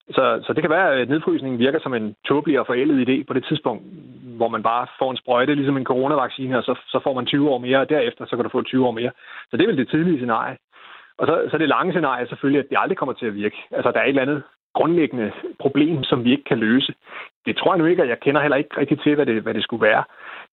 Så, 0.10 0.44
så 0.46 0.54
det 0.54 0.64
kan 0.64 0.70
være, 0.70 0.94
at 0.94 1.10
nedfrysningen 1.10 1.60
virker 1.60 1.80
som 1.80 1.94
en 1.94 2.16
tåbelig 2.28 2.60
og 2.60 2.66
forældet 2.68 3.10
idé 3.10 3.24
på 3.28 3.34
det 3.34 3.46
tidspunkt, 3.46 3.84
hvor 4.38 4.48
man 4.48 4.64
bare 4.64 4.88
får 5.00 5.12
en 5.12 5.18
sprøjte, 5.18 5.56
ligesom 5.56 5.78
en 5.78 5.86
coronavaccine, 5.86 6.58
og 6.58 6.64
så, 6.64 6.74
så 6.88 7.00
får 7.04 7.14
man 7.14 7.26
20 7.26 7.50
år 7.50 7.58
mere, 7.58 7.80
og 7.80 7.90
derefter 7.90 8.26
så 8.26 8.36
kan 8.36 8.44
du 8.44 8.50
få 8.50 8.62
20 8.62 8.88
år 8.88 8.92
mere. 8.92 9.12
Så 9.50 9.58
det 9.58 9.64
er 9.64 9.68
vel 9.68 9.78
det 9.78 9.90
tidlige 9.90 10.18
scenarie. 10.18 10.58
Og 11.18 11.28
så, 11.28 11.48
så 11.52 11.58
det 11.58 11.70
lange 11.70 11.92
scenarie 11.92 12.28
selvfølgelig, 12.28 12.60
at 12.60 12.70
det 12.70 12.78
aldrig 12.80 12.98
kommer 12.98 13.14
til 13.14 13.26
at 13.26 13.36
virke. 13.36 13.58
Altså, 13.72 13.92
der 13.92 14.00
er 14.00 14.04
et 14.04 14.10
eller 14.10 14.22
andet 14.22 14.44
grundlæggende 14.74 15.32
problem, 15.60 16.04
som 16.04 16.24
vi 16.24 16.32
ikke 16.32 16.44
kan 16.44 16.58
løse. 16.58 16.94
Det 17.46 17.58
tror 17.58 17.74
jeg 17.74 17.80
nu 17.80 17.86
ikke, 17.86 18.04
at 18.04 18.10
jeg 18.10 18.20
kender 18.20 18.42
heller 18.42 18.58
ikke 18.58 18.78
rigtig 18.78 19.00
til, 19.02 19.16
hvad 19.16 19.26
det, 19.26 19.42
hvad 19.44 19.54
det 19.54 19.64
skulle 19.64 19.88
være. 19.90 20.04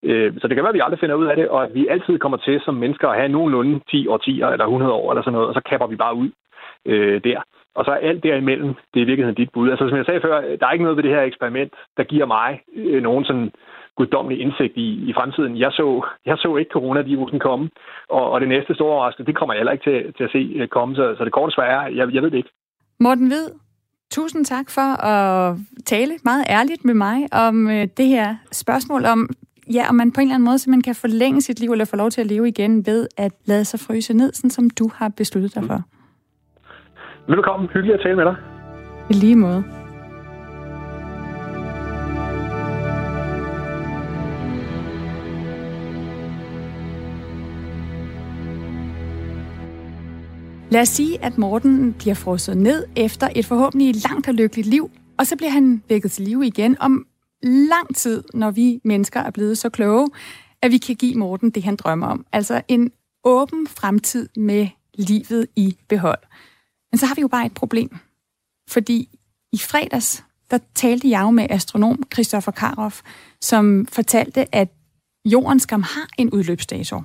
Øh, 0.05 0.33
så 0.41 0.49
det 0.49 0.55
kan 0.55 0.65
være, 0.65 0.75
at 0.75 0.79
vi 0.79 0.85
aldrig 0.85 1.01
finder 1.01 1.15
ud 1.15 1.27
af 1.27 1.37
det, 1.37 1.49
og 1.49 1.65
at 1.65 1.75
vi 1.75 1.89
altid 1.89 2.19
kommer 2.19 2.39
til 2.39 2.61
som 2.65 2.75
mennesker 2.75 3.09
at 3.09 3.19
have 3.21 3.29
nogenlunde 3.29 3.81
10 3.91 4.09
årtier 4.09 4.49
eller 4.49 4.65
100 4.65 4.93
år 4.93 5.11
eller 5.11 5.23
sådan 5.23 5.33
noget, 5.33 5.49
og 5.49 5.55
så 5.55 5.61
kapper 5.71 5.87
vi 5.87 5.97
bare 5.97 6.15
ud 6.15 6.31
øh, 6.87 7.25
der. 7.25 7.41
Og 7.75 7.85
så 7.85 7.91
er 7.91 8.09
alt 8.09 8.23
derimellem, 8.23 8.69
det 8.69 8.99
er 9.01 9.05
i 9.05 9.11
virkeligheden 9.11 9.41
dit 9.43 9.53
bud. 9.53 9.71
Altså 9.71 9.89
som 9.89 9.99
jeg 9.99 10.05
sagde 10.07 10.21
før, 10.21 10.41
der 10.61 10.67
er 10.67 10.73
ikke 10.73 10.83
noget 10.83 10.97
ved 10.97 11.05
det 11.05 11.15
her 11.17 11.23
eksperiment, 11.23 11.73
der 11.97 12.05
giver 12.05 12.27
mig 12.27 12.61
øh, 12.77 13.03
nogen 13.03 13.25
sådan 13.25 13.51
guddommelig 13.97 14.41
indsigt 14.41 14.77
i, 14.77 14.89
i 15.11 15.13
fremtiden. 15.13 15.59
Jeg 15.59 15.73
så, 15.73 16.07
jeg 16.27 16.37
så 16.39 16.57
ikke 16.57 16.71
coronavirusen 16.73 17.41
komme, 17.41 17.71
og, 18.09 18.31
og 18.31 18.41
det 18.41 18.49
næste 18.49 18.75
store 18.75 18.93
overraskelse, 18.93 19.27
det 19.27 19.37
kommer 19.39 19.55
jeg 19.55 19.61
heller 19.61 19.73
ikke 19.73 19.91
til, 19.91 20.13
til 20.17 20.25
at 20.25 20.33
se 20.33 20.43
øh, 20.57 20.69
komme, 20.69 20.97
så, 20.97 21.15
så 21.19 21.25
det 21.25 21.33
korte 21.33 21.55
svar 21.55 21.65
er, 21.65 21.89
jeg, 21.89 22.15
jeg 22.15 22.23
ved 22.23 22.31
det 22.31 22.37
ikke. 22.37 22.51
Morten 23.01 23.27
Hvid, 23.27 23.47
tusind 24.11 24.45
tak 24.45 24.67
for 24.71 25.05
at 25.15 25.57
tale 25.87 26.13
meget 26.25 26.45
ærligt 26.49 26.85
med 26.85 26.95
mig 26.95 27.19
om 27.33 27.71
øh, 27.71 27.87
det 27.97 28.07
her 28.07 28.37
spørgsmål 28.53 29.05
om, 29.05 29.29
ja, 29.73 29.89
om 29.89 29.95
man 29.95 30.13
på 30.13 30.21
en 30.21 30.27
eller 30.27 30.35
anden 30.35 30.45
måde 30.45 30.71
man 30.71 30.81
kan 30.81 30.95
forlænge 30.95 31.41
sit 31.41 31.61
liv 31.61 31.73
eller 31.73 31.85
få 31.85 31.97
lov 31.97 32.11
til 32.11 32.21
at 32.21 32.27
leve 32.27 32.49
igen 32.49 32.87
ved 32.87 33.09
at 33.17 33.33
lade 33.45 33.65
sig 33.65 33.81
fryse 33.81 34.15
ned, 34.15 34.33
sådan 34.33 34.51
som 34.51 34.71
du 34.71 34.91
har 34.95 35.09
besluttet 35.09 35.55
dig 35.55 35.65
for. 35.65 35.83
Velkommen. 37.29 37.69
Hyggeligt 37.69 37.95
at 37.95 38.01
tale 38.03 38.17
med 38.17 38.25
dig. 38.25 38.37
I 39.11 39.13
lige 39.13 39.37
måde. 39.37 39.65
Lad 50.71 50.81
os 50.81 50.89
sige, 50.89 51.25
at 51.25 51.39
Morten 51.39 51.93
bliver 51.93 52.15
frosset 52.15 52.57
ned 52.57 52.87
efter 52.97 53.29
et 53.37 53.47
forhåbentlig 53.47 53.95
langt 54.11 54.29
og 54.29 54.35
lykkeligt 54.35 54.69
liv, 54.69 54.91
og 55.19 55.27
så 55.27 55.37
bliver 55.37 55.51
han 55.51 55.83
vækket 55.89 56.11
til 56.11 56.25
live 56.25 56.47
igen 56.47 56.77
om 56.81 57.07
lang 57.45 57.97
tid, 57.97 58.25
når 58.35 58.51
vi 58.51 58.81
mennesker 58.85 59.21
er 59.21 59.31
blevet 59.31 59.59
så 59.59 59.69
kloge, 59.69 60.09
at 60.63 60.71
vi 60.71 60.79
kan 60.79 60.97
give 60.97 61.19
Morten 61.19 61.51
det, 61.51 61.63
han 61.65 61.77
drømmer 61.77 62.07
om. 62.07 62.27
Altså 62.33 62.63
en 62.69 62.93
åben 63.25 63.67
fremtid 63.67 64.29
med 64.37 64.69
livet 64.95 65.47
i 65.57 65.77
behold. 65.89 66.19
Men 66.93 66.99
så 66.99 67.07
har 67.07 67.15
vi 67.15 67.21
jo 67.21 67.29
bare 67.29 67.47
et 67.47 67.55
problem. 67.55 67.97
Fordi 68.69 69.09
i 69.53 69.59
fredags, 69.59 70.25
der 70.51 70.59
talte 70.75 71.11
jeg 71.11 71.23
jo 71.23 71.31
med 71.31 71.47
astronom 71.51 72.03
Christoffer 72.13 72.53
Karoff, 72.53 73.01
som 73.41 73.87
fortalte, 73.87 74.55
at 74.55 74.69
jorden 75.25 75.61
skam 75.61 75.83
har 75.83 76.09
en 76.19 76.31
udløbsdato. 76.31 77.03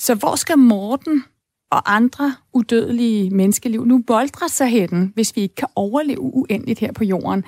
Så 0.00 0.14
hvor 0.14 0.36
skal 0.36 0.58
Morten 0.58 1.24
og 1.70 1.94
andre 1.94 2.34
udødelige 2.52 3.30
menneskeliv 3.30 3.84
nu 3.84 4.02
boldre 4.06 4.48
sig 4.48 4.68
hen, 4.68 5.12
hvis 5.14 5.36
vi 5.36 5.40
ikke 5.40 5.54
kan 5.54 5.68
overleve 5.74 6.20
uendeligt 6.20 6.78
her 6.78 6.92
på 6.92 7.04
jorden? 7.04 7.44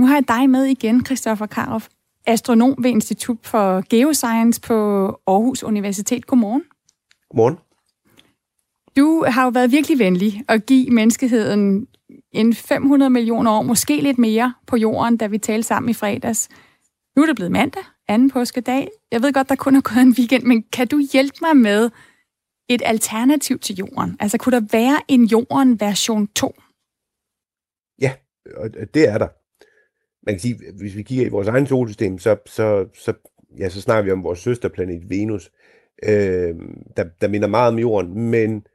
Nu 0.00 0.06
har 0.06 0.14
jeg 0.14 0.28
dig 0.28 0.50
med 0.50 0.64
igen, 0.64 1.06
Christoffer 1.06 1.46
Karoff, 1.46 1.88
astronom 2.26 2.74
ved 2.78 2.90
Institut 2.90 3.38
for 3.42 3.88
Geoscience 3.88 4.60
på 4.60 4.74
Aarhus 5.26 5.62
Universitet. 5.62 6.26
Godmorgen. 6.26 6.62
Godmorgen. 7.30 7.56
Du 8.96 9.24
har 9.28 9.44
jo 9.44 9.50
været 9.50 9.72
virkelig 9.72 9.98
venlig 9.98 10.44
at 10.48 10.66
give 10.66 10.90
menneskeheden 10.90 11.88
en 12.32 12.54
500 12.54 13.10
millioner 13.10 13.50
år, 13.50 13.62
måske 13.62 14.00
lidt 14.00 14.18
mere 14.18 14.54
på 14.66 14.76
jorden, 14.76 15.16
da 15.16 15.26
vi 15.26 15.38
talte 15.38 15.68
sammen 15.68 15.90
i 15.90 15.94
fredags. 15.94 16.48
Nu 17.16 17.22
er 17.22 17.26
det 17.26 17.36
blevet 17.36 17.52
mandag, 17.52 17.82
anden 18.08 18.30
påskedag. 18.30 18.88
Jeg 19.12 19.22
ved 19.22 19.32
godt, 19.32 19.48
der 19.48 19.56
kun 19.56 19.76
er 19.76 19.80
gået 19.80 20.02
en 20.02 20.14
weekend, 20.18 20.44
men 20.44 20.62
kan 20.62 20.88
du 20.88 21.00
hjælpe 21.12 21.38
mig 21.40 21.56
med 21.56 21.90
et 22.68 22.82
alternativ 22.84 23.58
til 23.58 23.76
jorden? 23.76 24.16
Altså, 24.20 24.38
kunne 24.38 24.60
der 24.60 24.66
være 24.72 25.00
en 25.08 25.24
jorden 25.24 25.80
version 25.80 26.26
2? 26.26 26.54
Ja, 28.00 28.12
og 28.56 28.70
det 28.94 29.08
er 29.08 29.18
der. 29.18 29.28
Man 30.22 30.34
kan 30.34 30.40
sige, 30.40 30.58
hvis 30.78 30.96
vi 30.96 31.02
kigger 31.02 31.26
i 31.26 31.28
vores 31.28 31.48
egen 31.48 31.66
solsystem, 31.66 32.18
så, 32.18 32.36
så, 32.46 32.86
så, 32.94 33.12
ja, 33.58 33.68
så 33.68 33.80
snakker 33.80 34.04
vi 34.04 34.10
om 34.10 34.24
vores 34.24 34.38
søsterplanet 34.38 35.10
Venus, 35.10 35.52
øh, 36.02 36.54
der, 36.96 37.04
der 37.20 37.28
minder 37.28 37.48
meget 37.48 37.72
om 37.72 37.78
jorden, 37.78 38.30
men 38.30 38.66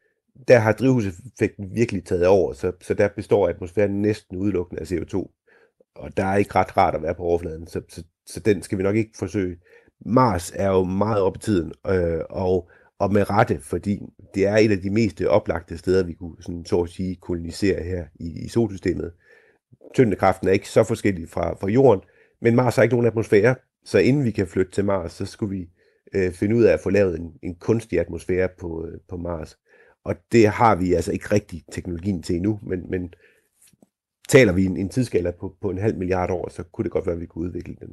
der 0.47 0.59
har 0.59 0.71
drivhuseffekten 0.71 1.75
virkelig 1.75 2.05
taget 2.05 2.27
over, 2.27 2.53
så, 2.53 2.71
så 2.81 2.93
der 2.93 3.07
består 3.15 3.47
atmosfæren 3.47 4.01
næsten 4.01 4.37
udelukkende 4.37 4.81
af 4.81 4.91
CO2. 4.91 5.31
Og 5.95 6.17
der 6.17 6.25
er 6.25 6.37
ikke 6.37 6.55
ret 6.55 6.77
rart 6.77 6.95
at 6.95 7.01
være 7.01 7.15
på 7.15 7.23
overfladen, 7.23 7.67
så, 7.67 7.81
så, 7.89 8.03
så 8.25 8.39
den 8.39 8.61
skal 8.61 8.77
vi 8.77 8.83
nok 8.83 8.95
ikke 8.95 9.17
forsøge. 9.19 9.57
Mars 10.05 10.51
er 10.55 10.69
jo 10.69 10.83
meget 10.83 11.21
op 11.21 11.35
i 11.35 11.39
tiden, 11.39 11.73
øh, 11.87 12.21
og, 12.29 12.69
og 12.99 13.13
med 13.13 13.29
rette, 13.29 13.59
fordi 13.59 13.99
det 14.35 14.47
er 14.47 14.55
et 14.55 14.71
af 14.71 14.77
de 14.77 14.89
mest 14.89 15.21
oplagte 15.21 15.77
steder, 15.77 16.03
vi 16.03 16.13
kunne 16.13 16.35
sådan, 16.39 16.65
så 16.65 16.81
at 16.81 16.89
sige, 16.89 17.15
kolonisere 17.15 17.83
her 17.83 18.05
i, 18.19 18.45
i 18.45 18.47
solsystemet. 18.47 19.11
Tyndekraften 19.93 20.47
er 20.47 20.51
ikke 20.51 20.69
så 20.69 20.83
forskellig 20.83 21.29
fra, 21.29 21.53
fra 21.53 21.67
jorden, 21.67 22.01
men 22.41 22.55
Mars 22.55 22.75
har 22.75 22.83
ikke 22.83 22.95
nogen 22.95 23.07
atmosfære, 23.07 23.55
så 23.85 23.99
inden 23.99 24.23
vi 24.23 24.31
kan 24.31 24.47
flytte 24.47 24.71
til 24.71 24.85
Mars, 24.85 25.11
så 25.11 25.25
skulle 25.25 25.57
vi 25.57 25.69
øh, 26.13 26.31
finde 26.31 26.55
ud 26.55 26.63
af 26.63 26.73
at 26.73 26.79
få 26.79 26.89
lavet 26.89 27.19
en, 27.19 27.33
en 27.43 27.55
kunstig 27.55 27.99
atmosfære 27.99 28.49
på, 28.59 28.87
øh, 28.87 28.99
på 29.09 29.17
Mars. 29.17 29.57
Og 30.05 30.15
det 30.31 30.47
har 30.47 30.75
vi 30.75 30.93
altså 30.93 31.11
ikke 31.11 31.31
rigtig 31.31 31.63
teknologien 31.71 32.23
til 32.23 32.35
endnu, 32.35 32.59
men, 32.63 32.89
men 32.89 33.13
taler 34.29 34.53
vi 34.53 34.65
en, 34.65 34.77
en 34.77 34.89
tidsskala 34.89 35.31
på, 35.31 35.55
på 35.61 35.69
en 35.69 35.77
halv 35.77 35.97
milliard 35.97 36.31
år, 36.31 36.49
så 36.49 36.63
kunne 36.63 36.83
det 36.83 36.91
godt 36.91 37.05
være, 37.05 37.15
at 37.15 37.21
vi 37.21 37.25
kunne 37.25 37.45
udvikle 37.45 37.75
den. 37.79 37.89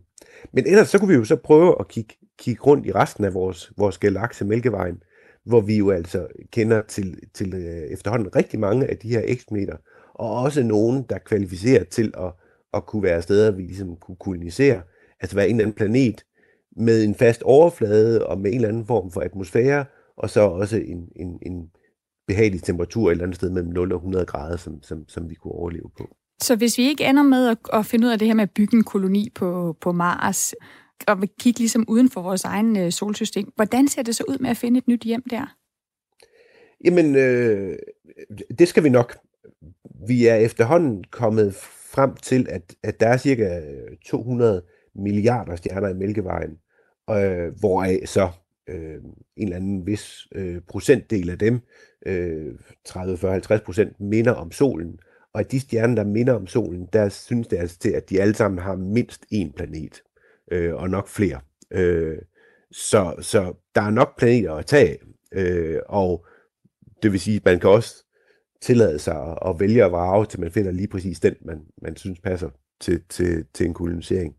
Men 0.53 0.67
ellers 0.67 0.89
så 0.89 0.99
kunne 0.99 1.09
vi 1.09 1.15
jo 1.15 1.25
så 1.25 1.37
prøve 1.37 1.77
at 1.81 1.89
kigge, 1.89 2.15
kigge 2.39 2.63
rundt 2.63 2.87
i 2.87 2.93
resten 2.93 3.25
af 3.25 3.35
vores, 3.35 3.73
vores 3.77 3.99
galakse 3.99 4.45
Mælkevejen, 4.45 5.03
hvor 5.45 5.61
vi 5.61 5.79
jo 5.79 5.91
altså 5.91 6.27
kender 6.53 6.83
til, 6.83 7.21
til 7.35 7.55
øh, 7.55 7.93
efterhånden 7.93 8.37
rigtig 8.37 8.61
mange 8.61 8.87
af 8.87 8.97
de 8.97 9.09
her 9.09 9.23
eksplometer, 9.25 9.77
og 10.15 10.31
også 10.31 10.63
nogen, 10.63 11.03
der 11.03 11.19
kvalificerer 11.19 11.85
til 11.85 12.13
at, 12.19 12.33
at 12.75 12.87
kunne 12.87 13.03
være 13.03 13.23
steder, 13.23 13.51
vi 13.51 13.63
ligesom 13.63 13.97
kunne 13.97 14.17
kolonisere, 14.17 14.83
altså 15.21 15.37
være 15.37 15.49
en 15.49 15.55
eller 15.55 15.65
anden 15.65 15.77
planet, 15.77 16.25
med 16.77 17.05
en 17.05 17.15
fast 17.15 17.43
overflade 17.43 18.27
og 18.27 18.41
med 18.41 18.51
en 18.51 18.57
eller 18.57 18.69
anden 18.69 18.87
form 18.87 19.11
for 19.11 19.21
atmosfære, 19.21 19.85
og 20.17 20.31
så 20.31 20.41
også 20.41 20.77
en, 20.77 21.09
en, 21.17 21.39
en 21.43 21.71
behagelig 22.27 22.63
temperatur 22.63 23.09
et 23.09 23.13
eller 23.13 23.25
andet 23.25 23.37
sted 23.37 23.51
mellem 23.51 23.73
0 23.73 23.93
og 23.93 23.97
100 23.97 24.27
grader, 24.27 24.57
som, 24.57 24.83
som, 24.83 25.09
som 25.09 25.31
vi 25.31 25.35
kunne 25.35 25.53
overleve 25.53 25.91
på. 25.99 26.17
Så 26.43 26.57
hvis 26.57 26.79
vi 26.79 26.83
ikke 26.83 27.05
ender 27.05 27.23
med 27.23 27.49
at, 27.49 27.59
at 27.73 27.87
finde 27.87 28.07
ud 28.07 28.13
af 28.13 28.19
det 28.19 28.29
her 28.29 28.35
med 28.35 28.43
at 28.43 28.51
bygge 28.51 28.77
en 28.77 28.85
koloni 28.85 29.29
på, 29.35 29.77
på 29.81 29.93
Mars, 29.93 30.55
og 31.07 31.23
vi 31.23 31.27
kigge 31.41 31.59
ligesom 31.59 31.85
uden 31.89 32.11
for 32.11 32.23
vores 32.23 32.45
egen 32.45 32.77
øh, 32.77 32.93
solsystem, 32.93 33.53
hvordan 33.57 33.89
ser 33.89 34.03
det 34.03 34.17
så 34.17 34.25
ud 34.29 34.39
med 34.39 34.51
at 34.51 34.57
finde 34.57 34.79
et 34.79 34.89
nyt 34.89 35.03
hjem 35.03 35.23
der? 35.31 35.57
Jamen, 36.85 37.17
øh, 37.17 37.79
det 38.59 38.69
skal 38.69 38.85
vi 38.85 38.89
nok. 38.89 39.19
Vi 40.07 40.27
er 40.27 40.35
efterhånden 40.35 41.05
kommet 41.11 41.55
frem 41.93 42.15
til, 42.17 42.47
at, 42.51 42.75
at 42.83 43.01
der 43.01 43.09
er 43.09 43.17
cirka 43.17 43.61
øh, 43.61 43.97
200 44.07 44.63
milliarder 44.95 45.57
stjerner 45.57 45.89
i 45.89 45.95
Mælkevejen, 45.95 46.59
øh, 47.11 47.59
hvoraf 47.61 48.03
så 48.05 48.29
øh, 48.69 48.95
en 48.95 49.15
eller 49.37 49.57
anden 49.57 49.87
vis 49.87 50.29
øh, 50.35 50.61
procentdel 50.69 51.31
af 51.31 51.39
dem, 51.39 51.61
øh, 52.07 52.55
30, 52.85 53.17
40, 53.17 53.33
50 53.33 53.61
procent, 53.61 54.01
minder 54.01 54.33
om 54.33 54.53
solen. 54.53 54.99
Og 55.35 55.41
at 55.41 55.53
de 55.53 55.61
stjerner, 55.61 55.95
der 55.95 56.05
minder 56.05 56.33
om 56.33 56.47
solen, 56.47 56.89
der 56.93 57.09
synes 57.09 57.49
det 57.49 57.57
altså 57.57 57.79
til, 57.79 57.91
at 57.91 58.11
de 58.11 58.21
alle 58.21 58.35
sammen 58.35 58.59
har 58.59 58.77
mindst 58.77 59.25
én 59.35 59.53
planet, 59.53 60.03
øh, 60.53 60.75
og 60.75 60.91
nok 60.91 61.09
flere. 61.09 61.41
Øh, 61.71 62.19
så, 62.71 63.15
så 63.21 63.55
der 63.75 63.83
er 63.83 63.91
nok 63.91 64.19
planeter 64.19 64.55
at 64.55 64.67
tage, 64.67 64.99
øh, 65.33 65.81
og 65.87 66.27
det 67.03 67.13
vil 67.13 67.21
sige, 67.21 67.37
at 67.37 67.45
man 67.45 67.61
kan 67.61 67.71
også 67.71 68.05
tillade 68.63 68.99
sig 68.99 69.37
at, 69.47 69.61
vælge 69.61 69.85
at 69.85 69.93
vrage, 69.93 70.27
til 70.27 70.41
man 70.41 70.51
finder 70.51 70.71
lige 70.71 70.89
præcis 70.89 71.21
den, 71.21 71.35
man, 71.45 71.61
man 71.83 71.97
synes 71.97 72.21
passer 72.21 72.49
til, 72.81 73.01
til, 73.09 73.45
til 73.55 73.67
en 73.67 73.75
kolonisering. 73.75 74.35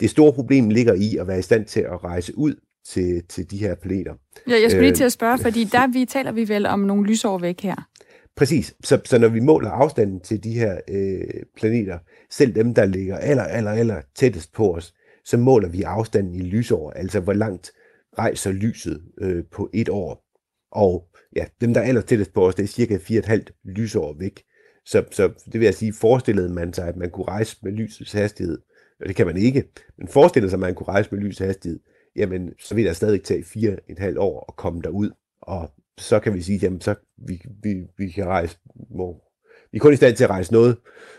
Det 0.00 0.10
store 0.10 0.32
problem 0.32 0.68
ligger 0.68 0.94
i 0.94 1.16
at 1.16 1.26
være 1.26 1.38
i 1.38 1.42
stand 1.42 1.64
til 1.66 1.80
at 1.80 2.04
rejse 2.04 2.38
ud 2.38 2.54
til, 2.86 3.22
til 3.28 3.50
de 3.50 3.58
her 3.58 3.74
planeter. 3.74 4.14
Ja, 4.48 4.60
jeg 4.62 4.70
skulle 4.70 4.86
lige 4.86 4.94
til 4.94 5.02
Øh, 5.02 5.06
at 5.06 5.12
spørge, 5.12 5.38
fordi 5.38 5.64
der 5.64 5.92
vi, 5.92 6.04
taler 6.04 6.32
vi 6.32 6.48
vel 6.48 6.66
om 6.66 6.80
nogle 6.80 7.06
lysår 7.06 7.38
væk 7.38 7.60
her. 7.60 7.88
Præcis. 8.36 8.74
Så, 8.84 9.00
så 9.04 9.18
når 9.18 9.28
vi 9.28 9.40
måler 9.40 9.70
afstanden 9.70 10.20
til 10.20 10.44
de 10.44 10.52
her 10.52 10.80
øh, 10.88 11.42
planeter, 11.56 11.98
selv 12.30 12.54
dem, 12.54 12.74
der 12.74 12.84
ligger 12.84 13.16
aller, 13.16 13.42
aller, 13.42 13.70
aller 13.70 14.00
tættest 14.14 14.52
på 14.52 14.74
os, 14.74 14.94
så 15.24 15.36
måler 15.36 15.68
vi 15.68 15.82
afstanden 15.82 16.34
i 16.34 16.40
lysår, 16.40 16.90
altså 16.90 17.20
hvor 17.20 17.32
langt 17.32 17.72
rejser 18.18 18.52
lyset 18.52 19.02
øh, 19.20 19.44
på 19.50 19.70
et 19.74 19.88
år. 19.88 20.29
Og 20.72 21.08
ja, 21.36 21.44
dem, 21.60 21.74
der 21.74 21.80
er 21.80 21.84
aller 21.84 22.00
tættest 22.00 22.32
på 22.32 22.46
os, 22.46 22.54
det 22.54 22.62
er 22.62 22.66
cirka 22.66 22.96
4,5 22.96 23.44
lysår 23.64 24.16
væk. 24.18 24.42
Så, 24.84 25.04
så 25.10 25.28
det 25.52 25.60
vil 25.60 25.64
jeg 25.64 25.74
sige, 25.74 25.92
forestillede 25.92 26.48
man 26.48 26.72
sig, 26.72 26.88
at 26.88 26.96
man 26.96 27.10
kunne 27.10 27.28
rejse 27.28 27.56
med 27.62 27.72
lysets 27.72 28.12
hastighed, 28.12 28.58
og 29.00 29.08
det 29.08 29.16
kan 29.16 29.26
man 29.26 29.36
ikke, 29.36 29.64
men 29.98 30.08
forestillede 30.08 30.50
sig, 30.50 30.56
at 30.56 30.60
man 30.60 30.74
kunne 30.74 30.88
rejse 30.88 31.08
med 31.12 31.20
lysets 31.20 31.38
hastighed, 31.38 31.80
jamen, 32.16 32.50
så 32.60 32.74
vil 32.74 32.84
der 32.84 32.92
stadig 32.92 33.22
tage 33.22 33.42
4,5 33.42 34.18
år 34.18 34.44
at 34.48 34.56
komme 34.56 34.82
derud. 34.82 35.10
Og 35.42 35.70
så 35.98 36.20
kan 36.20 36.34
vi 36.34 36.42
sige, 36.42 36.58
jamen, 36.62 36.80
så 36.80 36.94
vi, 37.26 37.42
vi, 37.62 37.86
vi 37.98 38.08
kan 38.08 38.26
rejse, 38.26 38.58
hvor, 38.90 39.24
vi 39.72 39.76
er 39.76 39.80
kun 39.80 39.92
i 39.92 39.96
stand 39.96 40.16
til 40.16 40.24
at 40.24 40.30
rejse 40.30 40.52
noget 40.52 40.76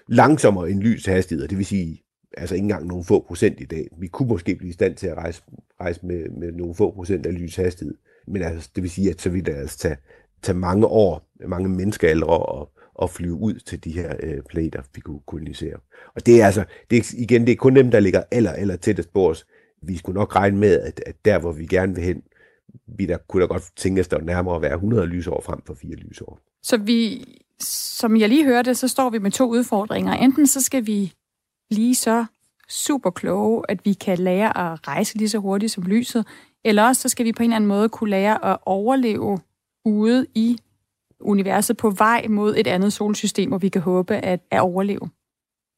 langsommere 0.07 0.69
end 0.69 0.79
lys 0.79 1.05
hastighed, 1.05 1.43
og 1.43 1.49
det 1.49 1.57
vil 1.57 1.65
sige, 1.65 2.03
altså 2.37 2.55
ikke 2.55 2.63
engang 2.63 2.87
nogle 2.87 3.03
få 3.03 3.25
procent 3.27 3.61
i 3.61 3.65
dag. 3.65 3.87
Vi 3.97 4.07
kunne 4.07 4.27
måske 4.27 4.55
blive 4.55 4.69
i 4.69 4.73
stand 4.73 4.95
til 4.95 5.07
at 5.07 5.17
rejse, 5.17 5.41
rejse 5.81 6.05
med, 6.05 6.29
med 6.29 6.51
nogle 6.51 6.75
få 6.75 6.91
procent 6.91 7.25
af 7.25 7.33
lys 7.33 7.55
hastighed, 7.55 7.95
men 8.27 8.41
altså, 8.41 8.69
det 8.75 8.83
vil 8.83 8.91
sige, 8.91 9.09
at 9.09 9.21
så 9.21 9.29
vil 9.29 9.45
det 9.45 9.53
altså 9.53 9.77
tage, 9.77 9.97
tage 10.41 10.57
mange 10.57 10.85
år, 10.85 11.29
mange 11.47 11.69
menneskealdre 11.69 12.27
og, 12.27 12.71
og 12.95 13.09
flyve 13.09 13.33
ud 13.33 13.53
til 13.53 13.83
de 13.83 13.91
her 13.91 14.15
øh, 14.19 14.41
planeter, 14.49 14.81
vi 14.95 15.01
kunne 15.01 15.19
kolonisere. 15.27 15.75
Og 16.15 16.25
det 16.25 16.41
er 16.41 16.45
altså, 16.45 16.63
det 16.89 16.97
er, 16.97 17.13
igen, 17.17 17.45
det 17.45 17.51
er 17.51 17.55
kun 17.55 17.75
dem, 17.75 17.91
der 17.91 17.99
ligger 17.99 18.23
aller, 18.31 18.51
aller 18.51 18.75
tættest 18.75 19.13
på 19.13 19.29
os. 19.29 19.47
Vi 19.81 19.97
skulle 19.97 20.19
nok 20.19 20.35
regne 20.35 20.57
med, 20.57 20.79
at, 20.79 21.03
at 21.05 21.15
der, 21.25 21.39
hvor 21.39 21.51
vi 21.51 21.65
gerne 21.65 21.95
vil 21.95 22.03
hen, 22.03 22.23
vi 22.97 23.05
der, 23.05 23.17
kunne 23.17 23.41
da 23.41 23.47
godt 23.47 23.63
tænke 23.75 24.01
os, 24.01 24.07
der 24.07 24.21
nærmere 24.21 24.55
at 24.55 24.61
være 24.61 24.73
100 24.73 25.05
lysår 25.05 25.41
frem 25.45 25.61
for 25.65 25.73
4 25.73 25.95
lysår. 25.95 26.39
Så 26.63 26.77
vi, 26.77 27.25
som 27.59 28.17
jeg 28.17 28.29
lige 28.29 28.45
hørte, 28.45 28.75
så 28.75 28.87
står 28.87 29.09
vi 29.09 29.19
med 29.19 29.31
to 29.31 29.49
udfordringer. 29.49 30.13
Enten 30.13 30.47
så 30.47 30.61
skal 30.61 30.87
vi 30.87 31.13
blive 31.69 31.95
så 31.95 32.25
super 32.69 33.09
kloge, 33.09 33.63
at 33.69 33.85
vi 33.85 33.93
kan 33.93 34.17
lære 34.17 34.73
at 34.73 34.87
rejse 34.87 35.17
lige 35.17 35.29
så 35.29 35.37
hurtigt 35.37 35.71
som 35.71 35.83
lyset, 35.83 36.25
eller 36.65 36.83
også 36.83 37.01
så 37.01 37.09
skal 37.09 37.25
vi 37.25 37.31
på 37.31 37.43
en 37.43 37.49
eller 37.49 37.55
anden 37.55 37.67
måde 37.67 37.89
kunne 37.89 38.09
lære 38.09 38.45
at 38.51 38.57
overleve 38.65 39.39
ude 39.85 40.25
i 40.35 40.57
universet 41.19 41.77
på 41.77 41.89
vej 41.89 42.27
mod 42.29 42.55
et 42.57 42.67
andet 42.67 42.93
solsystem, 42.93 43.49
hvor 43.49 43.57
vi 43.57 43.69
kan 43.69 43.81
håbe 43.81 44.15
at, 44.15 44.39
at 44.51 44.59
overleve. 44.59 45.09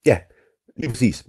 Ja, 0.06 0.18
lige 0.78 0.90
præcis. 0.90 1.26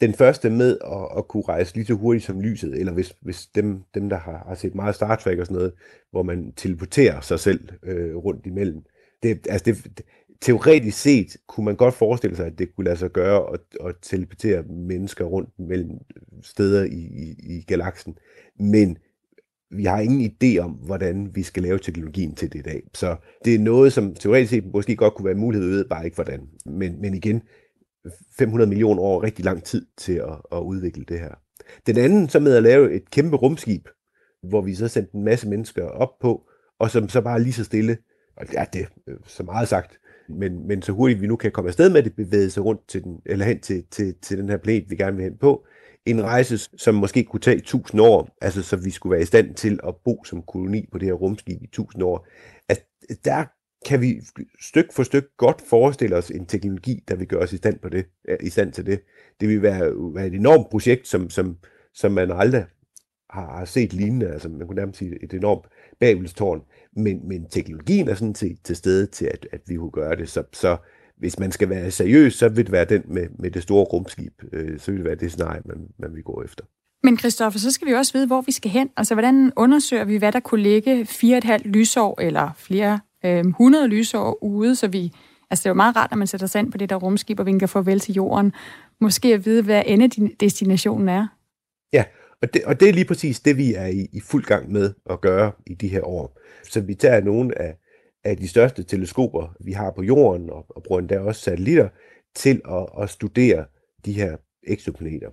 Den 0.00 0.14
første 0.14 0.50
med 0.50 0.78
at, 0.84 1.18
at 1.18 1.28
kunne 1.28 1.44
rejse 1.48 1.74
lige 1.74 1.86
så 1.86 1.94
hurtigt 1.94 2.24
som 2.24 2.40
lyset, 2.40 2.74
eller 2.74 2.92
hvis, 2.92 3.14
hvis 3.20 3.46
dem, 3.46 3.82
dem 3.94 4.08
der 4.08 4.18
har, 4.18 4.44
har 4.48 4.54
set 4.54 4.74
meget 4.74 4.94
Star 4.94 5.16
Trek 5.16 5.38
og 5.38 5.46
sådan 5.46 5.56
noget, 5.56 5.72
hvor 6.10 6.22
man 6.22 6.52
teleporterer 6.52 7.20
sig 7.20 7.40
selv 7.40 7.68
øh, 7.82 8.16
rundt 8.16 8.46
imellem. 8.46 8.82
Det, 9.22 9.46
altså 9.48 9.64
det, 9.64 10.00
teoretisk 10.42 10.98
set 10.98 11.36
kunne 11.46 11.64
man 11.64 11.76
godt 11.76 11.94
forestille 11.94 12.36
sig, 12.36 12.46
at 12.46 12.58
det 12.58 12.76
kunne 12.76 12.84
lade 12.84 12.96
sig 12.96 13.10
gøre 13.10 13.52
at, 13.52 13.60
at 13.86 13.94
teleportere 14.02 14.62
mennesker 14.62 15.24
rundt 15.24 15.50
mellem 15.58 15.98
steder 16.42 16.84
i, 16.84 16.98
i, 16.98 17.56
i 17.56 17.64
galaksen. 17.66 18.18
Men 18.60 18.98
vi 19.70 19.84
har 19.84 20.00
ingen 20.00 20.30
idé 20.30 20.58
om, 20.58 20.70
hvordan 20.70 21.30
vi 21.34 21.42
skal 21.42 21.62
lave 21.62 21.78
teknologien 21.78 22.34
til 22.34 22.52
det 22.52 22.58
i 22.58 22.62
dag. 22.62 22.82
Så 22.94 23.16
det 23.44 23.54
er 23.54 23.58
noget, 23.58 23.92
som 23.92 24.14
teoretisk 24.14 24.50
set 24.50 24.72
måske 24.72 24.96
godt 24.96 25.14
kunne 25.14 25.24
være 25.24 25.34
en 25.34 25.40
mulighed, 25.40 25.68
vi 25.68 25.74
ved 25.74 25.84
bare 25.84 26.04
ikke 26.04 26.14
hvordan. 26.14 26.48
Men, 26.66 27.00
men 27.00 27.14
igen, 27.14 27.42
500 28.38 28.68
millioner 28.68 29.02
år 29.02 29.18
er 29.18 29.22
rigtig 29.22 29.44
lang 29.44 29.64
tid 29.64 29.86
til 29.96 30.12
at, 30.12 30.36
at 30.52 30.58
udvikle 30.58 31.04
det 31.04 31.20
her. 31.20 31.34
Den 31.86 31.98
anden, 31.98 32.28
så 32.28 32.40
med 32.40 32.56
at 32.56 32.62
lave 32.62 32.92
et 32.92 33.10
kæmpe 33.10 33.36
rumskib, 33.36 33.88
hvor 34.42 34.60
vi 34.60 34.74
så 34.74 34.88
sendte 34.88 35.14
en 35.14 35.24
masse 35.24 35.48
mennesker 35.48 35.84
op 35.84 36.18
på, 36.20 36.48
og 36.78 36.90
som 36.90 37.08
så 37.08 37.20
bare 37.20 37.42
lige 37.42 37.52
så 37.52 37.64
stille, 37.64 37.98
og 38.36 38.46
ja, 38.52 38.64
det 38.72 38.80
er 39.06 39.12
så 39.26 39.42
meget 39.42 39.68
sagt, 39.68 39.98
men, 40.38 40.66
men 40.68 40.82
så 40.82 40.92
hurtigt 40.92 41.20
vi 41.20 41.26
nu 41.26 41.36
kan 41.36 41.52
komme 41.52 41.68
afsted 41.68 41.90
med 41.90 42.02
det, 42.02 42.16
bevæge 42.16 42.50
sig 42.50 42.64
rundt 42.64 42.88
til 42.88 43.04
den, 43.04 43.20
eller 43.26 43.44
hen 43.44 43.60
til, 43.60 43.84
til, 43.90 44.14
til 44.22 44.38
den 44.38 44.48
her 44.48 44.56
planet, 44.56 44.90
vi 44.90 44.96
gerne 44.96 45.16
vil 45.16 45.24
hen 45.24 45.38
på. 45.38 45.66
En 46.06 46.24
rejse, 46.24 46.58
som 46.58 46.94
måske 46.94 47.24
kunne 47.24 47.40
tage 47.40 47.56
1000 47.56 48.00
år, 48.02 48.36
altså 48.40 48.62
så 48.62 48.76
vi 48.76 48.90
skulle 48.90 49.10
være 49.10 49.22
i 49.22 49.26
stand 49.26 49.54
til 49.54 49.80
at 49.88 49.94
bo 50.04 50.24
som 50.24 50.42
koloni 50.42 50.88
på 50.92 50.98
det 50.98 51.08
her 51.08 51.14
rumskib 51.14 51.62
i 51.62 51.64
1000 51.64 52.02
år. 52.02 52.26
At 52.68 52.84
der 53.24 53.44
kan 53.86 54.00
vi 54.00 54.20
styk 54.60 54.92
for 54.92 55.02
styk 55.02 55.24
godt 55.36 55.62
forestille 55.68 56.16
os 56.16 56.30
en 56.30 56.46
teknologi, 56.46 57.04
der 57.08 57.16
vil 57.16 57.26
gøre 57.28 57.40
os 57.40 57.52
i 57.52 57.56
stand, 57.56 57.78
på 57.78 57.88
det, 57.88 58.06
i 58.40 58.48
stand 58.48 58.72
til 58.72 58.86
det. 58.86 59.00
Det 59.40 59.48
vil 59.48 59.62
være, 59.62 59.80
være 60.14 60.26
et 60.26 60.34
enormt 60.34 60.70
projekt, 60.70 61.08
som, 61.08 61.30
som, 61.30 61.56
som 61.94 62.12
man 62.12 62.30
aldrig 62.30 62.64
har, 63.32 63.58
har 63.58 63.64
set 63.64 63.92
lignende. 63.92 64.26
Altså 64.26 64.48
man 64.48 64.66
kunne 64.66 64.76
nærmest 64.76 64.98
sige 64.98 65.24
et 65.24 65.34
enormt 65.34 65.66
babelstårn. 66.00 66.60
Men, 66.96 67.28
men 67.28 67.46
teknologien 67.50 68.08
er 68.08 68.14
sådan 68.14 68.34
til, 68.34 68.56
til 68.64 68.76
stede 68.76 69.06
til, 69.06 69.24
at, 69.24 69.46
at 69.52 69.60
vi 69.66 69.76
kunne 69.76 69.90
gøre 69.90 70.16
det. 70.16 70.28
Så, 70.28 70.42
så 70.52 70.76
hvis 71.18 71.38
man 71.38 71.52
skal 71.52 71.68
være 71.68 71.90
seriøs, 71.90 72.34
så 72.34 72.48
vil 72.48 72.64
det 72.64 72.72
være 72.72 72.84
den 72.84 73.02
med, 73.08 73.26
med 73.38 73.50
det 73.50 73.62
store 73.62 73.84
rumskib. 73.84 74.32
Øh, 74.52 74.78
så 74.78 74.90
vil 74.90 74.98
det 74.98 75.06
være 75.06 75.14
det 75.14 75.30
scenarie, 75.30 75.62
man, 75.64 75.76
man 75.98 76.14
vil 76.14 76.22
gå 76.22 76.42
efter. 76.44 76.64
Men 77.02 77.18
Christoffer, 77.18 77.60
så 77.60 77.70
skal 77.70 77.88
vi 77.88 77.92
også 77.92 78.12
vide, 78.12 78.26
hvor 78.26 78.40
vi 78.40 78.52
skal 78.52 78.70
hen. 78.70 78.90
Altså, 78.96 79.14
hvordan 79.14 79.52
undersøger 79.56 80.04
vi, 80.04 80.16
hvad 80.16 80.32
der 80.32 80.40
kunne 80.40 80.62
ligge 80.62 81.02
4,5 81.02 81.58
lysår 81.64 82.20
eller 82.20 82.50
flere 82.56 83.00
øh, 83.24 83.38
100 83.38 83.88
lysår 83.88 84.44
ude, 84.44 84.76
så 84.76 84.88
vi... 84.88 85.12
Altså, 85.50 85.62
det 85.62 85.66
er 85.66 85.70
jo 85.70 85.74
meget 85.74 85.96
rart, 85.96 86.10
når 86.10 86.18
man 86.18 86.26
sætter 86.26 86.46
sig 86.46 86.58
ind 86.58 86.72
på 86.72 86.78
det 86.78 86.90
der 86.90 86.96
rumskib, 86.96 87.40
og 87.40 87.46
vinker 87.46 87.66
farvel 87.66 87.86
vel 87.86 88.00
til 88.00 88.14
jorden. 88.14 88.52
Måske 89.00 89.34
at 89.34 89.46
vide, 89.46 89.62
hvad 89.62 89.82
endedestinationen 89.86 91.08
er. 91.08 91.26
Og 92.42 92.54
det, 92.54 92.64
og 92.64 92.80
det 92.80 92.88
er 92.88 92.92
lige 92.92 93.04
præcis 93.04 93.40
det, 93.40 93.56
vi 93.56 93.74
er 93.74 93.86
i, 93.86 94.08
i 94.12 94.20
fuld 94.20 94.44
gang 94.44 94.72
med 94.72 94.92
at 95.10 95.20
gøre 95.20 95.52
i 95.66 95.74
de 95.74 95.88
her 95.88 96.04
år. 96.04 96.38
Så 96.62 96.80
vi 96.80 96.94
tager 96.94 97.20
nogle 97.20 97.62
af, 97.62 97.76
af 98.24 98.36
de 98.36 98.48
største 98.48 98.82
teleskoper, 98.82 99.56
vi 99.60 99.72
har 99.72 99.90
på 99.90 100.02
jorden, 100.02 100.50
og, 100.50 100.66
og 100.68 100.82
bruger 100.82 101.00
endda 101.00 101.18
også 101.18 101.40
satellitter, 101.40 101.88
til 102.34 102.60
at, 102.70 103.02
at 103.02 103.10
studere 103.10 103.64
de 104.04 104.12
her 104.12 104.36
eksoplaneter. 104.66 105.30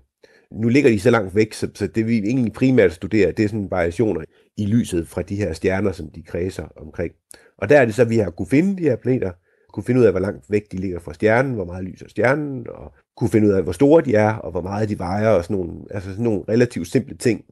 Nu 0.51 0.69
ligger 0.69 0.89
de 0.89 0.99
så 0.99 1.09
langt 1.09 1.35
væk, 1.35 1.53
så, 1.53 1.69
så 1.75 1.87
det 1.87 2.07
vi 2.07 2.17
egentlig 2.17 2.53
primært 2.53 2.93
studerer, 2.93 3.31
det 3.31 3.45
er 3.45 3.49
sådan 3.49 3.71
variationer 3.71 4.23
i 4.57 4.65
lyset 4.65 5.07
fra 5.07 5.21
de 5.21 5.35
her 5.35 5.53
stjerner, 5.53 5.91
som 5.91 6.09
de 6.09 6.23
kredser 6.23 6.67
omkring. 6.75 7.13
Og 7.57 7.69
der 7.69 7.79
er 7.79 7.85
det 7.85 7.95
så, 7.95 8.01
at 8.01 8.09
vi 8.09 8.17
har 8.17 8.29
kunne 8.29 8.47
finde 8.47 8.77
de 8.77 8.83
her 8.83 8.95
planeter, 8.95 9.31
kunne 9.73 9.83
finde 9.83 9.99
ud 10.01 10.05
af, 10.05 10.11
hvor 10.11 10.19
langt 10.19 10.51
væk 10.51 10.71
de 10.71 10.77
ligger 10.77 10.99
fra 10.99 11.13
stjernen, 11.13 11.53
hvor 11.53 11.65
meget 11.65 11.83
lyser 11.83 12.09
stjernen, 12.09 12.67
og 12.69 12.93
kunne 13.19 13.29
finde 13.29 13.47
ud 13.47 13.53
af, 13.53 13.63
hvor 13.63 13.71
store 13.71 14.01
de 14.01 14.15
er, 14.15 14.33
og 14.33 14.51
hvor 14.51 14.61
meget 14.61 14.89
de 14.89 14.99
vejer, 14.99 15.29
og 15.29 15.43
sådan 15.43 15.57
nogle, 15.57 15.73
altså 15.91 16.09
sådan 16.09 16.23
nogle 16.23 16.41
relativt 16.49 16.87
simple 16.87 17.17
ting. 17.17 17.45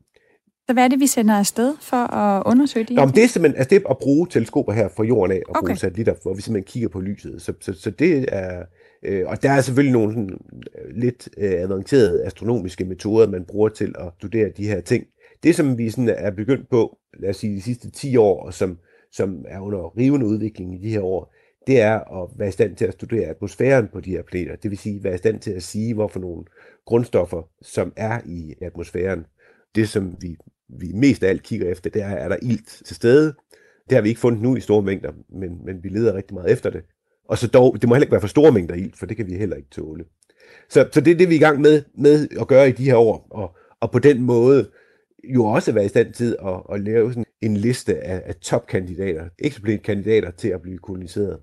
Så 0.68 0.74
hvad 0.74 0.84
er 0.84 0.88
det, 0.88 1.00
vi 1.00 1.08
sender 1.08 1.36
afsted 1.36 1.76
for 1.82 2.14
at 2.14 2.44
undersøge 2.46 2.86
de 2.86 2.94
Nå, 2.94 3.06
men 3.06 3.16
det 3.16 3.24
er 3.24 3.28
simpelthen 3.28 3.60
altså 3.60 3.70
det 3.70 3.84
er 3.86 3.90
at 3.90 3.98
bruge 3.98 4.28
teleskoper 4.30 4.74
her 4.74 4.88
fra 4.88 5.04
jorden 5.04 5.32
af, 5.32 5.42
og 5.48 5.56
Okay. 5.56 5.68
bruge 5.68 5.78
satellitter, 5.78 6.14
hvor 6.22 6.34
vi 6.34 6.42
simpelthen 6.42 6.72
kigger 6.72 6.90
på 6.90 7.00
lyset. 7.00 7.42
Så, 7.42 7.54
så, 7.62 7.74
så 7.74 7.92
det 7.92 8.26
er, 8.32 8.64
øh, 9.04 9.24
og 9.28 9.44
der 9.44 9.52
er 9.52 9.62
selvfølgelig 9.62 9.94
nogle 9.94 10.14
sådan, 10.14 10.30
øh, 10.30 10.96
lidt 10.96 11.30
øh, 11.38 11.52
avancerede 11.62 12.26
astronomiske 12.26 12.86
metoder, 12.86 13.28
man 13.28 13.46
bruger 13.46 13.70
til 13.70 13.96
at 14.00 14.08
studere 14.18 14.50
de 14.58 14.68
her 14.68 14.82
ting. 14.82 15.04
Det, 15.44 15.56
som 15.56 15.78
vi 15.78 15.90
sådan 15.90 16.16
er 16.18 16.32
begyndt 16.32 16.70
på, 16.70 16.98
lad 17.20 17.30
os 17.30 17.38
sige 17.38 17.56
de 17.56 17.62
sidste 17.62 17.92
10 17.92 18.18
år, 18.18 18.46
og 18.46 18.54
som, 18.54 18.78
som 19.12 19.46
er 19.48 19.60
under 19.60 19.98
rivende 19.98 20.26
udvikling 20.26 20.76
i 20.76 20.88
de 20.88 20.92
her 20.92 21.02
år, 21.02 21.34
det 21.68 21.82
er 21.82 22.24
at 22.24 22.30
være 22.38 22.48
i 22.48 22.52
stand 22.52 22.76
til 22.76 22.86
at 22.86 22.94
studere 22.94 23.26
atmosfæren 23.26 23.88
på 23.94 24.00
de 24.00 24.12
her 24.12 24.22
planeter. 24.22 24.56
Det 24.56 24.72
vil 24.72 24.78
sige, 24.78 25.04
være 25.04 25.16
i 25.16 25.18
stand 25.18 25.40
til 25.40 25.52
at 25.52 25.64
sige, 25.64 25.94
hvorfor 25.94 26.20
nogle 26.20 26.46
grundstoffer, 26.86 27.50
som 27.62 27.94
er 27.96 28.20
i 28.26 28.54
atmosfæren. 28.62 29.26
det, 29.76 29.90
som 29.90 30.16
vi, 30.22 30.38
vi 30.70 30.92
mest 30.94 31.24
af 31.24 31.30
alt 31.30 31.44
kigger 31.44 31.72
efter, 31.72 31.90
det 31.90 32.02
er, 32.02 32.08
er 32.08 32.30
der 32.30 32.38
ilt 32.42 32.82
til 32.86 32.96
stede? 32.96 33.34
Det 33.90 33.96
har 33.96 34.02
vi 34.02 34.10
ikke 34.10 34.22
fundet 34.22 34.42
nu 34.42 34.56
i 34.56 34.60
store 34.60 34.82
mængder, 34.82 35.12
men, 35.30 35.66
men 35.66 35.84
vi 35.84 35.90
leder 35.90 36.14
rigtig 36.14 36.34
meget 36.34 36.52
efter 36.52 36.70
det. 36.70 36.82
Og 37.30 37.38
så 37.38 37.48
dog, 37.48 37.82
det 37.82 37.90
må 37.90 37.96
heller 37.96 38.06
ikke 38.06 38.12
være 38.12 38.22
for 38.22 38.28
store 38.28 38.52
mængder 38.52 38.76
ilt, 38.76 38.98
for 38.98 39.06
det 39.06 39.18
kan 39.18 39.28
vi 39.28 39.38
heller 39.38 39.56
ikke 39.56 39.70
tåle. 39.70 40.06
Så, 40.70 40.90
så 40.92 41.02
det 41.02 41.12
er 41.12 41.18
det, 41.18 41.30
vi 41.30 41.34
er 41.34 41.40
i 41.40 41.42
gang 41.42 41.62
med, 41.62 41.84
med 41.98 42.28
at 42.40 42.48
gøre 42.48 42.70
i 42.70 42.72
de 42.72 42.84
her 42.84 42.96
år, 42.96 43.28
og, 43.32 43.56
og 43.82 43.92
på 43.92 44.00
den 44.00 44.22
måde 44.22 44.70
jo 45.24 45.46
også 45.46 45.72
være 45.72 45.86
i 45.86 45.90
stand 45.90 46.14
til 46.14 46.36
at, 46.46 46.62
at 46.74 46.82
lave 46.82 47.12
sådan 47.12 47.26
en 47.42 47.58
liste 47.58 47.98
af, 47.98 48.22
af 48.26 48.36
topkandidater, 48.36 49.30
kandidater 49.84 50.32
til 50.32 50.48
at 50.48 50.62
blive 50.62 50.78
koloniseret. 50.78 51.40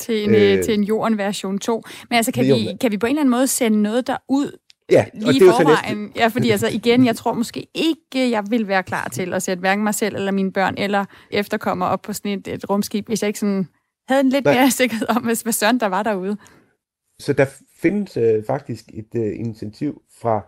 Til 0.00 0.24
en, 0.24 0.34
øh, 0.34 0.64
til 0.64 0.74
en 0.74 0.84
jorden 0.84 1.18
version 1.18 1.58
2. 1.58 1.82
Men 2.10 2.16
altså, 2.16 2.32
kan 2.32 2.44
vi, 2.44 2.76
kan 2.80 2.92
vi 2.92 2.98
på 2.98 3.06
en 3.06 3.10
eller 3.10 3.20
anden 3.20 3.30
måde 3.30 3.46
sende 3.46 3.82
noget 3.82 4.06
der 4.06 4.16
ud 4.28 4.58
Ja, 4.90 5.04
lige 5.14 5.36
i 5.36 5.40
forvejen. 5.40 6.12
Ja, 6.16 6.26
fordi 6.26 6.50
altså 6.50 6.68
igen, 6.68 7.06
jeg 7.06 7.16
tror 7.16 7.32
måske 7.32 7.66
ikke, 7.74 8.30
jeg 8.30 8.44
vil 8.50 8.68
være 8.68 8.82
klar 8.82 9.08
til 9.08 9.34
at 9.34 9.42
sætte 9.42 9.60
hverken 9.60 9.84
mig 9.84 9.94
selv 9.94 10.16
eller 10.16 10.32
mine 10.32 10.52
børn 10.52 10.74
eller 10.78 11.04
efterkommer 11.30 11.86
op 11.86 12.02
på 12.02 12.12
sådan 12.12 12.38
et, 12.38 12.48
et 12.48 12.70
rumskib, 12.70 13.06
hvis 13.06 13.22
jeg 13.22 13.28
ikke 13.28 13.38
sådan 13.38 13.68
havde 14.08 14.20
en 14.20 14.28
lidt 14.28 14.44
Nej. 14.44 14.54
mere 14.54 14.70
sikkerhed 14.80 15.08
om, 15.08 15.22
hvad 15.22 15.52
søren 15.52 15.80
der 15.80 15.86
var 15.86 16.02
derude. 16.02 16.36
Så 17.18 17.32
der 17.32 17.46
findes 17.76 18.16
øh, 18.16 18.44
faktisk 18.46 18.84
et 18.94 19.14
øh, 19.16 19.38
initiativ 19.38 20.02
fra, 20.20 20.46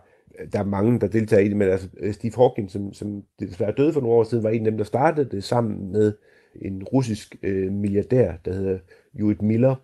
der 0.53 0.59
er 0.59 0.63
mange, 0.63 0.99
der 0.99 1.07
deltager 1.07 1.41
i 1.41 1.47
det, 1.47 1.57
men 1.57 1.69
altså 1.69 1.87
øh, 1.99 2.13
Steve 2.13 2.33
Hawking, 2.35 2.71
som, 2.71 2.93
som 2.93 3.21
desværre 3.39 3.73
døde 3.77 3.93
for 3.93 4.01
nogle 4.01 4.15
år 4.15 4.23
siden, 4.23 4.43
var 4.43 4.49
en 4.49 4.65
af 4.65 4.71
dem, 4.71 4.77
der 4.77 4.85
startede 4.85 5.29
det 5.29 5.43
sammen 5.43 5.91
med 5.91 6.13
en 6.55 6.83
russisk 6.83 7.35
øh, 7.43 7.71
milliardær, 7.71 8.33
der 8.45 8.53
hedder 8.53 8.79
Judith 9.19 9.43
Miller. 9.43 9.75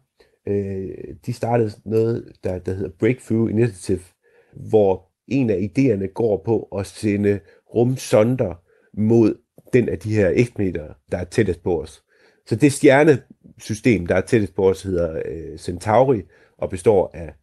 Øh, 0.48 0.90
de 1.26 1.34
startede 1.34 1.72
noget, 1.86 2.32
der, 2.44 2.60
der 2.60 2.74
hedder 2.74 2.92
Breakthrough 3.00 3.52
Initiative, 3.52 4.00
hvor 4.54 5.12
en 5.28 5.50
af 5.50 5.70
idéerne 5.70 6.08
går 6.14 6.42
på 6.46 6.62
at 6.78 6.86
sende 6.86 7.40
rumsonder 7.76 8.62
mod 8.94 9.36
den 9.74 9.90
af 9.90 10.00
de 10.00 10.16
her 10.16 10.32
ægtmeter, 10.34 10.94
der 11.12 11.18
er 11.18 11.24
tættest 11.24 11.64
på 11.64 11.82
os. 11.82 12.04
Så 12.46 12.56
det 12.56 12.74
stjernesystem, 12.74 14.08
der 14.08 14.16
er 14.16 14.22
tættest 14.22 14.56
på 14.56 14.70
os, 14.70 14.84
hedder 14.84 15.22
øh, 15.26 15.58
Centauri, 15.58 16.22
og 16.58 16.70
består 16.70 17.12
af 17.14 17.34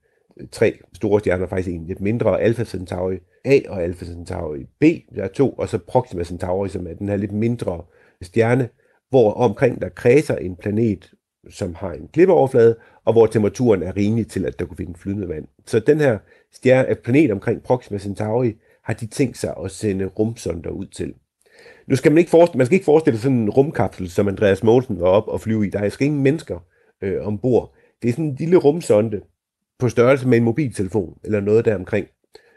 tre 0.52 0.78
store 0.94 1.20
stjerner, 1.20 1.46
faktisk 1.46 1.68
en 1.68 1.86
lidt 1.86 2.00
mindre, 2.00 2.40
Alpha 2.40 2.64
Centauri 2.64 3.18
A 3.44 3.60
og 3.68 3.82
Alpha 3.82 4.04
Centauri 4.04 4.64
B, 4.80 4.84
der 5.14 5.22
er 5.22 5.28
to, 5.28 5.50
og 5.50 5.68
så 5.68 5.78
Proxima 5.78 6.24
Centauri, 6.24 6.68
som 6.68 6.86
er 6.86 6.94
den 6.94 7.08
her 7.08 7.16
lidt 7.16 7.32
mindre 7.32 7.84
stjerne, 8.22 8.68
hvor 9.10 9.32
omkring 9.32 9.82
der 9.82 9.88
kredser 9.88 10.36
en 10.36 10.56
planet, 10.56 11.10
som 11.50 11.74
har 11.74 11.92
en 11.92 12.08
klippeoverflade, 12.12 12.76
og 13.04 13.12
hvor 13.12 13.26
temperaturen 13.26 13.82
er 13.82 13.96
rimelig 13.96 14.28
til, 14.28 14.46
at 14.46 14.58
der 14.58 14.64
kunne 14.64 14.76
finde 14.76 14.98
flydende 14.98 15.28
vand. 15.28 15.44
Så 15.66 15.80
den 15.80 16.00
her 16.00 16.18
stjerne, 16.52 16.88
øh, 16.88 16.96
planet 16.96 17.30
omkring 17.30 17.62
Proxima 17.62 17.98
Centauri 17.98 18.54
har 18.84 18.94
de 18.94 19.06
tænkt 19.06 19.38
sig 19.38 19.54
at 19.64 19.70
sende 19.70 20.06
rumsonder 20.06 20.70
ud 20.70 20.86
til. 20.86 21.14
Nu 21.86 21.96
skal 21.96 22.12
man 22.12 22.18
ikke 22.18 22.30
forestille, 22.30 22.58
man 22.58 22.66
skal 22.66 22.74
ikke 22.74 22.84
forestille 22.84 23.18
sig 23.18 23.22
sådan 23.22 23.38
en 23.38 23.50
rumkapsel, 23.50 24.10
som 24.10 24.28
Andreas 24.28 24.62
Mogensen 24.62 25.00
var 25.00 25.06
op 25.08 25.28
og 25.28 25.40
flyve 25.40 25.66
i. 25.66 25.70
Der 25.70 25.78
er 25.78 25.88
skal 25.88 26.06
ingen 26.06 26.22
mennesker 26.22 26.58
øh, 27.02 27.26
ombord. 27.26 27.74
Det 28.02 28.08
er 28.08 28.12
sådan 28.12 28.24
en 28.24 28.36
lille 28.38 28.56
rumsonde 28.56 29.20
på 29.78 29.88
størrelse 29.88 30.28
med 30.28 30.38
en 30.38 30.44
mobiltelefon, 30.44 31.18
eller 31.24 31.40
noget 31.40 31.64
der 31.64 31.74
omkring, 31.74 32.06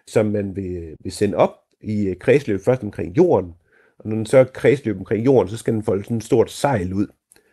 som 0.08 0.26
man 0.26 0.56
vil, 0.56 0.96
vil 1.04 1.12
sende 1.12 1.38
op 1.38 1.52
i 1.82 2.06
øh, 2.06 2.16
kredsløb 2.16 2.62
først 2.66 2.84
omkring 2.84 3.18
jorden, 3.18 3.54
og 4.00 4.10
når 4.10 4.16
den 4.16 4.26
så 4.26 4.38
er 4.38 4.44
kredsløb 4.44 4.98
omkring 4.98 5.26
jorden, 5.26 5.50
så 5.50 5.58
skal 5.58 5.74
den 5.74 5.84
folde 5.84 6.04
sådan 6.04 6.18
et 6.18 6.24
stort 6.24 6.52
sejl 6.52 6.94
ud 6.94 7.08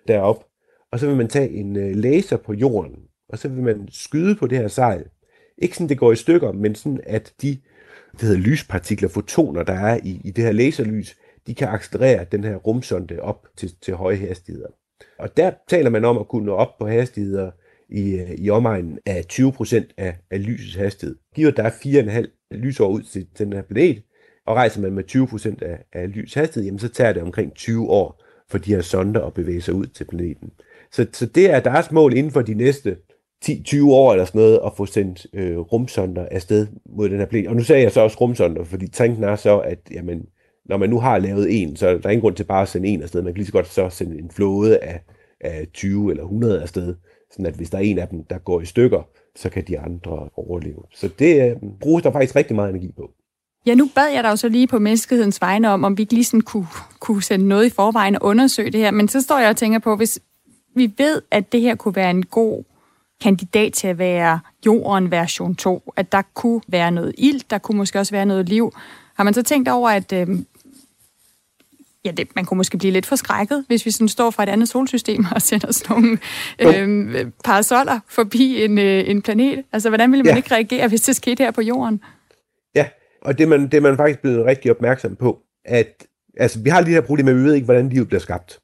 derop, 0.09 0.45
og 0.93 0.99
så 0.99 1.07
vil 1.07 1.17
man 1.17 1.29
tage 1.29 1.51
en 1.51 1.77
øh, 1.77 1.97
laser 1.97 2.37
på 2.37 2.53
jorden, 2.53 2.97
og 3.29 3.39
så 3.39 3.49
vil 3.49 3.63
man 3.63 3.89
skyde 3.91 4.37
på 4.37 4.47
det 4.47 4.59
her 4.59 4.69
sejl. 4.69 5.05
Ikke 5.59 5.77
sådan, 5.77 5.89
det 5.89 5.99
går 5.99 6.13
i 6.13 6.17
stykker, 6.17 6.53
men 6.53 6.75
sådan, 6.75 7.01
at 7.07 7.33
de 7.43 7.59
det 8.13 8.23
hedder 8.23 8.41
lyspartikler, 8.41 9.09
fotoner, 9.09 9.63
der 9.63 9.73
er 9.73 10.01
i, 10.05 10.21
i 10.25 10.31
det 10.31 10.45
her 10.45 10.53
laserlys, 10.53 11.17
de 11.47 11.55
kan 11.55 11.69
accelerere 11.69 12.27
den 12.33 12.45
her 12.45 12.57
rumsonde 12.57 13.21
op 13.21 13.47
til, 13.57 13.73
til 13.83 13.95
høje 13.95 14.17
hastigheder. 14.17 14.69
Og 15.19 15.37
der 15.37 15.53
taler 15.69 15.91
man 15.91 16.05
om 16.05 16.19
at 16.19 16.29
kunne 16.29 16.47
nå 16.47 16.55
op 16.55 16.79
på 16.79 16.87
hastigheder 16.87 17.51
i, 17.89 18.15
øh, 18.15 18.31
i 18.31 18.51
omegnen 18.51 18.99
af 19.07 19.25
20% 19.33 19.95
af, 19.97 20.17
af 20.31 20.47
lysets 20.47 20.77
hastighed. 20.77 21.17
Giver 21.35 21.51
der 21.51 21.71
4,5 21.71 22.57
lysår 22.57 22.89
ud 22.89 23.03
til, 23.03 23.27
til 23.35 23.47
den 23.47 23.53
her 23.53 23.63
planet, 23.63 24.03
og 24.47 24.57
rejser 24.57 24.81
man 24.81 24.93
med 24.93 25.05
20% 25.11 25.65
af, 25.65 25.79
af 25.93 26.15
lys 26.15 26.35
hastighed, 26.35 26.65
jamen 26.65 26.79
så 26.79 26.89
tager 26.89 27.13
det 27.13 27.23
omkring 27.23 27.55
20 27.55 27.91
år 27.91 28.23
for 28.51 28.59
de 28.59 28.75
her 28.75 28.83
sonder 28.83 29.21
at 29.21 29.35
bevæge 29.35 29.61
sig 29.61 29.75
ud 29.75 29.87
til 29.87 30.05
planeten. 30.05 30.51
Så, 30.93 31.07
så 31.13 31.27
det 31.27 31.51
er 31.51 31.61
deres 31.61 31.93
mål 31.93 32.17
inden 32.17 32.33
for 32.33 32.43
de 32.43 32.55
næste 32.55 32.97
10-20 33.45 33.91
år 33.91 34.13
eller 34.13 34.25
sådan 34.25 34.41
noget, 34.41 34.61
at 34.67 34.73
få 34.77 34.87
sendt 34.87 35.27
øh, 35.33 35.59
rumsonder 35.59 36.29
afsted 36.31 36.67
mod 36.87 37.09
den 37.09 37.19
her 37.19 37.27
planet. 37.27 37.49
Og 37.49 37.57
nu 37.57 37.63
sagde 37.63 37.83
jeg 37.83 37.93
så 37.93 38.01
også 38.01 38.17
rumsonder, 38.21 38.65
fordi 38.65 38.89
tanken 38.89 39.25
er 39.25 39.37
så, 39.37 39.59
at 39.59 39.79
jamen, 39.91 40.27
når 40.65 40.77
man 40.77 40.91
nu 40.91 41.01
har 41.01 41.19
lavet 41.19 41.63
en, 41.63 41.77
så 41.77 41.89
er 41.89 41.99
der 41.99 42.11
ingen 42.11 42.21
grund 42.21 42.37
til 42.37 42.45
bare 42.45 42.63
at 42.63 42.69
sende 42.69 42.89
en 42.89 43.03
afsted. 43.03 43.23
Man 43.23 43.33
kan 43.33 43.39
lige 43.39 43.47
så 43.47 43.53
godt 43.53 43.69
så 43.69 43.89
sende 43.89 44.19
en 44.19 44.31
flåde 44.31 44.79
af, 44.79 45.01
af 45.41 45.67
20 45.75 46.11
eller 46.11 46.23
100 46.23 46.63
afsted, 46.63 46.95
sådan 47.31 47.47
at 47.47 47.55
hvis 47.55 47.71
der 47.71 47.79
er 47.79 47.83
en 47.83 47.99
af 47.99 48.09
dem, 48.09 48.25
der 48.25 48.39
går 48.39 48.61
i 48.61 48.65
stykker, 48.65 49.09
så 49.37 49.51
kan 49.51 49.65
de 49.69 49.79
andre 49.79 50.29
overleve. 50.37 50.83
Så 50.95 51.11
det 51.19 51.51
øh, 51.51 51.57
bruges 51.81 52.03
der 52.03 52.13
faktisk 52.13 52.37
rigtig 52.37 52.57
meget 52.57 52.71
energi 52.71 52.93
på. 52.97 53.11
Ja, 53.67 53.75
nu 53.75 53.91
bad 53.95 54.09
jeg 54.09 54.25
dig 54.25 54.31
jo 54.31 54.37
så 54.37 54.49
lige 54.49 54.67
på 54.67 54.79
menneskehedens 54.79 55.41
vegne 55.41 55.71
om, 55.71 55.85
om 55.85 55.97
vi 55.97 56.03
ikke 56.03 56.15
lige 56.15 56.25
sådan 56.25 56.41
kunne, 56.41 56.67
kunne 57.01 57.23
sende 57.23 57.49
noget 57.49 57.67
i 57.67 57.71
forvejen 57.71 58.15
og 58.15 58.25
undersøge 58.25 58.71
det 58.71 58.81
her. 58.81 58.91
Men 58.91 59.09
så 59.09 59.21
står 59.21 59.39
jeg 59.39 59.51
og 59.51 59.57
tænker 59.57 59.79
på, 59.79 59.97
hvis 59.97 60.19
vi 60.75 60.93
ved, 60.99 61.23
at 61.31 61.53
det 61.53 61.61
her 61.61 61.75
kunne 61.75 61.97
være 61.97 62.11
en 62.11 62.27
god 62.27 62.65
kandidat 63.23 63.73
til 63.73 63.87
at 63.87 63.99
være 63.99 64.41
jorden 64.67 65.11
version 65.11 65.55
2, 65.55 65.93
at 65.97 66.13
der 66.13 66.23
kunne 66.35 66.61
være 66.69 66.91
noget 66.91 67.15
ild, 67.19 67.41
der 67.51 67.59
kunne 67.59 67.79
måske 67.79 68.01
også 68.01 68.13
være 68.13 68.27
noget 68.27 68.49
liv. 68.49 68.73
Har 69.15 69.25
man 69.25 69.35
så 69.35 69.43
tænkt 69.43 69.69
over, 69.69 69.91
at 69.91 70.13
øh, 70.13 70.29
ja, 72.05 72.11
det, 72.11 72.29
man 72.37 72.45
kunne 72.45 72.57
måske 72.57 72.79
blive 72.79 72.93
lidt 72.93 73.07
forskrækket, 73.07 73.65
hvis 73.67 73.87
vi 73.87 73.91
sådan 73.91 74.09
står 74.09 74.31
fra 74.31 74.43
et 74.43 74.49
andet 74.49 74.69
solsystem 74.69 75.27
og 75.35 75.43
sender 75.43 75.73
sådan 75.73 75.97
nogle 75.97 76.19
øh, 76.59 77.27
parasoller 77.45 78.01
forbi 78.09 78.65
en, 78.65 78.79
øh, 78.79 79.11
en 79.11 79.23
planet? 79.23 79.65
Altså, 79.73 79.89
hvordan 79.89 80.13
ville 80.13 80.23
man 80.23 80.33
ja. 80.33 80.37
ikke 80.37 80.55
reagere, 80.55 80.89
hvis 80.89 81.01
det 81.01 81.17
skete 81.17 81.45
her 81.45 81.51
på 81.51 81.61
jorden? 81.61 82.01
Og 83.25 83.39
det 83.39 83.45
er 83.45 83.49
man, 83.49 83.63
det 83.63 83.75
er 83.75 83.81
man 83.81 83.97
faktisk 83.97 84.21
blevet 84.21 84.45
rigtig 84.45 84.71
opmærksom 84.71 85.17
på, 85.17 85.39
at 85.65 86.07
altså, 86.37 86.61
vi 86.61 86.71
har 86.71 86.81
lige 86.81 86.87
det 86.87 87.03
her 87.03 87.07
problem, 87.07 87.29
at 87.29 87.37
vi 87.37 87.41
ved 87.41 87.55
ikke, 87.55 87.65
hvordan 87.65 87.89
livet 87.89 88.09
bliver 88.09 88.21
skabt. 88.21 88.61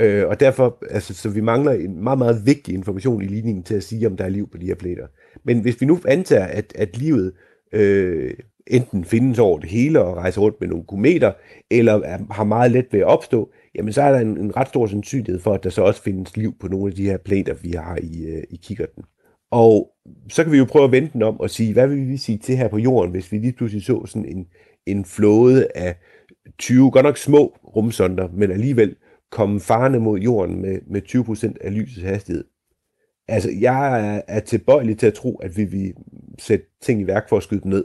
Øh, 0.00 0.28
og 0.28 0.40
derfor, 0.40 0.78
altså, 0.90 1.14
så 1.14 1.28
vi 1.28 1.40
mangler 1.40 1.72
en 1.72 2.02
meget, 2.02 2.18
meget 2.18 2.46
vigtig 2.46 2.74
information 2.74 3.22
i 3.22 3.26
ligningen 3.26 3.62
til 3.62 3.74
at 3.74 3.82
sige, 3.82 4.06
om 4.06 4.16
der 4.16 4.24
er 4.24 4.28
liv 4.28 4.50
på 4.50 4.58
de 4.58 4.66
her 4.66 4.74
planeter. 4.74 5.06
Men 5.44 5.60
hvis 5.60 5.80
vi 5.80 5.86
nu 5.86 6.00
antager, 6.08 6.46
at, 6.46 6.72
at 6.74 6.98
livet 6.98 7.32
øh, 7.72 8.34
enten 8.66 9.04
findes 9.04 9.38
over 9.38 9.58
det 9.58 9.70
hele 9.70 10.00
og 10.00 10.16
rejser 10.16 10.40
rundt 10.40 10.60
med 10.60 10.68
nogle 10.68 10.84
kometer, 10.84 11.32
eller 11.70 11.92
er, 11.92 12.18
har 12.30 12.44
meget 12.44 12.72
let 12.72 12.86
ved 12.92 13.00
at 13.00 13.06
opstå, 13.06 13.50
jamen 13.74 13.92
så 13.92 14.02
er 14.02 14.12
der 14.12 14.18
en, 14.18 14.38
en 14.38 14.56
ret 14.56 14.68
stor 14.68 14.86
sandsynlighed 14.86 15.40
for, 15.40 15.54
at 15.54 15.64
der 15.64 15.70
så 15.70 15.82
også 15.82 16.02
findes 16.02 16.36
liv 16.36 16.54
på 16.60 16.68
nogle 16.68 16.86
af 16.86 16.94
de 16.94 17.04
her 17.04 17.16
planeter, 17.16 17.54
vi 17.54 17.70
har 17.70 17.98
i, 18.02 18.26
øh, 18.26 18.42
i 18.50 18.60
kikkerten. 18.62 19.04
Og 19.52 19.92
så 20.28 20.42
kan 20.42 20.52
vi 20.52 20.58
jo 20.58 20.64
prøve 20.64 20.84
at 20.84 20.92
vende 20.92 21.10
den 21.12 21.22
om 21.22 21.40
og 21.40 21.50
sige, 21.50 21.72
hvad 21.72 21.88
vil 21.88 22.08
vi 22.08 22.16
sige 22.16 22.38
til 22.38 22.56
her 22.56 22.68
på 22.68 22.78
jorden, 22.78 23.10
hvis 23.10 23.32
vi 23.32 23.38
lige 23.38 23.52
pludselig 23.52 23.84
så 23.84 24.06
sådan 24.06 24.24
en, 24.24 24.46
en 24.86 25.04
flåde 25.04 25.68
af 25.74 25.96
20, 26.58 26.90
godt 26.90 27.04
nok 27.04 27.16
små 27.16 27.56
rumsonder, 27.76 28.28
men 28.32 28.50
alligevel 28.50 28.96
komme 29.30 29.60
farne 29.60 29.98
mod 29.98 30.18
jorden 30.18 30.62
med, 30.62 30.78
med 30.86 31.02
20% 31.08 31.54
af 31.60 31.74
lysets 31.74 32.06
hastighed. 32.06 32.44
Altså, 33.28 33.50
jeg 33.60 34.08
er, 34.16 34.22
er 34.28 34.40
tilbøjelig 34.40 34.98
til 34.98 35.06
at 35.06 35.14
tro, 35.14 35.36
at 35.36 35.56
vi 35.56 35.64
vil 35.64 35.94
sætte 36.38 36.66
ting 36.80 37.00
i 37.00 37.06
værk 37.06 37.28
for 37.28 37.36
at 37.36 37.42
skyde 37.42 37.60
dem 37.60 37.70
ned. 37.70 37.84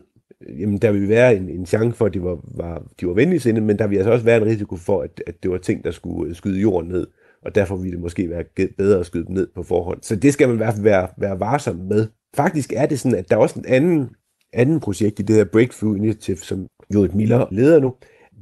Jamen, 0.59 0.77
der 0.77 0.91
vil 0.91 1.09
være 1.09 1.35
en, 1.35 1.49
en 1.49 1.65
chance 1.65 1.97
for, 1.97 2.05
at 2.05 2.13
de 2.13 2.23
var, 2.23 2.39
var, 2.55 2.83
de 3.01 3.07
var 3.07 3.13
venlige 3.13 3.61
men 3.61 3.79
der 3.79 3.87
vil 3.87 3.97
altså 3.97 4.11
også 4.11 4.25
være 4.25 4.37
en 4.37 4.45
risiko 4.45 4.75
for, 4.75 5.01
at, 5.01 5.23
at 5.27 5.43
det 5.43 5.51
var 5.51 5.57
ting, 5.57 5.83
der 5.83 5.91
skulle 5.91 6.29
øh, 6.29 6.35
skyde 6.35 6.59
jorden 6.59 6.89
ned. 6.89 7.07
Og 7.45 7.55
derfor 7.55 7.75
ville 7.75 7.91
det 7.91 8.01
måske 8.01 8.29
være 8.29 8.43
bedre 8.77 8.99
at 8.99 9.05
skyde 9.05 9.25
dem 9.25 9.33
ned 9.33 9.47
på 9.55 9.63
forhånd. 9.63 9.99
Så 10.01 10.15
det 10.15 10.33
skal 10.33 10.47
man 10.47 10.55
i 10.55 10.57
hvert 10.57 10.73
fald 10.73 10.83
være, 10.83 11.07
være 11.17 11.39
varsom 11.39 11.75
med. 11.75 12.07
Faktisk 12.35 12.73
er 12.75 12.85
det 12.85 12.99
sådan, 12.99 13.17
at 13.17 13.29
der 13.29 13.35
er 13.35 13.39
også 13.39 13.59
en 13.59 13.65
anden, 13.67 14.09
anden 14.53 14.79
projekt 14.79 15.19
i 15.19 15.23
det 15.23 15.35
her 15.35 15.45
Breakthrough 15.45 15.97
Initiative, 15.97 16.37
som 16.37 16.67
Judith 16.93 17.15
Miller 17.15 17.45
leder 17.51 17.79
nu, 17.79 17.93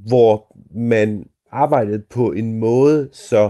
hvor 0.07 0.57
man 0.75 1.25
arbejdede 1.51 2.03
på 2.09 2.31
en 2.31 2.59
måde, 2.59 3.09
så 3.11 3.49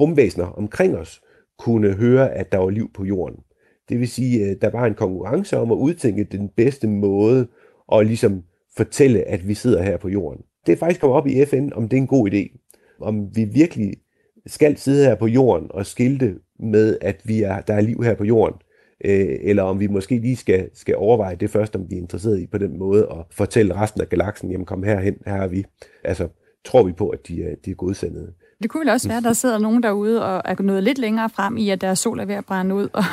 rumvæsener 0.00 0.46
omkring 0.46 0.96
os 0.96 1.20
kunne 1.58 1.92
høre, 1.92 2.32
at 2.32 2.52
der 2.52 2.58
var 2.58 2.70
liv 2.70 2.90
på 2.94 3.04
jorden. 3.04 3.36
Det 3.88 4.00
vil 4.00 4.08
sige, 4.08 4.50
at 4.50 4.60
der 4.60 4.70
var 4.70 4.86
en 4.86 4.94
konkurrence 4.94 5.58
om 5.58 5.72
at 5.72 5.76
udtænke 5.76 6.24
den 6.24 6.48
bedste 6.56 6.86
måde 6.86 7.46
at 7.92 8.06
ligesom 8.06 8.42
fortælle, 8.76 9.28
at 9.28 9.48
vi 9.48 9.54
sidder 9.54 9.82
her 9.82 9.96
på 9.96 10.08
jorden. 10.08 10.42
Det 10.66 10.72
er 10.72 10.76
faktisk 10.76 11.00
kommet 11.00 11.16
op 11.16 11.26
i 11.26 11.44
FN, 11.44 11.68
om 11.72 11.88
det 11.88 11.96
er 11.96 12.00
en 12.00 12.06
god 12.06 12.30
idé. 12.30 12.72
Om 13.00 13.36
vi 13.36 13.44
virkelig 13.44 13.94
skal 14.46 14.78
sidde 14.78 15.04
her 15.04 15.14
på 15.14 15.26
jorden 15.26 15.66
og 15.70 15.86
skilte 15.86 16.34
med, 16.60 16.96
at 17.00 17.20
vi 17.24 17.42
er, 17.42 17.60
der 17.60 17.74
er 17.74 17.80
liv 17.80 18.02
her 18.02 18.14
på 18.14 18.24
jorden, 18.24 18.56
øh, 19.04 19.38
eller 19.42 19.62
om 19.62 19.80
vi 19.80 19.86
måske 19.86 20.18
lige 20.18 20.36
skal, 20.36 20.68
skal 20.74 20.96
overveje 20.96 21.36
det 21.36 21.50
først, 21.50 21.76
om 21.76 21.82
vi 21.90 21.94
er 21.96 22.00
interesseret 22.00 22.40
i 22.40 22.46
på 22.46 22.58
den 22.58 22.78
måde 22.78 23.06
at 23.10 23.16
fortælle 23.30 23.74
resten 23.76 24.00
af 24.00 24.08
galaksen, 24.08 24.50
jamen 24.50 24.66
kom 24.66 24.82
herhen, 24.82 25.14
her 25.26 25.34
er 25.42 25.46
vi. 25.48 25.64
Altså, 26.04 26.28
tror 26.64 26.82
vi 26.82 26.92
på, 26.92 27.08
at 27.08 27.18
de 27.28 27.42
er, 27.44 27.54
de 27.64 27.70
er 27.70 27.74
godsendet. 27.74 28.32
Det 28.62 28.70
kunne 28.70 28.80
vel 28.80 28.88
også 28.88 29.08
være, 29.08 29.18
at 29.18 29.24
der 29.24 29.32
sidder 29.32 29.58
nogen 29.58 29.82
derude 29.82 30.24
og 30.24 30.42
er 30.44 30.62
nået 30.62 30.82
lidt 30.82 30.98
længere 30.98 31.30
frem 31.30 31.56
i, 31.56 31.70
at 31.70 31.80
deres 31.80 31.98
sol 31.98 32.20
er 32.20 32.24
ved 32.24 32.34
at 32.34 32.44
brænde 32.44 32.74
ud, 32.74 32.88
og, 32.92 33.04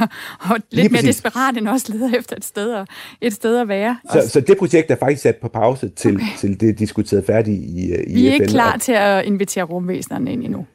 og 0.50 0.58
lidt 0.72 0.92
mere 0.92 1.00
præcis. 1.02 1.16
desperat 1.16 1.58
end 1.58 1.68
også 1.68 1.94
leder 1.94 2.18
efter 2.18 2.36
et 2.36 2.46
sted 2.46 2.74
at, 2.74 2.88
et 3.22 3.34
sted 3.34 3.58
at 3.58 3.68
være. 3.68 3.98
Så, 4.12 4.30
så 4.30 4.42
det 4.42 4.58
projekt 4.58 4.92
er 4.92 4.96
faktisk 4.96 5.22
sat 5.22 5.36
på 5.36 5.48
pause 5.48 5.90
til, 5.90 6.16
okay. 6.16 6.26
til 6.40 6.60
det 6.62 6.70
er 6.70 6.74
diskuteret 6.74 7.26
færdigt 7.26 7.62
i, 7.62 7.94
i 8.08 8.14
Vi 8.14 8.28
er 8.28 8.32
FN. 8.32 8.34
ikke 8.42 8.46
klar 8.46 8.74
og- 8.74 8.82
til 8.82 8.92
at 8.92 9.26
invitere 9.26 9.64
rumvæsenerne 9.64 10.32
ind 10.34 10.44
endnu. 10.44 10.66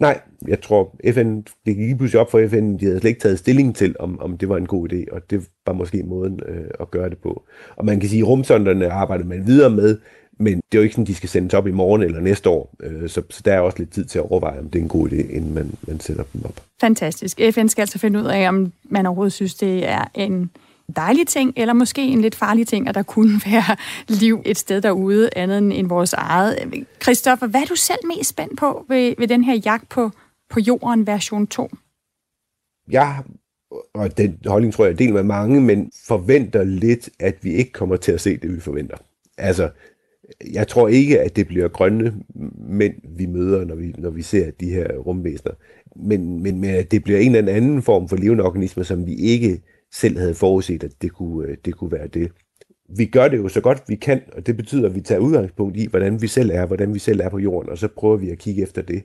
Nej, 0.00 0.20
jeg 0.48 0.60
tror, 0.60 0.96
FN, 1.12 1.40
det 1.66 1.76
gik 1.76 1.96
pludselig 1.96 2.20
op 2.20 2.30
for 2.30 2.48
FN, 2.48 2.76
de 2.78 2.84
havde 2.84 3.00
slet 3.00 3.08
ikke 3.08 3.20
taget 3.20 3.38
stilling 3.38 3.76
til, 3.76 3.96
om, 3.98 4.20
om 4.20 4.38
det 4.38 4.48
var 4.48 4.56
en 4.56 4.66
god 4.66 4.92
idé, 4.92 5.14
og 5.14 5.30
det 5.30 5.48
var 5.66 5.72
måske 5.72 6.02
måden 6.02 6.40
øh, 6.48 6.64
at 6.80 6.90
gøre 6.90 7.10
det 7.10 7.18
på. 7.18 7.42
Og 7.76 7.84
man 7.84 8.00
kan 8.00 8.08
sige, 8.08 8.22
at 8.22 8.28
rumsonderne 8.28 8.90
arbejder 8.90 9.24
man 9.24 9.46
videre 9.46 9.70
med, 9.70 9.98
men 10.38 10.56
det 10.56 10.78
er 10.78 10.78
jo 10.78 10.82
ikke 10.82 10.94
sådan, 10.94 11.06
de 11.06 11.14
skal 11.14 11.28
sendes 11.28 11.54
op 11.54 11.66
i 11.66 11.70
morgen 11.70 12.02
eller 12.02 12.20
næste 12.20 12.50
år, 12.50 12.74
øh, 12.82 13.08
så, 13.08 13.22
så 13.30 13.42
der 13.44 13.52
er 13.52 13.60
også 13.60 13.78
lidt 13.78 13.92
tid 13.92 14.04
til 14.04 14.18
at 14.18 14.30
overveje, 14.30 14.58
om 14.58 14.70
det 14.70 14.78
er 14.78 14.82
en 14.82 14.88
god 14.88 15.08
idé, 15.08 15.32
inden 15.34 15.54
man, 15.54 15.70
man 15.86 16.00
sætter 16.00 16.24
dem 16.32 16.44
op. 16.44 16.60
Fantastisk. 16.80 17.40
FN 17.52 17.68
skal 17.68 17.82
altså 17.82 17.98
finde 17.98 18.18
ud 18.18 18.24
af, 18.24 18.48
om 18.48 18.72
man 18.84 19.06
overhovedet 19.06 19.32
synes, 19.32 19.54
det 19.54 19.88
er 19.88 20.04
en 20.14 20.50
dejlig 20.96 21.26
ting, 21.26 21.52
eller 21.56 21.74
måske 21.74 22.02
en 22.02 22.20
lidt 22.20 22.34
farlig 22.34 22.66
ting, 22.66 22.88
at 22.88 22.94
der 22.94 23.02
kunne 23.02 23.40
være 23.50 23.76
liv 24.08 24.42
et 24.46 24.58
sted 24.58 24.80
derude, 24.80 25.30
andet 25.36 25.78
end- 25.78 25.88
vores 25.88 26.12
eget. 26.12 26.58
Christoffer, 27.02 27.46
hvad 27.46 27.60
er 27.60 27.64
du 27.66 27.76
selv 27.76 27.98
mest 28.16 28.30
spændt 28.30 28.58
på 28.58 28.84
ved, 28.88 29.14
ved 29.18 29.28
den 29.28 29.44
her 29.44 29.54
jagt 29.64 29.88
på, 29.88 30.10
på 30.50 30.60
jorden 30.60 31.06
version 31.06 31.46
2? 31.46 31.68
Jeg, 32.90 33.22
og 33.94 34.18
den 34.18 34.38
holdning 34.46 34.74
tror 34.74 34.84
jeg, 34.84 34.90
jeg 34.90 34.98
deler 34.98 35.12
med 35.12 35.22
mange, 35.22 35.60
men 35.60 35.90
forventer 36.06 36.64
lidt, 36.64 37.10
at 37.20 37.36
vi 37.42 37.52
ikke 37.52 37.72
kommer 37.72 37.96
til 37.96 38.12
at 38.12 38.20
se 38.20 38.36
det, 38.36 38.54
vi 38.54 38.60
forventer. 38.60 38.96
Altså, 39.38 39.70
jeg 40.52 40.68
tror 40.68 40.88
ikke, 40.88 41.20
at 41.20 41.36
det 41.36 41.46
bliver 41.46 41.68
grønne 41.68 42.14
mænd, 42.68 42.94
vi 43.16 43.26
møder, 43.26 43.64
når 43.64 43.74
vi, 43.74 43.94
når 43.98 44.10
vi 44.10 44.22
ser 44.22 44.50
de 44.50 44.70
her 44.70 44.96
rumvæsener. 44.96 45.52
Men, 45.96 46.42
men, 46.42 46.60
men 46.60 46.70
at 46.70 46.90
det 46.90 47.04
bliver 47.04 47.18
en 47.18 47.34
eller 47.34 47.52
anden 47.52 47.82
form 47.82 48.08
for 48.08 48.16
levende 48.16 48.44
organismer, 48.44 48.84
som 48.84 49.06
vi 49.06 49.14
ikke 49.14 49.62
selv 49.92 50.18
havde 50.18 50.34
forudset, 50.34 50.84
at 50.84 50.92
det 51.02 51.12
kunne, 51.12 51.48
øh, 51.48 51.56
det 51.64 51.74
kunne 51.74 51.92
være 51.92 52.06
det. 52.06 52.32
Vi 52.96 53.06
gør 53.06 53.28
det 53.28 53.36
jo 53.36 53.48
så 53.48 53.60
godt 53.60 53.82
vi 53.88 53.94
kan, 53.94 54.20
og 54.32 54.46
det 54.46 54.56
betyder, 54.56 54.88
at 54.88 54.94
vi 54.94 55.00
tager 55.00 55.18
udgangspunkt 55.18 55.76
i, 55.76 55.86
hvordan 55.86 56.22
vi 56.22 56.26
selv 56.26 56.50
er, 56.50 56.66
hvordan 56.66 56.94
vi 56.94 56.98
selv 56.98 57.20
er 57.20 57.28
på 57.28 57.38
jorden, 57.38 57.70
og 57.70 57.78
så 57.78 57.88
prøver 57.88 58.16
vi 58.16 58.30
at 58.30 58.38
kigge 58.38 58.62
efter 58.62 58.82
det. 58.82 59.02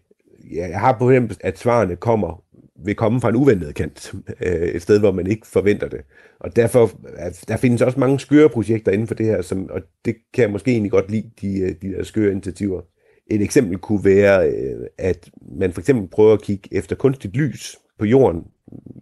Ja, 0.51 0.67
Jeg 0.67 0.79
har 0.79 0.91
på 0.91 0.99
fornemmelsen, 0.99 1.41
at 1.43 1.59
svarene 1.59 1.95
kommer, 1.95 2.43
vil 2.85 2.95
komme 2.95 3.21
fra 3.21 3.29
en 3.29 3.35
uventet 3.35 3.75
kant, 3.75 4.13
øh, 4.45 4.67
et 4.67 4.81
sted, 4.81 4.99
hvor 4.99 5.11
man 5.11 5.27
ikke 5.27 5.47
forventer 5.47 5.87
det. 5.87 6.01
Og 6.39 6.55
derfor, 6.55 6.83
øh, 6.83 7.33
der 7.47 7.57
findes 7.57 7.81
også 7.81 7.99
mange 7.99 8.19
skøre 8.19 8.49
projekter 8.49 8.91
inden 8.91 9.07
for 9.07 9.15
det 9.15 9.25
her, 9.25 9.41
som, 9.41 9.69
og 9.69 9.81
det 10.05 10.15
kan 10.33 10.41
jeg 10.41 10.51
måske 10.51 10.71
egentlig 10.71 10.91
godt 10.91 11.11
lide, 11.11 11.31
de, 11.41 11.75
de 11.81 11.93
der 11.93 12.03
skøre 12.03 12.31
initiativer. 12.31 12.81
Et 13.31 13.41
eksempel 13.41 13.77
kunne 13.77 14.05
være, 14.05 14.45
at 14.97 15.29
man 15.59 15.71
for 15.73 15.81
eksempel 15.81 16.07
prøver 16.07 16.33
at 16.33 16.41
kigge 16.41 16.69
efter 16.71 16.95
kunstigt 16.95 17.35
lys 17.35 17.75
på 17.99 18.05
jorden. 18.05 18.43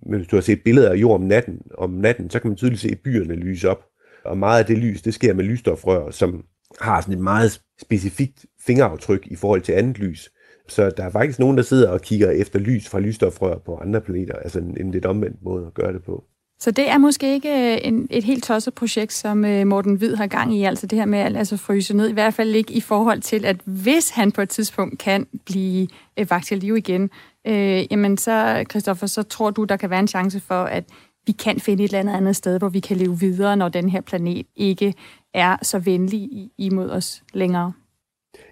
Men 0.06 0.20
Hvis 0.20 0.28
du 0.28 0.36
har 0.36 0.42
set 0.42 0.64
billeder 0.64 0.92
af 0.92 0.96
jord 0.96 1.16
om 1.16 1.28
natten, 1.28 1.62
om 1.78 1.90
natten, 1.90 2.30
så 2.30 2.40
kan 2.40 2.50
man 2.50 2.58
tydeligt 2.58 2.82
se 2.82 2.96
byerne 2.96 3.36
lyse 3.36 3.70
op. 3.70 3.86
Og 4.26 4.38
meget 4.38 4.60
af 4.60 4.66
det 4.66 4.78
lys, 4.78 5.02
det 5.02 5.14
sker 5.14 5.34
med 5.34 5.44
lysstofrør, 5.44 6.12
som 6.12 6.44
har 6.82 7.02
sådan 7.02 7.14
et 7.14 7.24
meget 7.24 7.62
specifikt 7.82 8.46
fingeraftryk 8.66 9.28
i 9.28 9.36
forhold 9.36 9.62
til 9.62 9.74
andet 9.74 10.00
lys. 10.00 10.32
Så 10.68 10.90
der 10.98 11.04
er 11.04 11.10
faktisk 11.10 11.40
nogen, 11.40 11.58
der 11.58 11.64
sidder 11.64 11.90
og 11.90 12.02
kigger 12.02 12.30
efter 12.30 12.60
lys 12.60 12.90
fra 12.90 13.00
lysstofrør 13.00 13.58
på 13.58 13.76
andre 13.76 14.02
planeter, 14.02 14.34
altså 14.34 14.60
en, 14.60 14.78
en 14.80 14.92
lidt 14.92 15.06
omvendt 15.06 15.44
måde 15.44 15.66
at 15.66 15.74
gøre 15.74 15.94
det 15.94 16.04
på. 16.04 16.24
Så 16.62 16.72
det 16.72 16.90
er 16.90 16.98
måske 16.98 17.34
ikke 17.34 17.74
øh, 17.74 17.78
en, 17.84 18.08
et 18.10 18.24
helt 18.24 18.44
tosset 18.44 18.74
projekt, 18.74 19.14
som 19.14 19.46
øh, 19.46 19.68
Morten 19.68 19.96
Hvid 19.96 20.16
har 20.16 20.28
gang 20.28 20.56
i, 20.56 20.64
altså 20.64 20.88
det 20.88 21.00
her 21.00 21.06
med 21.06 21.20
at 21.20 21.38
altså, 21.38 21.58
fryse 21.58 21.94
ned, 21.98 22.10
i 22.10 22.14
hvert 22.14 22.34
fald 22.34 22.56
ikke 22.56 22.74
i 22.74 22.82
forhold 22.82 23.22
til, 23.22 23.46
at 23.46 23.56
hvis 23.66 24.10
han 24.10 24.32
på 24.32 24.42
et 24.42 24.50
tidspunkt 24.50 25.00
kan 25.00 25.28
blive 25.46 25.88
øh, 26.20 26.30
vagt 26.30 26.46
til 26.46 26.58
liv 26.58 26.78
igen, 26.78 27.10
øh, 27.48 27.86
jamen 27.92 28.18
så, 28.18 28.66
Christoffer, 28.70 29.08
så 29.08 29.24
tror 29.24 29.50
du, 29.50 29.64
der 29.64 29.78
kan 29.78 29.90
være 29.90 30.00
en 30.00 30.08
chance 30.08 30.40
for, 30.40 30.64
at 30.64 30.84
vi 31.28 31.32
kan 31.32 31.60
finde 31.60 31.84
et 31.84 31.88
eller 31.88 32.00
andet 32.00 32.14
andet 32.14 32.36
sted, 32.36 32.60
hvor 32.60 32.70
vi 32.70 32.80
kan 32.80 32.98
leve 32.98 33.20
videre, 33.20 33.58
når 33.58 33.70
den 33.70 33.90
her 33.90 34.02
planet 34.02 34.46
ikke 34.56 34.94
er 35.34 35.58
så 35.62 35.80
venlig 35.80 36.30
imod 36.58 36.90
os 36.90 37.24
længere. 37.34 37.74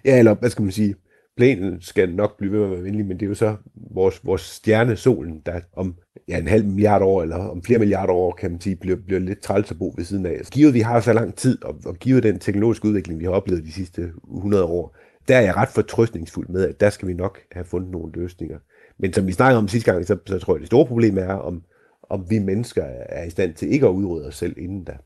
Ja, 0.04 0.18
eller 0.18 0.34
hvad 0.34 0.50
skal 0.50 0.62
man 0.62 0.72
sige, 0.72 0.94
planen 1.40 1.80
skal 1.80 2.14
nok 2.14 2.38
blive 2.38 2.52
ved 2.52 2.58
med 2.58 2.66
at 2.66 2.72
være 2.72 2.82
venlig, 2.82 3.06
men 3.06 3.16
det 3.20 3.26
er 3.26 3.28
jo 3.28 3.34
så 3.34 3.56
vores, 3.74 4.20
vores 4.24 4.42
stjerne, 4.42 4.96
solen, 4.96 5.42
der 5.46 5.60
om 5.72 5.94
ja, 6.28 6.38
en 6.38 6.48
halv 6.48 6.64
milliard 6.64 7.02
år, 7.02 7.22
eller 7.22 7.36
om 7.36 7.62
flere 7.62 7.78
milliarder 7.78 8.12
år, 8.12 8.32
kan 8.32 8.50
man 8.50 8.60
sige, 8.60 8.76
bliver, 8.76 8.96
bliver 9.06 9.20
lidt 9.20 9.40
træls 9.40 9.70
at 9.70 9.78
bo 9.78 9.94
ved 9.96 10.04
siden 10.04 10.26
af. 10.26 10.30
Altså, 10.30 10.52
givet 10.52 10.74
vi 10.74 10.80
har 10.80 11.00
så 11.00 11.12
lang 11.12 11.34
tid, 11.34 11.64
og, 11.64 11.80
og 11.86 11.96
givet 11.96 12.22
den 12.22 12.38
teknologiske 12.38 12.88
udvikling, 12.88 13.20
vi 13.20 13.24
har 13.24 13.32
oplevet 13.32 13.64
de 13.64 13.72
sidste 13.72 14.12
100 14.36 14.64
år, 14.64 14.96
der 15.28 15.36
er 15.36 15.40
jeg 15.40 15.56
ret 15.56 15.68
fortrøstningsfuld 15.68 16.48
med, 16.48 16.68
at 16.68 16.80
der 16.80 16.90
skal 16.90 17.08
vi 17.08 17.14
nok 17.14 17.38
have 17.52 17.64
fundet 17.64 17.90
nogle 17.90 18.12
løsninger. 18.12 18.58
Men 18.98 19.12
som 19.12 19.26
vi 19.26 19.32
snakkede 19.32 19.58
om 19.58 19.68
sidste 19.68 19.92
gang, 19.92 20.06
så, 20.06 20.18
så 20.26 20.38
tror 20.38 20.54
jeg, 20.54 20.60
det 20.60 20.66
store 20.66 20.86
problem 20.86 21.18
er, 21.18 21.34
om, 21.34 21.62
om 22.10 22.30
vi 22.30 22.38
mennesker 22.38 22.82
er 23.08 23.24
i 23.24 23.30
stand 23.30 23.54
til 23.54 23.72
ikke 23.72 23.86
at 23.86 23.92
udrydde 23.92 24.26
os 24.26 24.36
selv 24.36 24.58
inden 24.58 24.84
da. 24.84 24.96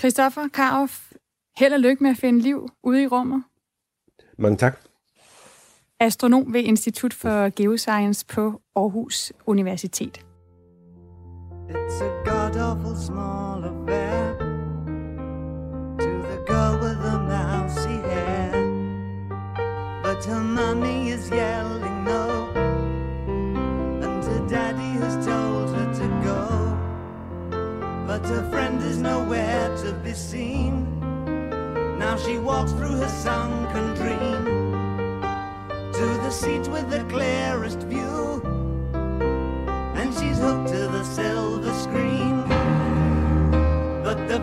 Christoffer 0.00 0.48
Karoff, 0.54 1.12
held 1.58 1.72
og 1.72 1.80
lykke 1.80 2.02
med 2.02 2.10
at 2.10 2.16
finde 2.16 2.40
liv 2.40 2.68
ude 2.82 3.02
i 3.02 3.06
rummet. 3.06 3.42
Mange 4.38 4.56
tak. 4.56 4.91
Astronom 6.02 6.52
ved 6.52 6.60
Institut 6.60 7.14
for 7.14 7.50
Geoscience 7.50 8.26
på 8.34 8.60
Aarhus 8.76 9.32
Universitet. 9.46 10.20
It's 11.68 12.00
a 12.02 12.10
god 12.24 12.56
awful 12.56 12.96
small 12.96 13.64
affair 13.64 14.34
to 15.98 16.10
the 16.30 16.38
girl 16.46 16.74
with 16.82 16.98
the 17.06 17.18
mousy 17.32 17.98
hair. 18.10 18.50
But 20.02 20.24
her 20.24 20.42
mommy 20.42 21.12
is 21.14 21.30
yelling 21.30 22.04
no, 22.04 22.22
and 24.04 24.24
her 24.24 24.48
daddy 24.48 24.92
has 25.02 25.26
told 25.26 25.68
her 25.76 25.88
to 26.00 26.06
go. 26.28 26.42
But 28.06 28.26
her 28.26 28.50
friend 28.50 28.82
is 28.82 28.98
nowhere 28.98 29.76
to 29.84 29.92
be 30.04 30.14
seen. 30.14 30.72
Now 31.98 32.16
she 32.16 32.38
walks 32.38 32.72
through 32.72 32.96
her 33.02 33.12
sunken 33.24 33.94
dream 33.94 34.51
to 36.02 36.08
the 36.08 36.30
seat 36.30 36.66
with 36.66 36.90
the 36.90 37.04
clearest 37.04 37.78
view 37.82 38.42
and 39.94 40.12
she's 40.12 40.38
hooked 40.38 40.66
to 40.66 40.88
the 40.88 41.04
silver 41.04 41.72
screen. 41.74 42.42
But 44.02 44.18
the 44.26 44.40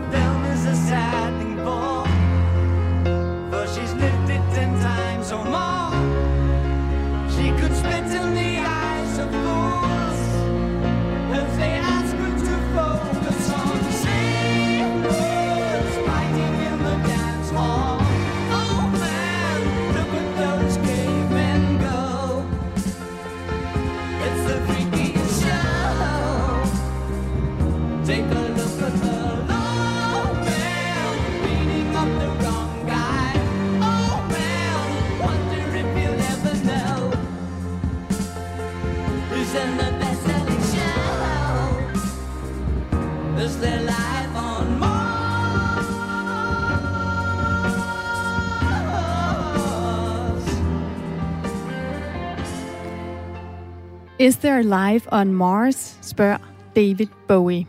Is 54.30 54.36
there 54.36 54.62
life 54.62 55.08
on 55.12 55.32
Mars? 55.32 55.98
spørger 56.02 56.38
David 56.76 57.06
Bowie. 57.28 57.66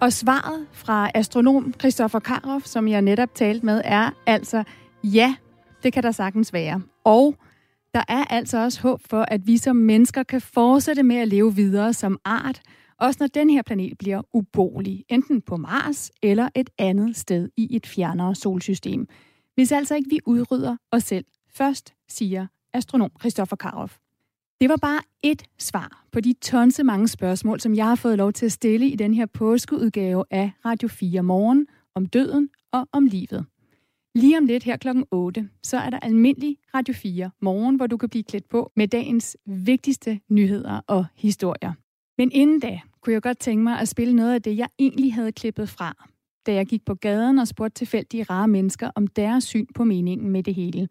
Og 0.00 0.12
svaret 0.12 0.66
fra 0.72 1.10
astronom 1.14 1.74
Christopher 1.80 2.20
Karoff, 2.20 2.66
som 2.66 2.88
jeg 2.88 3.02
netop 3.02 3.34
talte 3.34 3.66
med, 3.66 3.82
er 3.84 4.10
altså 4.26 4.64
ja, 5.04 5.36
det 5.82 5.92
kan 5.92 6.02
der 6.02 6.10
sagtens 6.10 6.52
være. 6.52 6.82
Og 7.04 7.34
der 7.94 8.02
er 8.08 8.24
altså 8.24 8.58
også 8.58 8.82
håb 8.82 9.00
for, 9.10 9.24
at 9.28 9.46
vi 9.46 9.56
som 9.56 9.76
mennesker 9.76 10.22
kan 10.22 10.40
fortsætte 10.40 11.02
med 11.02 11.16
at 11.16 11.28
leve 11.28 11.54
videre 11.54 11.92
som 11.92 12.18
art, 12.24 12.60
også 13.00 13.16
når 13.20 13.26
den 13.26 13.50
her 13.50 13.62
planet 13.62 13.98
bliver 13.98 14.22
ubolig, 14.32 15.04
enten 15.08 15.42
på 15.42 15.56
Mars 15.56 16.10
eller 16.22 16.48
et 16.54 16.70
andet 16.78 17.16
sted 17.16 17.48
i 17.56 17.76
et 17.76 17.86
fjernere 17.86 18.34
solsystem. 18.34 19.06
Hvis 19.54 19.72
altså 19.72 19.94
ikke 19.94 20.10
vi 20.10 20.20
udrydder 20.26 20.76
os 20.92 21.04
selv 21.04 21.24
først, 21.54 21.94
siger 22.08 22.46
astronom 22.72 23.10
Christopher 23.20 23.56
Karoff. 23.56 23.98
Det 24.60 24.68
var 24.68 24.76
bare 24.76 25.00
et 25.22 25.42
svar 25.58 26.04
på 26.12 26.20
de 26.20 26.32
tonse 26.32 26.84
mange 26.84 27.08
spørgsmål, 27.08 27.60
som 27.60 27.74
jeg 27.74 27.86
har 27.86 27.94
fået 27.94 28.18
lov 28.18 28.32
til 28.32 28.46
at 28.46 28.52
stille 28.52 28.88
i 28.88 28.96
den 28.96 29.14
her 29.14 29.26
påskeudgave 29.26 30.24
af 30.30 30.50
Radio 30.64 30.88
4 30.88 31.22
Morgen 31.22 31.66
om 31.94 32.06
døden 32.06 32.50
og 32.72 32.88
om 32.92 33.06
livet. 33.06 33.46
Lige 34.14 34.38
om 34.38 34.46
lidt 34.46 34.64
her 34.64 34.76
klokken 34.76 35.04
8, 35.10 35.48
så 35.62 35.76
er 35.76 35.90
der 35.90 35.98
almindelig 35.98 36.56
Radio 36.74 36.94
4 36.94 37.30
morgen, 37.40 37.76
hvor 37.76 37.86
du 37.86 37.96
kan 37.96 38.08
blive 38.08 38.22
klædt 38.22 38.48
på 38.48 38.72
med 38.76 38.88
dagens 38.88 39.36
vigtigste 39.46 40.20
nyheder 40.28 40.80
og 40.86 41.06
historier. 41.16 41.72
Men 42.18 42.32
inden 42.32 42.60
da 42.60 42.80
kunne 43.00 43.12
jeg 43.12 43.22
godt 43.22 43.38
tænke 43.38 43.64
mig 43.64 43.78
at 43.78 43.88
spille 43.88 44.16
noget 44.16 44.34
af 44.34 44.42
det, 44.42 44.56
jeg 44.56 44.68
egentlig 44.78 45.14
havde 45.14 45.32
klippet 45.32 45.68
fra, 45.68 46.06
da 46.46 46.54
jeg 46.54 46.66
gik 46.66 46.84
på 46.84 46.94
gaden 46.94 47.38
og 47.38 47.48
spurgte 47.48 47.78
tilfældige 47.78 48.22
rare 48.22 48.48
mennesker 48.48 48.90
om 48.94 49.06
deres 49.06 49.44
syn 49.44 49.66
på 49.74 49.84
meningen 49.84 50.30
med 50.30 50.42
det 50.42 50.54
hele. 50.54 50.88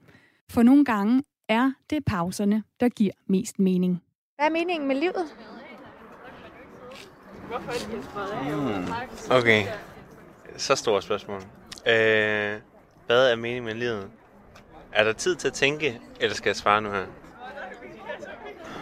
For 0.49 0.63
nogle 0.63 0.86
gange 0.86 1.24
er 1.50 1.72
det 1.89 2.06
pauserne, 2.06 2.64
der 2.80 2.89
giver 2.89 3.12
mest 3.28 3.60
mening. 3.60 4.04
Hvad 4.36 4.45
er 4.45 4.50
meningen 4.52 4.88
med 4.88 4.95
livet? 4.95 5.26
Mm. 8.43 8.86
Okay. 9.32 9.66
Så 10.58 10.76
stort 10.76 11.04
spørgsmål. 11.04 11.38
Øh, 11.88 12.56
hvad 13.06 13.32
er 13.32 13.36
meningen 13.36 13.66
med 13.66 13.74
livet? 13.74 14.10
Er 14.91 15.04
der 15.04 15.14
tid 15.14 15.36
til 15.36 15.48
at 15.48 15.54
tænke, 15.54 16.02
eller 16.20 16.36
skal 16.36 16.50
jeg 16.50 16.56
svare 16.56 16.82
nu 16.82 16.89
her? 16.91 17.06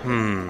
Hmm. 0.03 0.49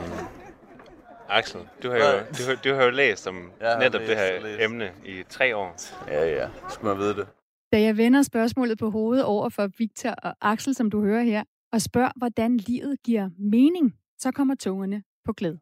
Axel, 1.29 1.59
du 1.83 1.89
har 1.89 1.97
jo, 1.97 2.03
du, 2.03 2.43
har- 2.49 2.55
du 2.63 2.73
har 2.73 2.83
jo 2.83 2.89
læst 2.89 3.27
om 3.27 3.51
Jeg 3.61 3.71
har 3.71 3.79
netop 3.79 3.99
læst 4.01 4.09
det 4.09 4.17
her 4.17 4.39
læst. 4.41 4.61
emne 4.61 4.91
i 5.05 5.23
tre 5.29 5.55
år. 5.55 5.75
Ja, 6.07 6.29
ja. 6.35 6.47
Skulle 6.69 6.93
man 6.95 6.97
vide 7.03 7.15
det. 7.15 7.27
Da 7.73 7.81
jeg 7.81 7.97
vender 7.97 8.21
spørgsmålet 8.23 8.77
på 8.77 8.89
hovedet 8.89 9.25
over 9.25 9.49
for 9.49 9.69
Victor 9.77 10.09
og 10.09 10.33
Axel, 10.41 10.75
som 10.75 10.89
du 10.91 11.01
hører 11.03 11.23
her, 11.23 11.43
og 11.75 11.81
spørger, 11.81 12.11
hvordan 12.15 12.57
livet 12.57 13.03
giver 13.03 13.29
mening, 13.37 13.95
så 14.17 14.31
kommer 14.31 14.55
tungerne 14.55 15.03
på 15.25 15.33
glæd. 15.33 15.57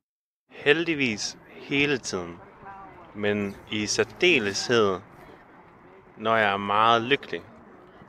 Heldigvis 0.50 1.38
hele 1.50 1.98
tiden. 1.98 2.36
Men 3.16 3.56
i 3.72 3.86
særdeleshed, 3.86 5.00
når 6.18 6.36
jeg 6.36 6.54
er 6.54 6.58
meget 6.58 7.02
lykkelig, 7.02 7.42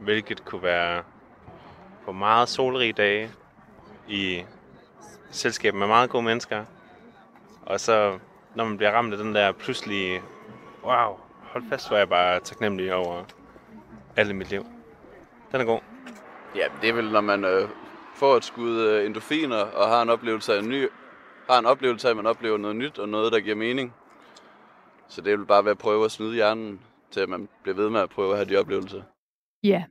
hvilket 0.01 0.45
kunne 0.45 0.63
være 0.63 1.03
på 2.05 2.13
meget 2.13 2.49
solrige 2.49 2.93
dage 2.93 3.31
i 4.09 4.43
selskab 5.31 5.75
med 5.75 5.87
meget 5.87 6.11
gode 6.11 6.25
mennesker, 6.25 6.65
og 7.63 7.81
så 7.81 8.19
når 8.55 8.65
man 8.65 8.77
bliver 8.77 8.93
ramt 8.93 9.13
af 9.13 9.19
den 9.19 9.35
der 9.35 9.53
pludselige, 9.53 10.21
wow, 10.83 11.17
hold 11.43 11.65
fast, 11.69 11.89
hvor 11.89 11.97
jeg 11.97 12.09
bare 12.09 12.41
taknemmelig 12.41 12.95
over 12.95 13.25
alt 14.17 14.31
i 14.31 14.33
mit 14.33 14.51
liv. 14.51 14.67
Den 15.53 15.61
er 15.61 15.65
god. 15.65 15.81
Ja, 16.57 16.67
det 16.83 16.89
er 16.89 16.93
vel, 16.93 17.11
når 17.11 17.21
man 17.21 17.45
øh, 17.45 17.69
får 18.25 18.37
et 18.37 18.45
skud 18.45 18.81
øh, 18.81 19.07
endorfiner 19.07 19.57
og 19.57 19.89
har 19.89 20.03
en 20.03 20.09
oplevelse 20.09 20.55
af 20.55 20.59
en 20.59 20.69
ny, 20.69 20.89
har 21.51 21.59
en 21.59 21.67
oplevelse 21.67 22.09
af, 22.09 22.11
at 22.11 22.17
man 22.17 22.27
oplever 22.27 22.59
noget 22.59 22.77
nyt 22.77 22.99
og 22.99 23.09
noget, 23.09 23.33
der 23.33 23.41
giver 23.41 23.57
mening. 23.57 23.93
Så 25.09 25.21
det 25.21 25.39
vil 25.39 25.47
bare 25.47 25.65
være 25.65 25.73
at 25.73 25.79
prøve 25.79 26.05
at 26.05 26.11
snyde 26.11 26.35
hjernen 26.35 26.81
til, 27.11 27.21
at 27.21 27.29
man 27.29 27.49
bliver 27.63 27.77
ved 27.77 27.91
med 27.91 28.01
at 28.01 28.11
prøve 28.11 28.31
at 28.31 28.37
have 28.37 28.49
de 28.51 28.57
oplevelser. 28.57 29.03
Ja, 29.63 29.85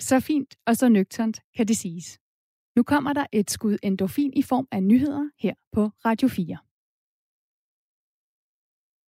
så 0.00 0.20
fint 0.20 0.54
og 0.66 0.76
så 0.76 0.88
nøgternt 0.88 1.40
kan 1.56 1.68
det 1.68 1.76
siges. 1.76 2.18
Nu 2.76 2.82
kommer 2.82 3.12
der 3.12 3.26
et 3.32 3.50
skud 3.50 3.76
endorfin 3.82 4.32
i 4.36 4.42
form 4.42 4.68
af 4.72 4.82
nyheder 4.82 5.28
her 5.38 5.54
på 5.72 5.90
Radio 6.04 6.28
4. 6.28 6.58